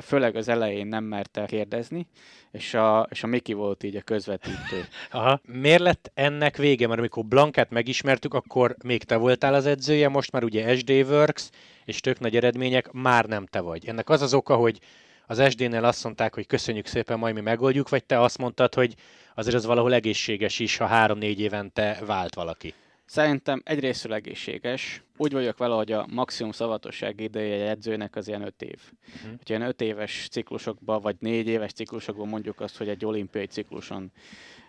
főleg 0.02 0.36
az 0.36 0.48
elején 0.48 0.88
nem 0.88 1.04
merte 1.04 1.46
kérdezni, 1.46 2.08
és 2.52 2.74
a, 2.74 3.08
és 3.10 3.24
a 3.24 3.28
Miki 3.28 3.54
volt 3.54 3.84
így 3.84 3.96
a 3.96 4.02
közvetítő. 4.02 4.86
Aha. 5.12 5.42
Miért 5.46 5.82
lett 5.82 6.12
ennek 6.14 6.58
vége? 6.58 6.88
Mert 6.88 7.00
amikor 7.00 7.26
Blankát 7.26 7.70
megismertük, 7.70 8.34
akkor 8.34 8.76
még 8.84 9.04
te 9.04 9.16
voltál 9.16 9.54
az 9.54 9.66
edzője, 9.66 10.10
most 10.10 10.32
már 10.32 10.44
ugye 10.44 10.76
SD 10.78 10.90
Works, 10.90 11.50
és 11.86 12.00
tök 12.00 12.20
nagy 12.20 12.36
eredmények, 12.36 12.92
már 12.92 13.26
nem 13.26 13.46
te 13.46 13.60
vagy. 13.60 13.88
Ennek 13.88 14.10
az 14.10 14.22
az 14.22 14.34
oka, 14.34 14.56
hogy 14.56 14.80
az 15.28 15.50
SD-nél 15.50 15.86
azt 15.86 16.04
mondták, 16.04 16.34
hogy 16.34 16.48
köszönjük 16.48 16.86
szépen, 16.86 17.20
majd 17.20 17.36
mi 17.36 17.42
megoldjuk, 17.42 17.90
vagy 17.90 18.04
te 18.04 18.20
azt 18.20 18.38
mondtad, 18.38 18.74
hogy 18.74 18.96
azért 19.36 19.56
az 19.56 19.66
valahol 19.66 19.94
egészséges 19.94 20.60
is, 20.60 20.78
ha 20.78 20.86
három-négy 20.86 21.40
évente 21.40 22.00
vált 22.06 22.36
valaki. 22.36 22.74
Szerintem 23.06 23.62
egyrésztről 23.66 24.14
egészséges. 24.14 25.04
Úgy 25.18 25.32
vagyok 25.32 25.58
vele, 25.58 25.76
hogy 25.76 25.92
a 25.92 26.08
maximum 26.10 26.52
szavatosság 26.52 27.20
ideje 27.20 27.54
egy 27.54 27.68
edzőnek 27.68 28.16
az 28.16 28.28
ilyen 28.28 28.42
öt 28.42 28.62
év. 28.62 28.80
Uh-huh. 29.16 29.30
Hogyha 29.30 29.56
ilyen 29.56 29.68
öt 29.68 29.82
éves 29.82 30.28
ciklusokban, 30.32 31.02
vagy 31.02 31.16
négy 31.20 31.48
éves 31.48 31.72
ciklusokban 31.72 32.28
mondjuk 32.28 32.60
azt, 32.60 32.78
hogy 32.78 32.90
egy 32.90 33.06
olimpiai 33.06 33.46
cikluson 33.46 34.12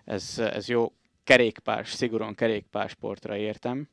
ez, 0.05 0.39
ez 0.39 0.69
jó 0.69 0.93
kerékpárs, 1.25 1.93
szigorúan 1.93 2.35
kerékpársportra 2.35 3.37
értem 3.37 3.89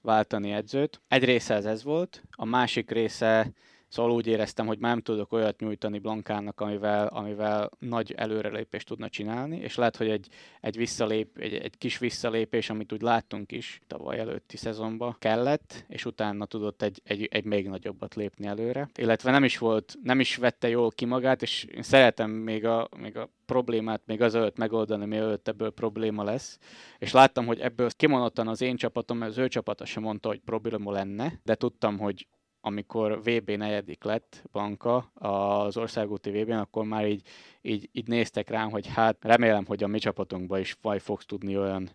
váltani 0.00 0.52
edzőt. 0.52 1.00
Egy 1.08 1.24
része 1.24 1.54
ez, 1.54 1.64
ez 1.64 1.82
volt, 1.82 2.22
a 2.30 2.44
másik 2.44 2.90
része 2.90 3.50
Szóval 3.92 4.12
úgy 4.12 4.26
éreztem, 4.26 4.66
hogy 4.66 4.78
már 4.78 4.90
nem 4.90 5.02
tudok 5.02 5.32
olyat 5.32 5.60
nyújtani 5.60 5.98
Blankának, 5.98 6.60
amivel, 6.60 7.06
amivel 7.06 7.70
nagy 7.78 8.12
előrelépést 8.12 8.86
tudna 8.86 9.08
csinálni, 9.08 9.56
és 9.56 9.74
lehet, 9.74 9.96
hogy 9.96 10.08
egy, 10.08 10.28
egy, 10.60 10.76
visszalép, 10.76 11.38
egy, 11.38 11.54
egy 11.54 11.78
kis 11.78 11.98
visszalépés, 11.98 12.70
amit 12.70 12.92
úgy 12.92 13.02
láttunk 13.02 13.52
is 13.52 13.80
tavaly 13.86 14.18
előtti 14.18 14.56
szezonban 14.56 15.16
kellett, 15.18 15.84
és 15.88 16.04
utána 16.04 16.46
tudott 16.46 16.82
egy, 16.82 17.00
egy, 17.04 17.28
egy 17.30 17.44
még 17.44 17.68
nagyobbat 17.68 18.14
lépni 18.14 18.46
előre. 18.46 18.88
Illetve 18.98 19.30
nem 19.30 19.44
is 19.44 19.58
volt, 19.58 19.98
nem 20.02 20.20
is 20.20 20.36
vette 20.36 20.68
jól 20.68 20.90
ki 20.90 21.04
magát, 21.04 21.42
és 21.42 21.64
én 21.64 21.82
szeretem 21.82 22.30
még 22.30 22.64
a, 22.64 22.88
még 22.96 23.16
a 23.16 23.28
problémát 23.46 24.02
még 24.06 24.22
az 24.22 24.34
előtt 24.34 24.56
megoldani, 24.56 25.06
mielőtt 25.06 25.48
ebből 25.48 25.70
probléma 25.70 26.24
lesz. 26.24 26.58
És 26.98 27.12
láttam, 27.12 27.46
hogy 27.46 27.60
ebből 27.60 27.90
kimondottan 27.90 28.48
az 28.48 28.60
én 28.60 28.76
csapatom, 28.76 29.20
az 29.20 29.38
ő 29.38 29.48
csapata 29.48 29.84
sem 29.84 30.02
mondta, 30.02 30.28
hogy 30.28 30.40
probléma 30.44 30.92
lenne, 30.92 31.40
de 31.44 31.54
tudtam, 31.54 31.98
hogy 31.98 32.26
amikor 32.64 33.22
VB 33.22 33.50
negyedik 33.50 34.04
lett 34.04 34.42
Banka 34.52 34.96
az 35.14 35.76
országúti 35.76 36.30
VB-n, 36.30 36.52
akkor 36.52 36.84
már 36.84 37.06
így, 37.06 37.22
így, 37.60 37.88
így 37.92 38.08
néztek 38.08 38.50
rám, 38.50 38.70
hogy 38.70 38.86
hát 38.86 39.16
remélem, 39.20 39.64
hogy 39.64 39.82
a 39.82 39.86
mi 39.86 39.98
csapatunkban 39.98 40.60
is 40.60 40.76
majd 40.82 41.00
fogsz 41.00 41.26
tudni 41.26 41.58
olyan 41.58 41.90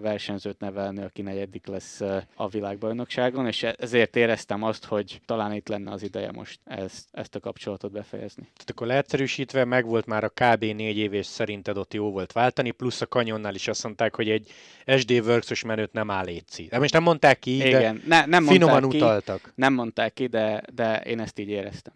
versenyzőt 0.00 0.60
nevelni, 0.60 1.02
aki 1.02 1.22
negyedik 1.22 1.66
lesz 1.66 2.00
a 2.34 2.48
világbajnokságon, 2.48 3.46
és 3.46 3.62
ezért 3.62 4.16
éreztem 4.16 4.62
azt, 4.62 4.84
hogy 4.84 5.20
talán 5.26 5.52
itt 5.52 5.68
lenne 5.68 5.90
az 5.90 6.02
ideje 6.02 6.32
most 6.32 6.60
ezt, 6.64 7.08
ezt 7.12 7.34
a 7.34 7.40
kapcsolatot 7.40 7.92
befejezni. 7.92 8.42
Tehát 8.42 8.70
akkor 8.70 8.86
leegyszerűsítve 8.86 9.64
megvolt 9.64 10.06
már 10.06 10.24
a 10.24 10.28
kb. 10.28 10.64
négy 10.64 10.96
év, 10.96 11.12
és 11.12 11.26
szerinted 11.26 11.76
ott 11.76 11.94
jó 11.94 12.10
volt 12.10 12.32
váltani, 12.32 12.70
plusz 12.70 13.00
a 13.00 13.06
kanyonnál 13.06 13.54
is 13.54 13.68
azt 13.68 13.84
mondták, 13.84 14.14
hogy 14.14 14.30
egy 14.30 14.52
SD 14.96 15.10
Works-os 15.10 15.62
menőt 15.62 15.92
nem 15.92 16.10
áll 16.10 16.24
létszi. 16.24 16.66
De 16.66 16.78
most 16.78 16.92
nem 16.92 17.02
mondták 17.02 17.38
ki, 17.38 17.56
Igen, 17.56 17.94
de 17.94 18.02
ne, 18.06 18.26
nem 18.26 18.44
finoman 18.44 18.80
mondták 18.80 19.00
utaltak. 19.00 19.42
Ki, 19.42 19.50
nem 19.54 19.72
mondták 19.72 20.12
ki, 20.12 20.26
de, 20.26 20.62
de 20.74 21.00
én 21.00 21.20
ezt 21.20 21.38
így 21.38 21.48
éreztem 21.48 21.94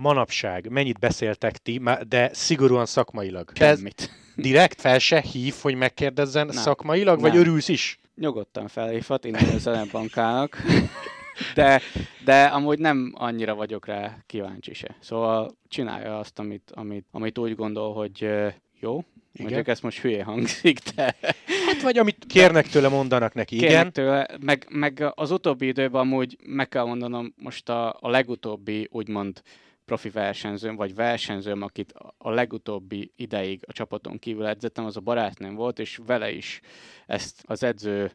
manapság 0.00 0.68
mennyit 0.68 0.98
beszéltek 0.98 1.56
ti, 1.56 1.80
de 2.08 2.30
szigorúan 2.32 2.86
szakmailag? 2.86 3.50
Semmit. 3.54 4.00
Ez 4.00 4.08
direkt 4.34 4.80
fel 4.80 4.98
se 4.98 5.20
hív, 5.20 5.54
hogy 5.60 5.74
megkérdezzen 5.74 6.46
nem. 6.46 6.56
szakmailag, 6.56 7.20
nem. 7.20 7.30
vagy 7.30 7.40
örülsz 7.40 7.68
is? 7.68 7.98
Nyugodtan 8.14 8.68
felhívhat, 8.68 9.24
innen 9.24 9.60
a 9.64 9.84
bankának. 9.92 10.56
De, 11.54 11.80
de 12.24 12.44
amúgy 12.44 12.78
nem 12.78 13.12
annyira 13.16 13.54
vagyok 13.54 13.86
rá 13.86 14.18
kíváncsi 14.26 14.74
se. 14.74 14.96
Szóval 15.00 15.56
csinálja 15.68 16.18
azt, 16.18 16.38
amit, 16.38 16.70
amit, 16.74 17.06
amit 17.10 17.38
úgy 17.38 17.54
gondol, 17.54 17.94
hogy 17.94 18.20
jó, 18.80 19.04
igen. 19.32 19.46
Mondjuk 19.46 19.68
ezt 19.68 19.82
most 19.82 19.98
hülye 19.98 20.24
hangzik, 20.24 20.78
de... 20.78 21.16
Hát 21.66 21.82
vagy 21.82 21.98
amit 21.98 22.24
kérnek 22.28 22.66
tőle, 22.66 22.88
mondanak 22.88 23.34
neki, 23.34 23.56
kérnek 23.56 23.72
igen. 23.72 23.92
tőle, 23.92 24.28
meg, 24.40 24.66
meg 24.68 25.12
az 25.14 25.30
utóbbi 25.30 25.66
időben 25.66 26.00
amúgy 26.00 26.36
meg 26.46 26.68
kell 26.68 26.84
mondanom 26.84 27.34
most 27.36 27.68
a, 27.68 27.96
a 28.00 28.08
legutóbbi 28.10 28.88
úgymond 28.90 29.42
profi 29.90 30.10
versenyzőm, 30.10 30.76
vagy 30.76 30.94
versenyzőm, 30.94 31.62
akit 31.62 31.94
a 32.18 32.30
legutóbbi 32.30 33.12
ideig 33.16 33.64
a 33.66 33.72
csapaton 33.72 34.18
kívül 34.18 34.46
edzettem, 34.46 34.84
az 34.84 34.96
a 34.96 35.00
barátnőm 35.00 35.54
volt, 35.54 35.78
és 35.78 36.00
vele 36.06 36.30
is 36.30 36.60
ezt 37.06 37.42
az 37.46 37.62
edző 37.62 38.12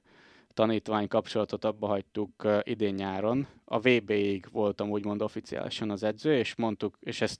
tanítvány 0.53 1.07
kapcsolatot 1.07 1.65
abba 1.65 1.87
hagytuk 1.87 2.47
idén 2.61 2.93
nyáron. 2.93 3.47
A 3.65 3.79
VB-ig 3.79 4.47
voltam 4.51 4.89
úgymond 4.89 5.21
oficiálisan 5.21 5.89
az 5.89 6.03
edző, 6.03 6.37
és 6.37 6.55
mondtuk, 6.55 6.97
és 6.99 7.21
ezt 7.21 7.39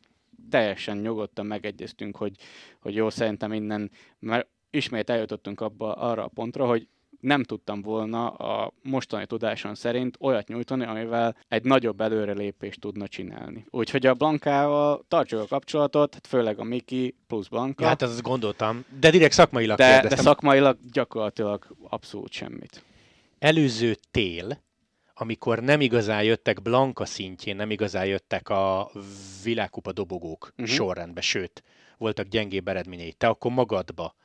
teljesen 0.49 0.97
nyugodtan 0.97 1.45
megegyeztünk, 1.45 2.17
hogy, 2.17 2.35
hogy 2.79 2.95
jó, 2.95 3.09
szerintem 3.09 3.53
innen, 3.53 3.91
mert 4.19 4.47
ismét 4.69 5.09
eljutottunk 5.09 5.61
abba, 5.61 5.93
arra 5.93 6.23
a 6.23 6.31
pontra, 6.33 6.65
hogy 6.65 6.87
nem 7.25 7.43
tudtam 7.43 7.81
volna 7.81 8.29
a 8.29 8.73
mostani 8.81 9.25
tudáson 9.25 9.75
szerint 9.75 10.17
olyat 10.19 10.47
nyújtani, 10.47 10.85
amivel 10.85 11.35
egy 11.47 11.63
nagyobb 11.63 12.01
előrelépést 12.01 12.79
tudna 12.79 13.07
csinálni. 13.07 13.65
Úgyhogy 13.69 14.05
a 14.05 14.13
Blankával 14.13 15.05
tartsuk 15.07 15.39
a 15.39 15.45
kapcsolatot, 15.47 16.13
hát 16.13 16.27
főleg 16.27 16.59
a 16.59 16.63
Miki 16.63 17.15
plusz 17.27 17.47
Blanka. 17.47 17.85
Hát 17.85 18.01
ezt 18.01 18.21
gondoltam, 18.21 18.85
de 18.99 19.09
direkt 19.09 19.33
szakmailag 19.33 19.77
de, 19.77 19.91
kérdeztem. 19.91 20.17
De 20.17 20.29
szakmailag 20.29 20.77
gyakorlatilag 20.91 21.75
abszolút 21.89 22.31
semmit. 22.31 22.83
Előző 23.39 23.95
tél, 24.11 24.63
amikor 25.13 25.59
nem 25.59 25.81
igazán 25.81 26.23
jöttek 26.23 26.61
Blanka 26.61 27.05
szintjén, 27.05 27.55
nem 27.55 27.71
igazán 27.71 28.05
jöttek 28.05 28.49
a 28.49 28.91
világkupa 29.43 29.91
dobogók 29.91 30.51
uh-huh. 30.51 30.75
sorrendbe, 30.75 31.21
sőt, 31.21 31.63
voltak 31.97 32.27
gyengébb 32.27 32.67
eredményei. 32.67 33.11
Te 33.11 33.27
akkor 33.27 33.51
magadba 33.51 34.15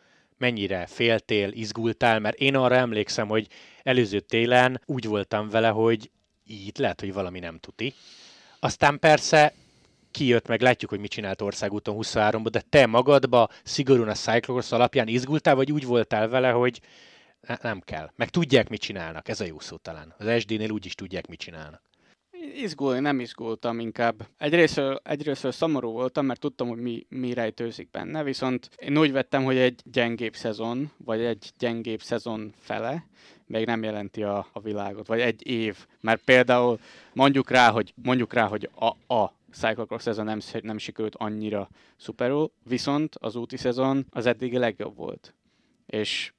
mennyire 0.41 0.86
féltél, 0.86 1.51
izgultál, 1.53 2.18
mert 2.18 2.36
én 2.38 2.57
arra 2.57 2.74
emlékszem, 2.74 3.28
hogy 3.28 3.47
előző 3.82 4.20
télen 4.20 4.80
úgy 4.86 5.07
voltam 5.07 5.49
vele, 5.49 5.68
hogy 5.68 6.11
így 6.47 6.78
lehet, 6.78 7.01
hogy 7.01 7.12
valami 7.12 7.38
nem 7.38 7.59
tuti. 7.59 7.95
Aztán 8.61 8.99
persze 8.99 9.53
kijött, 10.11 10.47
meg 10.47 10.61
látjuk, 10.61 10.91
hogy 10.91 11.01
mit 11.01 11.11
csinált 11.11 11.41
országúton 11.41 11.95
23 11.95 12.43
de 12.43 12.61
te 12.68 12.86
magadba 12.86 13.49
szigorúan 13.62 14.09
a 14.09 14.14
Cyclocross 14.14 14.72
alapján 14.72 15.09
izgultál, 15.09 15.55
vagy 15.55 15.72
úgy 15.72 15.84
voltál 15.84 16.28
vele, 16.28 16.51
hogy 16.51 16.80
nem 17.62 17.80
kell. 17.80 18.11
Meg 18.16 18.28
tudják, 18.28 18.68
mit 18.68 18.80
csinálnak. 18.80 19.28
Ez 19.28 19.41
a 19.41 19.45
jó 19.45 19.59
szó 19.59 19.76
talán. 19.76 20.14
Az 20.18 20.41
SD-nél 20.41 20.70
úgy 20.70 20.86
is 20.86 20.95
tudják, 20.95 21.26
mit 21.26 21.38
csinálnak. 21.38 21.82
Izgulni 22.55 23.01
nem 23.01 23.20
izgultam 23.20 23.80
inkább. 23.80 24.26
Egyrésztről, 24.38 25.01
egyrésztről 25.05 25.53
szomorú 25.53 25.90
voltam, 25.90 26.26
mert 26.26 26.40
tudtam, 26.40 26.68
hogy 26.68 26.78
mi, 26.78 27.07
mi 27.09 27.32
rejtőzik 27.32 27.90
benne, 27.90 28.22
viszont 28.22 28.70
én 28.76 28.98
úgy 28.98 29.12
vettem, 29.12 29.44
hogy 29.44 29.57
egy 29.57 29.80
gyengébb 29.84 30.34
szezon, 30.34 30.90
vagy 31.05 31.20
egy 31.20 31.51
gyengébb 31.59 32.03
szezon 32.03 32.53
fele, 32.59 33.07
még 33.46 33.66
nem 33.66 33.82
jelenti 33.82 34.22
a, 34.22 34.46
a 34.53 34.61
világot, 34.61 35.07
vagy 35.07 35.20
egy 35.20 35.46
év. 35.46 35.86
Mert 36.01 36.24
például 36.24 36.78
mondjuk 37.12 37.51
rá, 37.51 37.70
hogy, 37.70 37.94
mondjuk 38.03 38.32
rá, 38.32 38.46
hogy 38.46 38.70
a, 38.74 39.14
a 39.14 39.32
Cyclocross 39.53 40.03
szezon 40.03 40.24
nem, 40.24 40.38
nem 40.62 40.78
sikerült 40.78 41.16
annyira 41.16 41.68
szuperul, 41.96 42.51
viszont 42.64 43.14
az 43.20 43.36
úti 43.36 43.57
szezon 43.57 44.07
az 44.11 44.26
eddigi 44.26 44.59
legjobb 44.59 44.96
volt. 44.96 45.34
És 45.86 46.32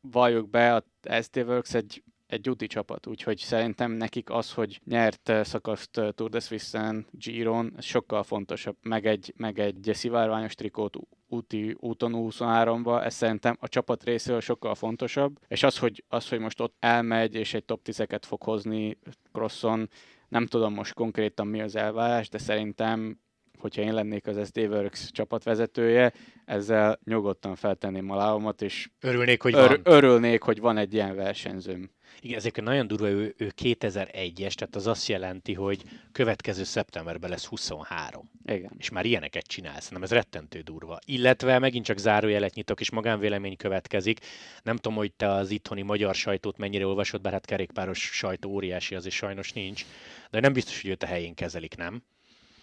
valljuk 0.00 0.50
be, 0.50 0.74
a 0.74 0.84
ST 1.22 1.36
Works 1.36 1.74
egy 1.74 2.02
egy 2.28 2.48
úti 2.48 2.66
csapat, 2.66 3.06
úgyhogy 3.06 3.38
szerintem 3.38 3.92
nekik 3.92 4.30
az, 4.30 4.52
hogy 4.52 4.80
nyert 4.84 5.28
eh, 5.28 5.44
szakaszt 5.44 5.98
eh, 5.98 6.10
Tour 6.10 6.30
de 6.30 6.40
Suisse-en, 6.40 7.06
Giron, 7.10 7.72
ez 7.76 7.84
sokkal 7.84 8.22
fontosabb, 8.22 8.76
meg 8.82 9.06
egy, 9.06 9.32
meg 9.36 9.58
egy 9.58 9.90
szivárványos 9.92 10.54
trikót 10.54 10.96
úti, 11.28 11.76
úton 11.78 12.12
23-ba, 12.14 13.04
ez 13.04 13.14
szerintem 13.14 13.56
a 13.60 13.68
csapat 13.68 14.04
részéről 14.04 14.40
sokkal 14.40 14.74
fontosabb, 14.74 15.38
és 15.48 15.62
az, 15.62 15.78
hogy, 15.78 16.04
az, 16.08 16.28
hogy 16.28 16.38
most 16.38 16.60
ott 16.60 16.76
elmegy, 16.78 17.34
és 17.34 17.54
egy 17.54 17.64
top 17.64 17.80
10-eket 17.84 18.22
fog 18.26 18.42
hozni 18.42 18.98
crosson, 19.32 19.88
nem 20.28 20.46
tudom 20.46 20.74
most 20.74 20.94
konkrétan 20.94 21.46
mi 21.46 21.60
az 21.60 21.76
elvárás, 21.76 22.28
de 22.28 22.38
szerintem 22.38 23.20
hogyha 23.60 23.82
én 23.82 23.94
lennék 23.94 24.26
az 24.26 24.46
SD 24.46 24.58
Works 24.58 25.10
csapatvezetője, 25.10 26.12
ezzel 26.44 26.98
nyugodtan 27.04 27.54
feltenném 27.54 28.10
a 28.10 28.16
lábamat, 28.16 28.62
és 28.62 28.90
örülnék, 29.00 29.42
hogy 29.42 29.54
ör- 29.54 29.68
van. 29.68 29.94
örülnék, 29.94 30.42
hogy 30.42 30.60
van 30.60 30.76
egy 30.76 30.94
ilyen 30.94 31.16
versenyzőm. 31.16 31.90
Igen, 32.20 32.36
ezért 32.36 32.60
nagyon 32.60 32.86
durva, 32.86 33.08
ő, 33.08 33.34
ő 33.36 33.52
2001-es, 33.62 34.52
tehát 34.54 34.76
az 34.76 34.86
azt 34.86 35.08
jelenti, 35.08 35.54
hogy 35.54 35.82
következő 36.12 36.64
szeptemberben 36.64 37.30
lesz 37.30 37.44
23. 37.44 38.30
Igen. 38.44 38.72
És 38.78 38.90
már 38.90 39.04
ilyeneket 39.04 39.46
csinálsz, 39.46 39.82
szerintem 39.82 40.02
ez 40.02 40.12
rettentő 40.12 40.60
durva. 40.60 40.98
Illetve 41.04 41.58
megint 41.58 41.84
csak 41.84 41.98
zárójelet 41.98 42.54
nyitok, 42.54 42.80
és 42.80 42.90
magánvélemény 42.90 43.56
következik. 43.56 44.20
Nem 44.62 44.76
tudom, 44.76 44.96
hogy 44.96 45.12
te 45.12 45.28
az 45.30 45.50
itthoni 45.50 45.82
magyar 45.82 46.14
sajtót 46.14 46.58
mennyire 46.58 46.86
olvasod, 46.86 47.20
bár 47.20 47.32
hát 47.32 47.46
kerékpáros 47.46 47.98
sajtó 48.12 48.50
óriási, 48.50 48.94
az 48.94 49.06
is 49.06 49.14
sajnos 49.14 49.52
nincs, 49.52 49.84
de 50.30 50.40
nem 50.40 50.52
biztos, 50.52 50.82
hogy 50.82 50.90
őt 50.90 51.02
a 51.02 51.06
helyén 51.06 51.34
kezelik, 51.34 51.76
nem? 51.76 52.02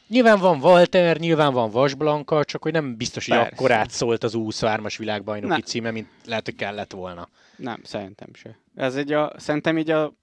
Nyilván 0.08 0.39
van 0.39 0.62
Walter, 0.62 1.18
nyilván 1.18 1.53
van 1.53 1.72
Vasblanka, 1.72 2.43
csak 2.43 2.64
hogy 2.64 2.72
nem 2.72 2.97
biztos, 2.97 3.28
hogy 3.28 3.38
akkor 3.38 3.72
átszólt 3.72 4.24
az 4.24 4.34
23-as 4.36 4.95
világbajnoki 4.97 5.51
nem. 5.51 5.62
címe, 5.62 5.91
mint 5.91 6.08
lehet, 6.26 6.45
hogy 6.45 6.56
kellett 6.56 6.91
volna. 6.91 7.30
Nem, 7.56 7.80
szerintem 7.84 8.28
se. 8.34 8.58
Ez 8.76 8.95
egy 8.95 9.12
a, 9.12 9.34
szerintem 9.38 9.78
így 9.78 9.89
a 9.89 10.14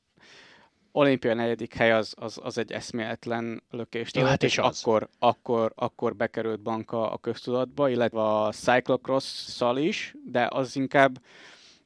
olimpia 0.92 1.34
negyedik 1.34 1.74
hely 1.74 1.92
az, 1.92 2.14
az, 2.16 2.38
az 2.42 2.58
egy 2.58 2.72
eszméletlen 2.72 3.62
lökés. 3.70 4.10
Ja, 4.12 4.26
hát 4.26 4.42
és 4.42 4.58
az. 4.58 4.80
akkor, 4.80 5.08
akkor, 5.18 5.72
akkor 5.74 6.16
bekerült 6.16 6.60
Banka 6.60 7.10
a 7.10 7.18
köztudatba, 7.18 7.88
illetve 7.88 8.22
a 8.22 8.52
cyclocross-szal 8.52 9.76
is, 9.76 10.14
de 10.24 10.48
az 10.50 10.76
inkább 10.76 11.18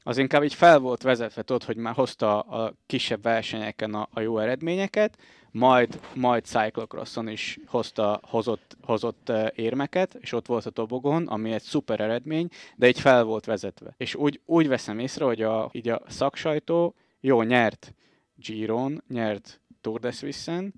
az 0.03 0.17
inkább 0.17 0.43
így 0.43 0.53
fel 0.53 0.79
volt 0.79 1.01
vezetve, 1.01 1.41
tudod, 1.41 1.63
hogy 1.63 1.75
már 1.75 1.93
hozta 1.93 2.39
a 2.39 2.73
kisebb 2.85 3.21
versenyeken 3.21 3.93
a, 3.93 4.07
a 4.11 4.19
jó 4.19 4.37
eredményeket, 4.37 5.17
majd, 5.51 5.99
majd 6.13 6.45
cyclocrosson 6.45 7.27
is 7.27 7.59
hozta, 7.65 8.19
hozott, 8.23 8.77
hozott 8.81 9.31
érmeket, 9.55 10.13
és 10.19 10.31
ott 10.31 10.45
volt 10.45 10.65
a 10.65 10.69
tobogon, 10.69 11.27
ami 11.27 11.51
egy 11.51 11.61
szuper 11.61 11.99
eredmény, 11.99 12.49
de 12.75 12.87
így 12.87 12.99
fel 12.99 13.23
volt 13.23 13.45
vezetve. 13.45 13.93
És 13.97 14.15
úgy, 14.15 14.41
úgy 14.45 14.67
veszem 14.67 14.99
észre, 14.99 15.25
hogy 15.25 15.41
a, 15.41 15.69
így 15.71 15.89
a 15.89 16.01
szaksajtó 16.07 16.95
jó 17.19 17.41
nyert 17.41 17.93
Giron, 18.35 19.03
nyert 19.07 19.61
Tour 19.81 19.99
de 19.99 20.11
Suisse-en, 20.11 20.73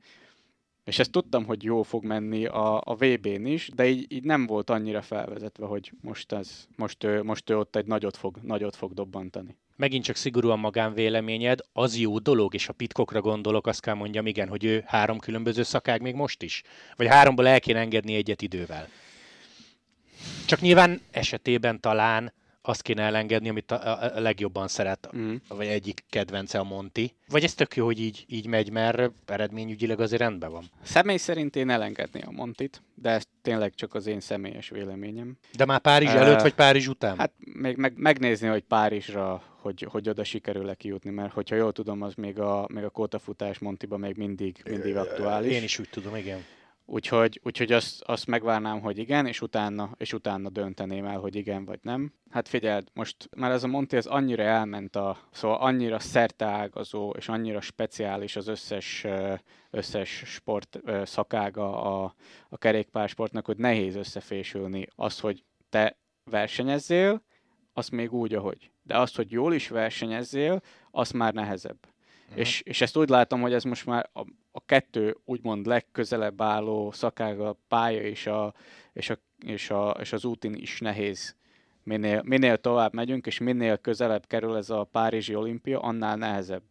és 0.83 0.99
ezt 0.99 1.11
tudtam, 1.11 1.45
hogy 1.45 1.63
jó 1.63 1.83
fog 1.83 2.05
menni 2.05 2.45
a, 2.45 2.81
a 2.85 2.95
VB-n 2.95 3.45
is, 3.45 3.69
de 3.75 3.87
így, 3.87 4.11
így 4.11 4.23
nem 4.23 4.45
volt 4.45 4.69
annyira 4.69 5.01
felvezetve, 5.01 5.65
hogy 5.65 5.91
most, 6.01 6.31
ez, 6.31 6.67
most, 6.75 7.03
ő, 7.03 7.23
most 7.23 7.49
ő 7.49 7.57
ott 7.57 7.75
egy 7.75 7.85
nagyot 7.85 8.17
fog, 8.17 8.37
nagyot 8.41 8.75
fog 8.75 8.93
dobbantani. 8.93 9.57
Megint 9.79 10.03
csak 10.03 10.15
szigorúan 10.15 10.59
magánvéleményed, 10.59 11.59
az 11.73 11.97
jó 11.97 12.17
dolog, 12.17 12.53
és 12.53 12.67
a 12.67 12.73
pitkokra 12.73 13.21
gondolok, 13.21 13.67
azt 13.67 13.81
kell 13.81 13.93
mondjam, 13.93 14.27
igen, 14.27 14.47
hogy 14.47 14.63
ő 14.63 14.83
három 14.87 15.19
különböző 15.19 15.63
szakág 15.63 16.01
még 16.01 16.15
most 16.15 16.43
is? 16.43 16.63
Vagy 16.95 17.07
háromból 17.07 17.47
el 17.47 17.59
kéne 17.59 17.79
engedni 17.79 18.15
egyet 18.15 18.41
idővel? 18.41 18.87
Csak 20.45 20.59
nyilván 20.59 21.01
esetében 21.11 21.79
talán 21.79 22.33
azt 22.69 22.81
kéne 22.81 23.01
elengedni, 23.01 23.49
amit 23.49 23.71
a, 23.71 24.15
a 24.15 24.19
legjobban 24.19 24.67
szeret, 24.67 25.09
mm. 25.15 25.35
vagy 25.47 25.67
egyik 25.67 26.03
kedvence 26.09 26.59
a 26.59 26.63
Monti. 26.63 27.13
Vagy 27.27 27.43
ez 27.43 27.53
tök 27.53 27.75
jó, 27.75 27.85
hogy 27.85 27.99
így, 27.99 28.25
így 28.27 28.47
megy, 28.47 28.71
mert 28.71 29.11
eredményügyileg 29.25 29.99
azért 29.99 30.21
rendben 30.21 30.51
van. 30.51 30.63
Személy 30.81 31.17
szerint 31.17 31.55
én 31.55 31.69
elengedni 31.69 32.21
a 32.21 32.31
Montit, 32.31 32.81
de 32.95 33.09
ez 33.09 33.23
tényleg 33.41 33.73
csak 33.75 33.93
az 33.93 34.07
én 34.07 34.19
személyes 34.19 34.69
véleményem. 34.69 35.37
De 35.55 35.65
már 35.65 35.79
Párizs 35.79 36.13
uh, 36.13 36.19
előtt, 36.19 36.41
vagy 36.41 36.53
Párizs 36.53 36.87
után? 36.87 37.17
Hát 37.17 37.31
még 37.39 37.75
meg, 37.75 37.93
megnézni, 37.95 38.47
hogy 38.47 38.63
Párizsra, 38.63 39.43
hogy, 39.61 39.87
hogy 39.89 40.09
oda 40.09 40.23
sikerül-e 40.23 40.73
kijutni, 40.73 41.09
mert 41.09 41.33
hogyha 41.33 41.55
jól 41.55 41.71
tudom, 41.71 42.01
az 42.01 42.13
még 42.13 42.39
a, 42.39 42.67
még 42.73 42.83
a 42.83 42.89
kótafutás 42.89 43.59
Montiba 43.59 43.97
még 43.97 44.15
mindig, 44.15 44.61
mindig 44.69 44.95
aktuális. 44.95 45.51
Én 45.51 45.63
is 45.63 45.79
úgy 45.79 45.89
tudom, 45.89 46.15
igen. 46.15 46.45
Úgyhogy, 46.91 47.39
úgyhogy 47.43 47.71
azt, 47.71 48.01
azt 48.01 48.27
megvárnám, 48.27 48.81
hogy 48.81 48.97
igen, 48.97 49.25
és 49.25 49.41
utána, 49.41 49.91
és 49.97 50.13
utána 50.13 50.49
dönteném 50.49 51.05
el, 51.05 51.19
hogy 51.19 51.35
igen 51.35 51.65
vagy 51.65 51.79
nem. 51.81 52.13
Hát 52.29 52.47
figyeld, 52.47 52.87
most 52.93 53.29
már 53.37 53.51
ez 53.51 53.63
a 53.63 53.67
Monti 53.67 53.95
ez 53.95 54.05
annyira 54.05 54.43
elment, 54.43 54.95
a, 54.95 55.17
szóval 55.31 55.57
annyira 55.57 55.99
szerteágazó, 55.99 57.13
és 57.17 57.27
annyira 57.27 57.61
speciális 57.61 58.35
az 58.35 58.47
összes, 58.47 59.05
összes 59.69 60.09
sport 60.25 60.79
szakága 61.03 61.81
a, 61.83 62.13
a 62.49 62.57
kerékpársportnak, 62.57 63.45
hogy 63.45 63.57
nehéz 63.57 63.95
összefésülni 63.95 64.87
az, 64.95 65.19
hogy 65.19 65.43
te 65.69 65.97
versenyezzél, 66.23 67.23
az 67.73 67.89
még 67.89 68.13
úgy, 68.13 68.33
ahogy. 68.33 68.71
De 68.83 68.97
az, 68.97 69.15
hogy 69.15 69.31
jól 69.31 69.53
is 69.53 69.67
versenyezzél, 69.67 70.61
az 70.91 71.11
már 71.11 71.33
nehezebb. 71.33 71.79
Uh-huh. 72.23 72.39
És, 72.39 72.61
és 72.61 72.81
ezt 72.81 72.97
úgy 72.97 73.09
látom, 73.09 73.41
hogy 73.41 73.53
ez 73.53 73.63
most 73.63 73.85
már 73.85 74.09
a, 74.13 74.25
a 74.51 74.65
kettő 74.65 75.17
úgymond 75.25 75.65
legközelebb 75.65 76.41
álló 76.41 76.91
szakága, 76.91 77.49
a 77.49 77.57
pálya 77.67 78.01
és, 78.01 78.27
a, 78.27 78.53
és, 78.93 79.09
a, 79.09 79.17
és, 79.45 79.69
a, 79.69 79.89
és 79.99 80.13
az 80.13 80.25
útin 80.25 80.53
is 80.53 80.79
nehéz. 80.79 81.35
Minél, 81.83 82.21
minél 82.25 82.57
tovább 82.57 82.93
megyünk, 82.93 83.25
és 83.25 83.37
minél 83.37 83.77
közelebb 83.77 84.27
kerül 84.27 84.55
ez 84.55 84.69
a 84.69 84.83
Párizsi 84.83 85.35
olimpia, 85.35 85.79
annál 85.79 86.15
nehezebb. 86.15 86.63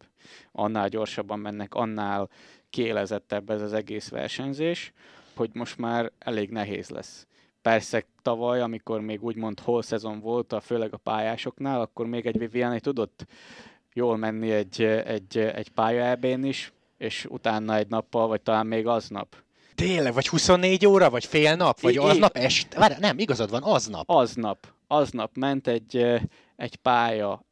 Annál 0.51 0.87
gyorsabban 0.87 1.39
mennek, 1.39 1.73
annál 1.73 2.29
kiélezettebb 2.69 3.49
ez 3.49 3.61
az 3.61 3.73
egész 3.73 4.09
versenyzés, 4.09 4.93
hogy 5.35 5.49
most 5.53 5.77
már 5.77 6.11
elég 6.19 6.49
nehéz 6.49 6.89
lesz. 6.89 7.27
Persze 7.61 8.05
tavaly, 8.21 8.61
amikor 8.61 9.01
még 9.01 9.23
úgymond 9.23 9.59
hol 9.59 9.81
szezon 9.81 10.19
volt, 10.19 10.53
a, 10.53 10.59
főleg 10.59 10.93
a 10.93 10.97
pályásoknál, 10.97 11.81
akkor 11.81 12.05
még 12.05 12.25
egy 12.25 12.37
Viviani 12.37 12.79
tudott 12.79 13.25
jól 13.93 14.17
menni 14.17 14.51
egy, 14.51 14.81
egy, 14.83 15.37
egy 15.37 15.69
pálya 15.69 16.17
is, 16.21 16.73
és 16.99 17.25
utána 17.29 17.75
egy 17.75 17.87
nappal, 17.87 18.27
vagy 18.27 18.41
talán 18.41 18.67
még 18.67 18.87
aznap. 18.87 19.35
Tényleg, 19.75 20.13
vagy 20.13 20.27
24 20.27 20.85
óra, 20.85 21.09
vagy 21.09 21.25
fél 21.25 21.55
nap, 21.55 21.79
vagy 21.79 21.93
I- 21.93 21.97
aznap 21.97 22.35
est? 22.35 22.73
Várj, 22.73 22.93
nem, 22.99 23.19
igazad 23.19 23.49
van, 23.49 23.63
aznap. 23.63 24.09
Aznap. 24.09 24.67
Aznap 24.87 25.37
ment 25.37 25.67
egy, 25.67 25.95
egy 26.55 26.75
pálya 26.75 27.45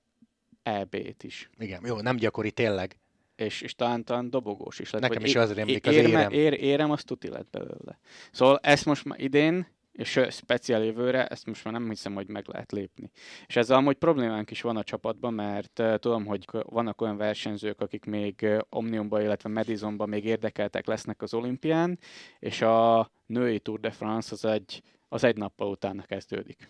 EB-t 0.63 1.23
is. 1.23 1.49
Igen, 1.57 1.81
jó, 1.85 2.01
nem 2.01 2.15
gyakori 2.15 2.51
tényleg. 2.51 2.99
És, 3.35 3.61
és 3.61 3.75
talán, 3.75 4.03
talán 4.03 4.29
dobogós 4.29 4.79
is 4.79 4.91
lett. 4.91 5.01
Nekem 5.01 5.23
is 5.23 5.35
az 5.35 5.53
rémlik 5.53 5.87
az 5.87 5.93
érem. 5.93 6.31
Ér, 6.31 6.53
érem, 6.53 6.91
az 6.91 7.03
tuti 7.03 7.29
lett 7.29 7.49
belőle. 7.51 7.99
Szóval 8.31 8.59
ezt 8.63 8.85
most 8.85 9.05
már 9.05 9.19
idén 9.19 9.67
és 9.97 10.19
speciál 10.29 10.83
jövőre 10.83 11.27
ezt 11.27 11.45
most 11.45 11.63
már 11.63 11.73
nem 11.73 11.89
hiszem, 11.89 12.13
hogy 12.13 12.27
meg 12.27 12.47
lehet 12.47 12.71
lépni. 12.71 13.11
És 13.47 13.55
ezzel 13.55 13.77
amúgy 13.77 13.95
problémánk 13.95 14.51
is 14.51 14.61
van 14.61 14.77
a 14.77 14.83
csapatban, 14.83 15.33
mert 15.33 15.81
tudom, 15.99 16.25
hogy 16.25 16.45
vannak 16.51 17.01
olyan 17.01 17.17
versenyzők, 17.17 17.81
akik 17.81 18.05
még 18.05 18.47
Omniumban, 18.69 19.21
illetve 19.21 19.49
Madisonban 19.49 20.09
még 20.09 20.25
érdekeltek 20.25 20.87
lesznek 20.87 21.21
az 21.21 21.33
olimpián, 21.33 21.99
és 22.39 22.61
a 22.61 23.09
női 23.25 23.59
Tour 23.59 23.79
de 23.79 23.91
France 23.91 24.29
az 24.31 24.45
egy, 24.45 24.81
az 25.09 25.23
egy 25.23 25.37
nappal 25.37 25.67
utána 25.67 26.03
kezdődik. 26.03 26.69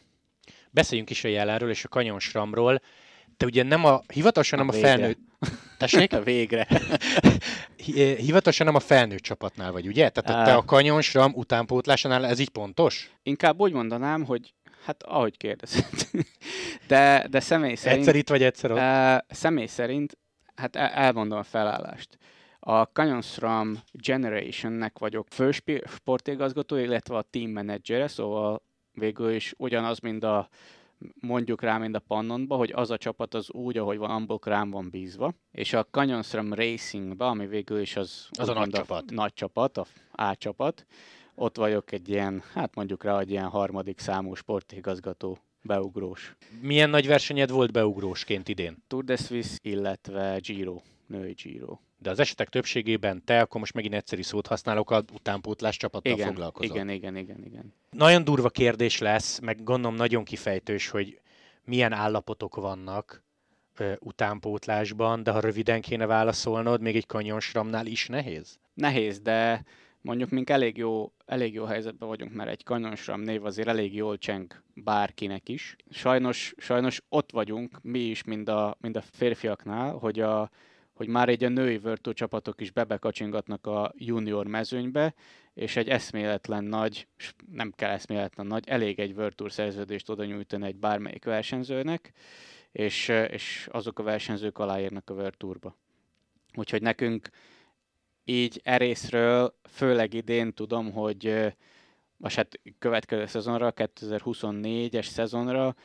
Beszéljünk 0.72 1.10
is 1.10 1.24
a 1.24 1.28
jelenről 1.28 1.70
és 1.70 1.86
a 1.86 1.88
kanyonsramról 1.88 2.82
te 3.38 3.46
ugye 3.46 3.64
nem 3.64 3.86
a, 3.86 4.02
hivatalosan 4.14 4.60
nem 4.60 4.70
a, 4.70 4.72
a 4.72 4.76
felnőtt... 4.76 5.20
Tessék? 5.78 6.14
A 6.14 6.22
végre. 6.32 6.68
Hivatalosan 7.94 8.66
nem 8.66 8.76
a 8.76 8.80
felnőtt 8.80 9.22
csapatnál 9.22 9.72
vagy, 9.72 9.88
ugye? 9.88 10.10
Tehát 10.10 10.46
te 10.46 10.54
a 10.54 10.66
kanyon, 10.66 11.02
sram 11.02 11.32
utánpótlásánál 11.36 12.26
ez 12.26 12.40
így 12.40 12.50
pontos? 12.50 13.12
Inkább 13.24 13.60
úgy 13.60 13.72
mondanám, 13.72 14.26
hogy 14.26 14.54
hát 14.86 15.04
ahogy 15.04 15.38
kérdezed. 15.38 15.86
de, 16.88 17.28
de 17.30 17.40
személy 17.40 17.76
szerint... 17.76 18.00
Egyszer 18.00 18.16
itt 18.16 18.30
vagy 18.30 18.44
egyszer 18.44 18.72
ott? 18.72 18.78
Uh, 18.78 19.36
személy 19.36 19.66
szerint, 19.66 20.18
hát 20.56 20.76
el, 20.76 20.88
elmondom 20.88 21.38
a 21.38 21.44
felállást. 21.44 22.18
A 22.60 22.84
Canyon 22.84 23.22
SRAM 23.22 23.84
Generation-nek 23.92 25.00
vagyok 25.00 25.28
fő 25.30 25.52
sportigazgató, 25.86 26.76
illetve 26.76 27.16
a 27.16 27.22
team 27.22 27.50
menedzsere, 27.50 28.08
szóval 28.08 28.64
végül 28.92 29.32
is 29.32 29.54
ugyanaz, 29.58 30.00
mint 30.00 30.24
a 30.24 30.50
mondjuk 31.20 31.62
rá, 31.62 31.78
mint 31.78 31.96
a 31.96 32.00
Pannonba, 32.00 32.56
hogy 32.56 32.72
az 32.76 32.92
a 32.92 32.98
csapat 32.98 33.34
az 33.34 33.52
úgy, 33.52 33.78
ahogy 33.78 33.98
van, 33.98 34.10
abból 34.10 34.40
rám 34.44 34.70
van 34.70 34.90
bízva, 34.90 35.34
és 35.52 35.74
a 35.74 35.86
Canyonsram 35.92 36.54
Racingba, 36.54 37.28
ami 37.28 37.48
végül 37.48 37.80
is 37.80 37.96
az, 37.96 38.28
az 38.40 38.50
a 38.50 38.54
nagy 38.54 38.70
csapat. 38.70 39.04
A 39.12 39.14
nagy 39.14 39.34
csapat, 39.34 39.78
a 39.78 39.86
A 40.12 40.36
csapat, 40.36 40.86
ott 41.36 41.58
vagyok 41.58 41.92
egy 41.92 42.10
ilyen, 42.10 42.44
hát 42.54 42.76
mondjuk 42.76 43.04
rá, 43.04 43.20
egy 43.20 43.30
ilyen 43.30 43.48
harmadik 43.48 44.00
számú 44.00 44.34
sportigazgató 44.34 45.38
beugrós. 45.62 46.36
Milyen 46.62 46.90
nagy 46.90 47.08
versenyed 47.08 47.50
volt 47.50 47.72
beugrósként 47.72 48.48
idén? 48.48 48.84
Tour 48.88 49.04
de 49.04 49.16
Suisse, 49.16 49.58
illetve 49.62 50.40
Giro, 50.40 50.82
női 51.08 51.34
Giro 51.34 51.78
de 51.98 52.10
az 52.10 52.20
esetek 52.20 52.50
többségében 52.50 53.24
te, 53.26 53.40
akkor 53.40 53.60
most 53.60 53.74
megint 53.74 53.94
egyszerű 53.94 54.22
szót 54.22 54.48
használok, 54.48 54.92
a 54.92 55.04
utánpótlás 55.14 55.78
csapattal 55.78 56.14
igen, 56.14 56.28
foglalkozol. 56.28 56.76
Igen, 56.76 56.90
igen, 56.90 57.16
igen, 57.16 57.44
igen. 57.46 57.74
Nagyon 57.92 58.24
durva 58.24 58.50
kérdés 58.50 58.98
lesz, 59.00 59.40
meg 59.40 59.64
gondolom 59.64 59.96
nagyon 59.96 60.24
kifejtős, 60.24 60.90
hogy 60.90 61.20
milyen 61.64 61.94
állapotok 61.94 62.56
vannak 62.56 63.24
ö, 63.78 63.94
utánpótlásban, 64.00 65.24
de 65.24 65.32
ha 65.32 65.40
röviden 65.40 65.82
kéne 65.82 66.06
válaszolnod, 66.06 66.82
még 66.82 66.96
egy 66.96 67.06
kanyonsramnál 67.06 67.86
is 67.86 68.08
nehéz? 68.08 68.60
Nehéz, 68.74 69.20
de 69.20 69.64
mondjuk 70.02 70.30
mink 70.30 70.50
elég 70.50 70.78
jó, 70.78 71.12
elég 71.26 71.54
jó 71.54 71.64
helyzetben 71.66 72.08
vagyunk, 72.08 72.34
mert 72.34 72.50
egy 72.50 72.64
kanyonsram 72.64 73.22
név 73.22 73.46
azért 73.46 73.68
elég 73.68 73.96
jól 73.96 74.18
cseng 74.18 74.62
bárkinek 74.74 75.50
is. 75.50 75.76
Sajnos, 75.90 76.54
sajnos 76.58 77.02
ott 77.10 77.32
vagyunk 77.32 77.80
mi 77.82 78.00
is, 78.00 78.24
mind 78.24 78.50
a, 78.50 78.78
mind 78.82 78.98
a 78.98 79.02
férfiaknál, 79.02 79.92
hogy 79.92 80.20
a 80.20 80.50
hogy 80.98 81.08
már 81.08 81.30
egy 81.30 81.44
a 81.44 81.50
női 81.50 81.78
Virtu 81.78 82.14
csapatok 82.14 82.62
is 82.62 82.72
bebekacsingatnak 82.72 83.68
a 83.68 83.94
junior 83.96 84.48
mezőnybe, 84.48 85.14
és 85.54 85.76
egy 85.76 85.88
eszméletlen 85.90 86.64
nagy, 86.64 87.08
nem 87.52 87.72
kell 87.76 87.92
eszméletlen 87.92 88.48
nagy, 88.48 88.68
elég 88.68 89.00
egy 89.00 89.16
Virtu 89.16 89.50
szerződést 89.50 90.10
oda 90.10 90.26
nyújtani 90.26 90.66
egy 90.66 90.76
bármelyik 90.76 91.26
versenyzőnek, 91.26 92.12
és, 92.72 93.08
és 93.08 93.68
azok 93.72 94.00
a 94.00 94.04
versenyzők 94.04 94.58
aláírnak 94.58 95.10
a 95.10 95.14
Virtuba. 95.14 95.76
Úgyhogy 96.54 96.82
nekünk 96.82 97.30
így 98.24 98.62
erészről, 98.64 99.56
főleg 99.70 100.14
idén 100.14 100.54
tudom, 100.54 100.92
hogy 100.92 101.54
vagy 102.18 102.36
hát 102.36 102.60
következő 102.80 103.26
szezonra, 103.26 103.74
2024-es 103.76 105.06
szezonra 105.06 105.76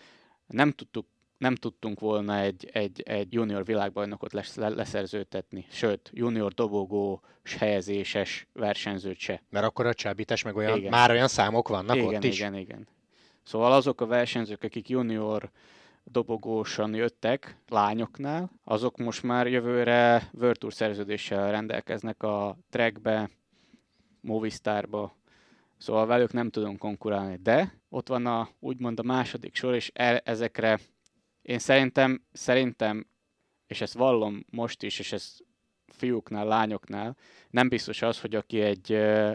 nem 0.46 0.70
tudtuk 0.70 1.06
nem 1.42 1.54
tudtunk 1.54 2.00
volna 2.00 2.38
egy, 2.38 2.70
egy, 2.72 3.02
egy 3.02 3.32
junior 3.32 3.64
világbajnokot 3.64 4.32
lesz, 4.32 4.56
leszerzőtetni, 4.56 5.66
sőt, 5.70 6.10
junior 6.14 6.52
dobogós 6.52 7.54
helyezéses 7.58 8.46
versenyzőt 8.52 9.18
se. 9.18 9.42
Mert 9.50 9.64
akkor 9.64 9.86
a 9.86 9.94
csábítás 9.94 10.42
meg 10.42 10.56
olyan, 10.56 10.76
igen. 10.76 10.90
már 10.90 11.10
olyan 11.10 11.28
számok 11.28 11.68
vannak 11.68 11.96
igen, 11.96 12.14
ott 12.14 12.24
is? 12.24 12.38
Igen, 12.38 12.54
igen. 12.54 12.88
Szóval 13.42 13.72
azok 13.72 14.00
a 14.00 14.06
versenyzők, 14.06 14.62
akik 14.62 14.88
junior 14.88 15.50
dobogósan 16.04 16.94
jöttek 16.94 17.56
lányoknál, 17.68 18.50
azok 18.64 18.96
most 18.96 19.22
már 19.22 19.46
jövőre 19.46 20.28
Virtual 20.32 20.72
szerződéssel 20.72 21.50
rendelkeznek 21.50 22.22
a 22.22 22.56
trackbe, 22.70 23.30
Movistarba, 24.20 25.16
szóval 25.78 26.06
velük 26.06 26.32
nem 26.32 26.50
tudunk 26.50 26.78
konkurálni, 26.78 27.38
de 27.42 27.74
ott 27.88 28.08
van 28.08 28.26
a, 28.26 28.48
úgymond 28.58 28.98
a 28.98 29.02
második 29.02 29.54
sor, 29.54 29.74
és 29.74 29.90
e, 29.94 30.20
ezekre 30.24 30.78
én 31.42 31.58
szerintem, 31.58 32.22
szerintem, 32.32 33.06
és 33.66 33.80
ezt 33.80 33.94
vallom 33.94 34.44
most 34.50 34.82
is, 34.82 34.98
és 34.98 35.12
ezt 35.12 35.44
fiúknál, 35.86 36.46
lányoknál, 36.46 37.16
nem 37.50 37.68
biztos 37.68 38.02
az, 38.02 38.20
hogy 38.20 38.34
aki 38.34 38.60
egy 38.60 38.86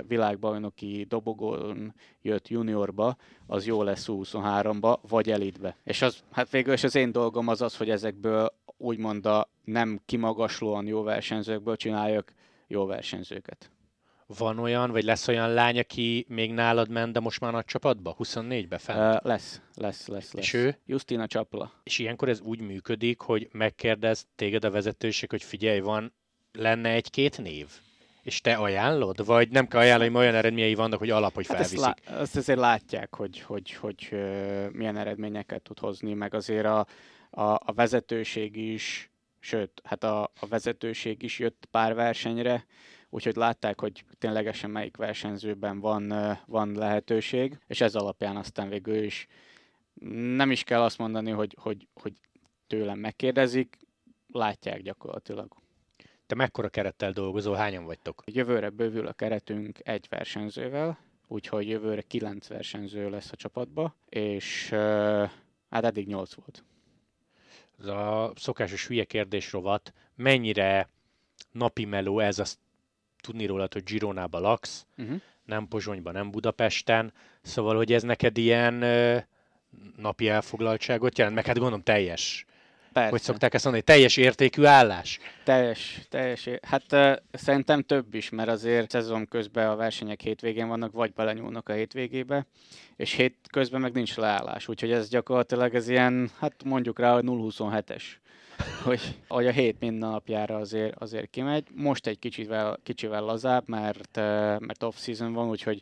világbajnoki 0.08 1.05
dobogón 1.08 1.93
jött 2.22 2.47
juniorba, 2.47 3.18
az 3.47 3.66
jó 3.66 3.84
lesz 3.84 4.05
23-ba, 4.08 4.97
vagy 5.01 5.32
elitbe. 5.32 5.78
És 5.84 6.01
az, 6.01 6.24
hát 6.32 6.49
végül 6.49 6.74
is 6.74 6.84
az 6.84 6.95
én 6.95 7.12
dolgom 7.12 7.47
az 7.47 7.62
az, 7.62 7.78
hogy 7.78 7.89
ezekből 7.89 8.53
úgymond 8.78 9.26
a 9.26 9.49
nem 9.64 9.99
kimagaslóan 10.05 10.86
jó 10.86 11.01
versenyzőkből 11.01 11.76
csináljak 11.76 12.34
jó 12.68 12.86
versenyzőket 12.86 13.72
van 14.28 14.60
olyan, 14.60 14.92
vagy 14.92 15.04
lesz 15.04 15.28
olyan 15.28 15.54
lány, 15.54 15.80
aki 15.80 16.26
még 16.30 16.54
nálad 16.54 16.90
ment, 16.90 17.14
de 17.14 17.20
most 17.20 17.40
már 17.40 17.52
nagy 17.52 17.66
csapatba? 17.66 18.16
24-be 18.20 18.78
fent? 18.78 19.16
Uh, 19.16 19.30
lesz, 19.30 19.62
lesz, 19.74 20.08
lesz, 20.08 20.32
lesz. 20.34 20.44
És 20.44 20.54
ő? 20.54 20.80
Justina 20.86 21.28
Csapla. 21.28 21.72
És 21.84 22.00
ilyenkor 22.00 22.30
ez 22.30 22.42
úgy 22.42 22.62
működik, 22.62 23.20
hogy 23.20 23.50
megkérdez 23.52 24.28
téged 24.36 24.66
a 24.66 24.72
vezetőség, 24.72 25.30
hogy 25.30 25.44
figyelj, 25.44 25.80
van, 25.80 26.14
lenne 26.52 26.90
egy-két 26.90 27.38
név? 27.38 27.68
És 28.24 28.42
te 28.42 28.54
ajánlod? 28.56 29.26
Vagy 29.26 29.50
nem 29.50 29.68
kell 29.68 29.80
ajánlani, 29.80 30.16
olyan 30.16 30.36
eredményei 30.36 30.76
vannak, 30.76 31.00
hogy 31.00 31.10
alap, 31.10 31.34
hogy 31.34 31.48
hát 31.48 31.56
felviszik? 31.56 31.78
Ezt, 31.78 32.10
lá- 32.10 32.22
ezt 32.22 32.36
azért 32.36 32.60
látják, 32.60 33.16
hogy, 33.16 33.40
hogy, 33.40 33.74
hogy, 33.74 34.08
hogy 34.10 34.20
uh, 34.20 34.70
milyen 34.72 34.98
eredményeket 34.98 35.62
tud 35.62 35.80
hozni, 35.80 36.14
meg 36.14 36.34
azért 36.34 36.66
a, 36.66 36.86
a, 37.30 37.42
a 37.42 37.74
vezetőség 37.76 38.56
is, 38.56 39.12
sőt, 39.40 39.82
hát 39.84 40.04
a, 40.04 40.24
a 40.24 40.48
vezetőség 40.50 41.24
is 41.24 41.40
jött 41.40 41.68
pár 41.72 41.96
versenyre, 41.96 42.66
úgyhogy 43.18 43.36
látták, 43.36 43.80
hogy 43.80 44.03
ténylegesen 44.18 44.70
melyik 44.70 44.97
versenyzőben 44.97 45.80
van, 45.80 46.13
van 46.45 46.72
lehetőség, 46.72 47.59
és 47.68 47.82
ez 47.82 47.95
alapján 47.95 48.36
aztán 48.36 48.70
végül 48.70 49.03
is 49.03 49.28
nem 50.36 50.51
is 50.51 50.63
kell 50.63 50.82
azt 50.82 50.97
mondani, 50.97 51.32
hogy, 51.32 51.55
hogy, 51.59 51.88
hogy 51.93 52.13
tőlem 52.68 52.99
megkérdezik, 52.99 53.78
látják 54.32 54.82
gyakorlatilag. 54.82 55.55
Te 56.26 56.36
mekkora 56.36 56.70
kerettel 56.70 57.11
dolgozol, 57.11 57.55
hányan 57.55 57.86
vagytok? 57.86 58.24
Jövőre 58.26 58.70
bővül 58.70 59.07
a 59.07 59.13
keretünk 59.13 59.80
egy 59.84 60.05
versenyzővel, 60.09 60.97
úgyhogy 61.28 61.68
jövőre 61.68 62.01
kilenc 62.01 62.47
versenyző 62.47 63.09
lesz 63.09 63.32
a 63.32 63.36
csapatba, 63.36 63.95
és 64.09 64.70
hát 65.70 65.84
eddig 65.84 66.07
nyolc 66.07 66.34
volt. 66.34 66.63
Ez 67.80 67.86
a 67.86 68.34
szokásos 68.36 68.88
hülye 68.88 69.03
kérdés 69.03 69.51
rovat, 69.51 69.93
mennyire 70.15 70.89
napi 71.51 71.86
meló 71.86 72.20
ez, 72.20 72.39
azt 72.39 72.59
tudni 73.28 73.46
rólad, 73.46 73.74
hogy 73.74 73.84
Gironába 73.84 74.40
laksz, 74.40 74.86
uh-huh. 74.98 75.22
nem 75.46 75.68
Pozsonyban, 75.68 76.14
nem 76.14 76.32
Budapesten, 76.32 77.14
szóval, 77.42 77.76
hogy 77.76 77.94
ez 77.94 78.04
neked 78.04 78.38
ilyen 78.38 78.82
ö, 78.82 79.18
napi 79.98 80.30
elfoglaltságot 80.30 81.18
jelent, 81.18 81.36
meg 81.36 81.46
hát 81.46 81.56
gondolom 81.58 81.84
teljes. 81.84 82.46
Persze. 82.94 83.10
Hogy 83.10 83.22
szokták 83.22 83.54
ezt 83.54 83.64
mondani, 83.64 83.86
teljes 83.86 84.18
értékű 84.18 84.64
állás? 84.64 85.20
Teljes, 85.44 86.00
teljes. 86.10 86.50
Hát 86.62 86.92
uh, 86.92 87.16
szerintem 87.32 87.82
több 87.82 88.14
is, 88.14 88.30
mert 88.30 88.50
azért 88.50 88.90
szezon 88.90 89.28
közben 89.28 89.70
a 89.70 89.76
versenyek 89.76 90.22
hétvégén 90.22 90.68
vannak, 90.68 90.92
vagy 90.92 91.14
belenyúlnak 91.14 91.70
a 91.70 91.74
hétvégébe, 91.74 92.46
és 92.96 93.14
hét 93.14 93.36
közben 93.52 93.82
meg 93.82 93.94
nincs 93.94 94.16
leállás, 94.16 94.68
úgyhogy 94.68 94.92
ez 94.92 95.10
gyakorlatilag 95.10 95.76
ez 95.76 95.90
ilyen, 95.90 96.30
hát 96.40 96.64
mondjuk 96.64 97.00
rá, 97.00 97.14
hogy 97.14 97.24
0-27-es 97.28 98.04
hogy, 98.84 99.20
hogy 99.28 99.47
a 99.47 99.51
hét 99.51 99.80
minden 99.80 100.10
napjára 100.10 100.55
azért, 100.55 100.95
azért 100.95 101.30
kimegy. 101.30 101.68
Most 101.76 102.08
egy 102.08 102.20
kicsivel, 102.20 102.80
kicsivel 102.84 103.22
lazább, 103.22 103.68
mert, 103.68 104.16
mert 104.60 104.84
off-season 104.84 105.34
van, 105.34 105.49
úgyhogy 105.49 105.82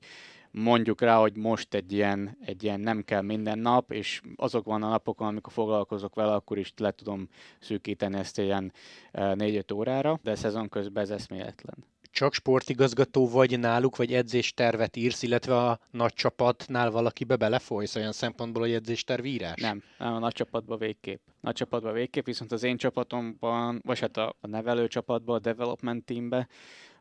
mondjuk 0.51 1.01
rá, 1.01 1.17
hogy 1.17 1.36
most 1.36 1.73
egy 1.73 1.91
ilyen, 1.91 2.38
egy 2.45 2.63
ilyen 2.63 2.80
nem 2.80 3.03
kell 3.03 3.21
minden 3.21 3.59
nap, 3.59 3.91
és 3.91 4.21
azok 4.36 4.65
van 4.65 4.84
a 4.84 4.89
napok, 4.89 5.21
amikor 5.21 5.53
foglalkozok 5.53 6.15
vele, 6.15 6.34
akkor 6.34 6.57
is 6.57 6.73
le 6.78 6.91
tudom 6.91 7.30
szűkíteni 7.59 8.17
ezt 8.17 8.39
ilyen 8.39 8.73
4-5 9.13 9.73
órára, 9.73 10.19
de 10.23 10.36
szezon 10.36 10.69
közben 10.69 11.03
ez 11.03 11.09
eszméletlen 11.09 11.95
csak 12.16 12.34
sportigazgató 12.34 13.30
vagy 13.30 13.59
náluk, 13.59 13.95
vagy 13.95 14.13
edzéstervet 14.13 14.95
írsz, 14.95 15.22
illetve 15.24 15.57
a 15.57 15.80
nagy 15.91 16.13
csapatnál 16.13 16.91
valakibe 16.91 17.36
belefolysz 17.36 17.95
olyan 17.95 18.11
szempontból, 18.11 18.61
hogy 18.61 18.74
edzésterv 18.74 19.26
írás? 19.26 19.61
Nem, 19.61 19.84
nem 19.97 20.13
a 20.13 20.20
nagy 20.20 20.34
csapatban 20.34 20.78
végképp. 20.78 21.20
Nagy 21.41 21.53
csapatban 21.53 21.93
végképp, 21.93 22.26
viszont 22.26 22.51
az 22.51 22.63
én 22.63 22.78
csapatomban, 22.78 23.82
vagy 23.86 23.99
hát 23.99 24.18
a, 24.18 24.36
a 24.41 24.47
nevelő 24.47 24.88
csapatban, 24.88 25.36
a 25.36 25.39
development 25.39 26.05
teambe, 26.05 26.47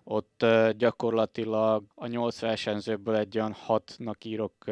ott 0.05 0.47
gyakorlatilag 0.77 1.85
a 1.95 2.07
nyolc 2.07 2.41
versenyzőből 2.41 3.17
egy 3.17 3.39
olyan 3.39 3.53
hatnak 3.53 4.25
írok 4.25 4.65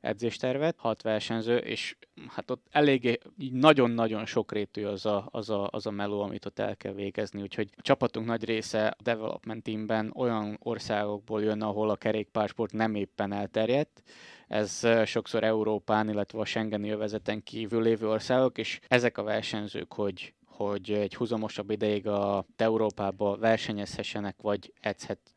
edzéstervet, 0.00 0.78
hat 0.78 1.02
versenyző, 1.02 1.56
és 1.56 1.96
hát 2.28 2.50
ott 2.50 2.66
eléggé 2.70 3.18
nagyon-nagyon 3.52 4.26
sokrétű 4.26 4.84
az 4.84 5.06
a, 5.06 5.28
az, 5.30 5.50
a, 5.50 5.68
az 5.70 5.86
a 5.86 5.90
meló, 5.90 6.20
amit 6.20 6.46
ott 6.46 6.58
el 6.58 6.76
kell 6.76 6.92
végezni, 6.92 7.42
úgyhogy 7.42 7.68
a 7.76 7.82
csapatunk 7.82 8.26
nagy 8.26 8.44
része 8.44 8.86
a 8.86 9.02
development 9.02 9.62
teamben 9.62 10.12
olyan 10.16 10.58
országokból 10.62 11.42
jön, 11.42 11.62
ahol 11.62 11.90
a 11.90 11.96
kerékpársport 11.96 12.72
nem 12.72 12.94
éppen 12.94 13.32
elterjedt, 13.32 14.02
ez 14.48 14.86
sokszor 15.04 15.44
Európán, 15.44 16.08
illetve 16.08 16.38
a 16.38 16.44
Schengeni 16.44 16.90
övezeten 16.90 17.42
kívül 17.42 17.82
lévő 17.82 18.08
országok, 18.08 18.58
és 18.58 18.80
ezek 18.88 19.18
a 19.18 19.22
versenyzők, 19.22 19.92
hogy 19.92 20.34
hogy 20.64 20.90
egy 20.90 21.14
húzamosabb 21.14 21.70
ideig 21.70 22.06
a 22.06 22.46
Európába 22.56 23.36
versenyezhessenek, 23.36 24.36
vagy 24.42 24.72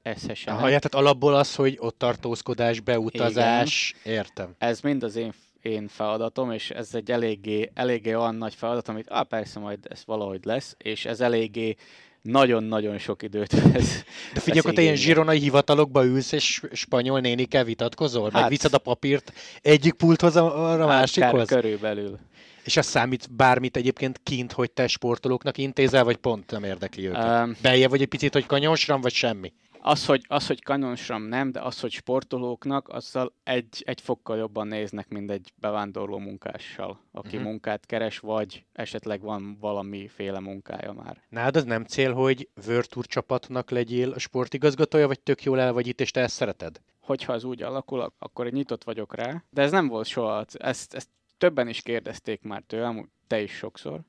edzhessenek. 0.02 0.60
Aha, 0.60 0.70
ja, 0.70 0.80
tehát 0.80 0.96
alapból 0.96 1.36
az, 1.36 1.56
hogy 1.56 1.78
ott 1.80 1.98
tartózkodás, 1.98 2.80
beutazás, 2.80 3.96
Igen. 4.04 4.18
értem. 4.18 4.56
Ez 4.58 4.82
mind 4.82 5.04
az 5.04 5.16
én 5.16 5.34
én 5.62 5.88
feladatom, 5.88 6.52
és 6.52 6.70
ez 6.70 6.90
egy 6.94 7.12
eléggé, 7.12 7.72
eléggé 7.74 8.14
olyan 8.14 8.36
nagy 8.36 8.54
feladat, 8.54 8.88
amit 8.88 9.10
ah, 9.10 9.24
persze 9.24 9.60
majd 9.60 9.80
ez 9.90 10.04
valahogy 10.06 10.40
lesz, 10.44 10.76
és 10.78 11.06
ez 11.06 11.22
eléggé 11.22 11.76
nagyon-nagyon 12.22 12.98
sok 12.98 13.24
időt 13.24 13.72
vesz. 13.72 14.04
De 14.34 14.40
figyelj, 14.40 14.60
akkor 14.60 14.74
te 14.74 14.82
ilyen 14.82 14.96
zsironai 14.96 15.40
hivatalokba 15.40 16.06
ülsz, 16.06 16.32
és 16.32 16.62
spanyol 16.72 17.20
nénikkel 17.20 17.64
vitatkozol? 17.64 18.30
Hát, 18.32 18.42
meg 18.42 18.50
viszed 18.50 18.74
a 18.74 18.78
papírt 18.78 19.34
egyik 19.62 19.94
pulthoz 19.94 20.36
a, 20.36 20.64
a 20.64 20.78
hát, 20.78 20.88
másikhoz? 20.88 21.48
körülbelül. 21.48 22.20
És 22.64 22.78
az 22.78 22.86
számít 22.86 23.36
bármit 23.36 23.78
egyébként 23.78 24.20
kint, 24.24 24.52
hogy 24.52 24.72
te 24.72 24.88
sportolóknak 24.88 25.58
intézel, 25.58 26.04
vagy 26.04 26.18
pont 26.18 26.52
nem 26.52 26.64
érdekli 26.64 27.08
őket? 27.08 27.46
Um, 27.46 27.56
Belje 27.62 27.88
vagy 27.88 28.02
egy 28.02 28.08
picit, 28.08 28.34
hogy 28.34 28.46
kanyonsram, 28.46 29.02
vagy 29.02 29.14
semmi? 29.14 29.54
Az, 29.86 30.06
hogy, 30.06 30.26
az, 30.28 30.48
hogy 30.48 30.64
kanyonsram 30.64 31.24
nem, 31.24 31.52
de 31.52 31.62
az, 31.62 31.80
hogy 31.80 31.92
sportolóknak, 31.92 32.90
azzal 32.90 33.34
egy, 33.44 33.84
egy 33.86 34.02
fokkal 34.02 34.38
jobban 34.38 34.68
néznek, 34.68 35.08
mint 35.08 35.32
egy 35.32 35.54
bevándorló 35.56 36.18
munkással, 36.18 37.00
aki 37.12 37.28
uh-huh. 37.28 37.44
munkát 37.44 37.86
keres, 37.86 38.20
vagy 38.20 38.66
esetleg 38.74 39.22
van 39.22 39.58
valamiféle 39.60 40.40
munkája 40.40 40.92
már. 40.92 41.22
Nálad 41.30 41.56
az 41.56 41.64
nem 41.64 41.84
cél, 41.84 42.14
hogy 42.14 42.50
Virtuur 42.66 43.06
csapatnak 43.06 43.70
legyél 43.70 44.12
a 44.12 44.20
sportigazgatója, 44.20 45.08
vagy 45.08 45.20
tök 45.20 45.44
jól 45.44 45.60
el 45.60 45.74
vagy 45.74 45.88
itt, 45.88 46.02
és 46.02 46.12
te 46.12 46.22
ezt 46.22 46.36
szereted? 46.36 46.82
Hogyha 47.00 47.34
az 47.34 47.44
úgy 47.44 47.62
alakul, 47.62 48.14
akkor 48.20 48.50
nyitott 48.50 48.84
vagyok 48.84 49.16
rá, 49.16 49.44
de 49.50 49.62
ez 49.62 49.72
nem 49.72 49.88
volt 49.88 50.08
soha, 50.08 50.46
ezt, 50.58 50.94
ezt 50.94 51.10
többen 51.44 51.68
is 51.68 51.82
kérdezték 51.82 52.42
már 52.42 52.64
tőlem, 52.68 53.10
te 53.28 53.42
is 53.42 53.52
sokszor, 53.52 54.00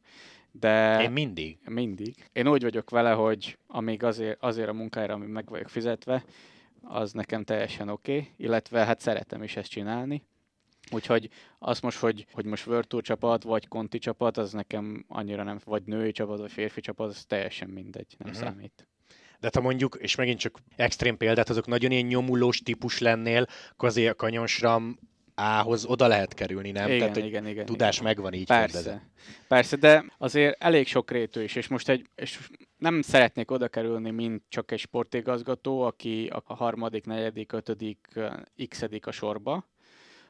de... 0.52 1.02
Én 1.02 1.10
mindig. 1.10 1.58
Mindig. 1.64 2.28
Én 2.32 2.48
úgy 2.48 2.62
vagyok 2.62 2.90
vele, 2.90 3.12
hogy 3.12 3.58
amíg 3.66 4.02
azért, 4.02 4.42
azért 4.42 4.68
a 4.68 4.72
munkára, 4.72 5.14
ami 5.14 5.26
meg 5.26 5.48
vagyok 5.48 5.68
fizetve, 5.68 6.24
az 6.82 7.12
nekem 7.12 7.44
teljesen 7.44 7.88
oké, 7.88 8.16
okay, 8.16 8.30
illetve 8.36 8.84
hát 8.84 9.00
szeretem 9.00 9.42
is 9.42 9.56
ezt 9.56 9.70
csinálni. 9.70 10.22
Úgyhogy 10.90 11.28
az 11.58 11.80
most, 11.80 11.98
hogy, 11.98 12.26
hogy 12.32 12.44
most 12.44 12.68
Tour 12.86 13.02
csapat, 13.02 13.42
vagy 13.42 13.68
Conti 13.68 13.98
csapat, 13.98 14.36
az 14.36 14.52
nekem 14.52 15.04
annyira 15.08 15.42
nem, 15.42 15.58
vagy 15.64 15.82
női 15.84 16.12
csapat, 16.12 16.38
vagy 16.38 16.52
férfi 16.52 16.80
csapat, 16.80 17.08
az 17.08 17.24
teljesen 17.24 17.68
mindegy, 17.68 18.14
nem 18.18 18.28
uh-huh. 18.28 18.44
számít. 18.44 18.88
De 19.40 19.50
ha 19.54 19.60
mondjuk, 19.60 19.96
és 20.00 20.14
megint 20.14 20.38
csak 20.38 20.58
extrém 20.76 21.16
példát, 21.16 21.48
azok 21.48 21.66
nagyon 21.66 21.90
ilyen 21.90 22.06
nyomulós 22.06 22.58
típus 22.58 22.98
lennél, 22.98 23.46
akkor 23.70 23.88
azért 23.88 24.12
a 24.12 24.16
kanyonsram 24.16 24.98
A-hoz 25.34 25.84
oda 25.84 26.06
lehet 26.06 26.34
kerülni, 26.34 26.70
nem? 26.70 26.86
Igen, 26.86 26.98
Tehát, 26.98 27.16
igen, 27.16 27.46
igen, 27.46 27.64
tudás 27.64 27.94
igen. 27.94 28.06
megvan 28.06 28.32
így 28.32 28.46
Persze, 28.46 28.76
kérdezem. 28.76 29.10
persze, 29.48 29.76
de 29.76 30.04
azért 30.18 30.62
elég 30.62 30.86
sok 30.86 31.10
rétű 31.10 31.42
is, 31.42 31.54
és 31.54 31.68
most 31.68 31.88
egy, 31.88 32.08
és 32.14 32.48
nem 32.78 33.02
szeretnék 33.02 33.50
oda 33.50 33.68
kerülni, 33.68 34.10
mint 34.10 34.42
csak 34.48 34.70
egy 34.70 34.78
sportigazgató, 34.78 35.82
aki 35.82 36.30
a 36.44 36.54
harmadik, 36.54 37.06
negyedik, 37.06 37.52
ötödik, 37.52 38.08
x 38.68 38.84
a 39.00 39.10
sorba, 39.10 39.68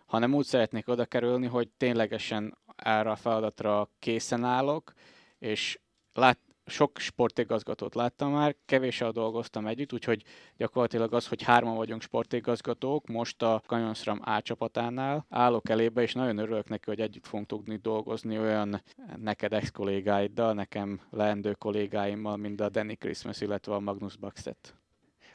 hanem 0.07 0.35
úgy 0.35 0.45
szeretnék 0.45 0.89
oda 0.89 1.05
kerülni, 1.05 1.47
hogy 1.47 1.69
ténylegesen 1.77 2.59
erre 2.77 3.11
a 3.11 3.17
feladatra 3.17 3.91
készen 3.99 4.45
állok, 4.45 4.93
és 5.39 5.79
lát, 6.13 6.39
sok 6.67 6.99
sportigazgatót 6.99 7.95
láttam 7.95 8.33
már, 8.33 8.57
kevéssel 8.67 9.11
dolgoztam 9.11 9.67
együtt, 9.67 9.93
úgyhogy 9.93 10.23
gyakorlatilag 10.57 11.15
az, 11.15 11.27
hogy 11.27 11.43
hárman 11.43 11.77
vagyunk 11.77 12.03
sportigazgatók, 12.03 13.07
most 13.07 13.43
a 13.43 13.62
Kanyonsram 13.67 14.21
A 14.25 14.43
csapatánál 14.43 15.27
állok 15.29 15.69
elébe, 15.69 16.03
és 16.03 16.12
nagyon 16.12 16.39
örülök 16.39 16.69
neki, 16.69 16.85
hogy 16.87 17.01
együtt 17.01 17.27
fogunk 17.27 17.49
tudni 17.49 17.79
dolgozni 17.83 18.39
olyan 18.39 18.83
neked 19.17 19.53
ex-kollégáiddal, 19.53 20.53
nekem 20.53 21.01
leendő 21.11 21.53
kollégáimmal, 21.53 22.37
mint 22.37 22.61
a 22.61 22.69
Danny 22.69 22.99
Christmas, 22.99 23.41
illetve 23.41 23.75
a 23.75 23.81
Magnus 23.81 24.17
Baxet. 24.17 24.75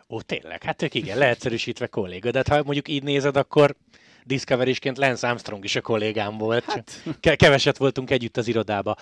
Ó, 0.10 0.22
tényleg? 0.22 0.64
Hát 0.64 0.82
ők 0.82 0.94
igen, 0.94 1.18
leegyszerűsítve 1.18 1.88
kolléga, 1.88 2.32
de 2.32 2.44
ha 2.50 2.64
mondjuk 2.64 2.88
így 2.88 3.04
nézed, 3.04 3.38
akkor 3.38 3.76
Discovery-sként 4.24 4.98
Lance 4.98 5.28
Armstrong 5.28 5.64
is 5.64 5.76
a 5.76 5.82
kollégám 5.82 6.38
volt. 6.38 6.64
Hát. 6.64 7.04
Keveset 7.36 7.78
voltunk 7.78 8.10
együtt 8.10 8.38
az 8.38 8.48
irodába. 8.48 8.96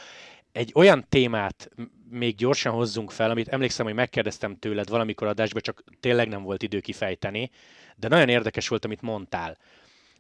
Egy 0.51 0.71
olyan 0.75 1.05
témát 1.09 1.69
még 2.09 2.35
gyorsan 2.35 2.73
hozzunk 2.73 3.11
fel, 3.11 3.29
amit 3.29 3.47
emlékszem, 3.47 3.85
hogy 3.85 3.95
megkérdeztem 3.95 4.59
tőled 4.59 4.89
valamikor 4.89 5.27
adásban, 5.27 5.61
csak 5.61 5.83
tényleg 5.99 6.27
nem 6.27 6.43
volt 6.43 6.63
idő 6.63 6.79
kifejteni, 6.79 7.51
de 7.95 8.07
nagyon 8.07 8.29
érdekes 8.29 8.67
volt, 8.67 8.85
amit 8.85 9.01
mondtál 9.01 9.57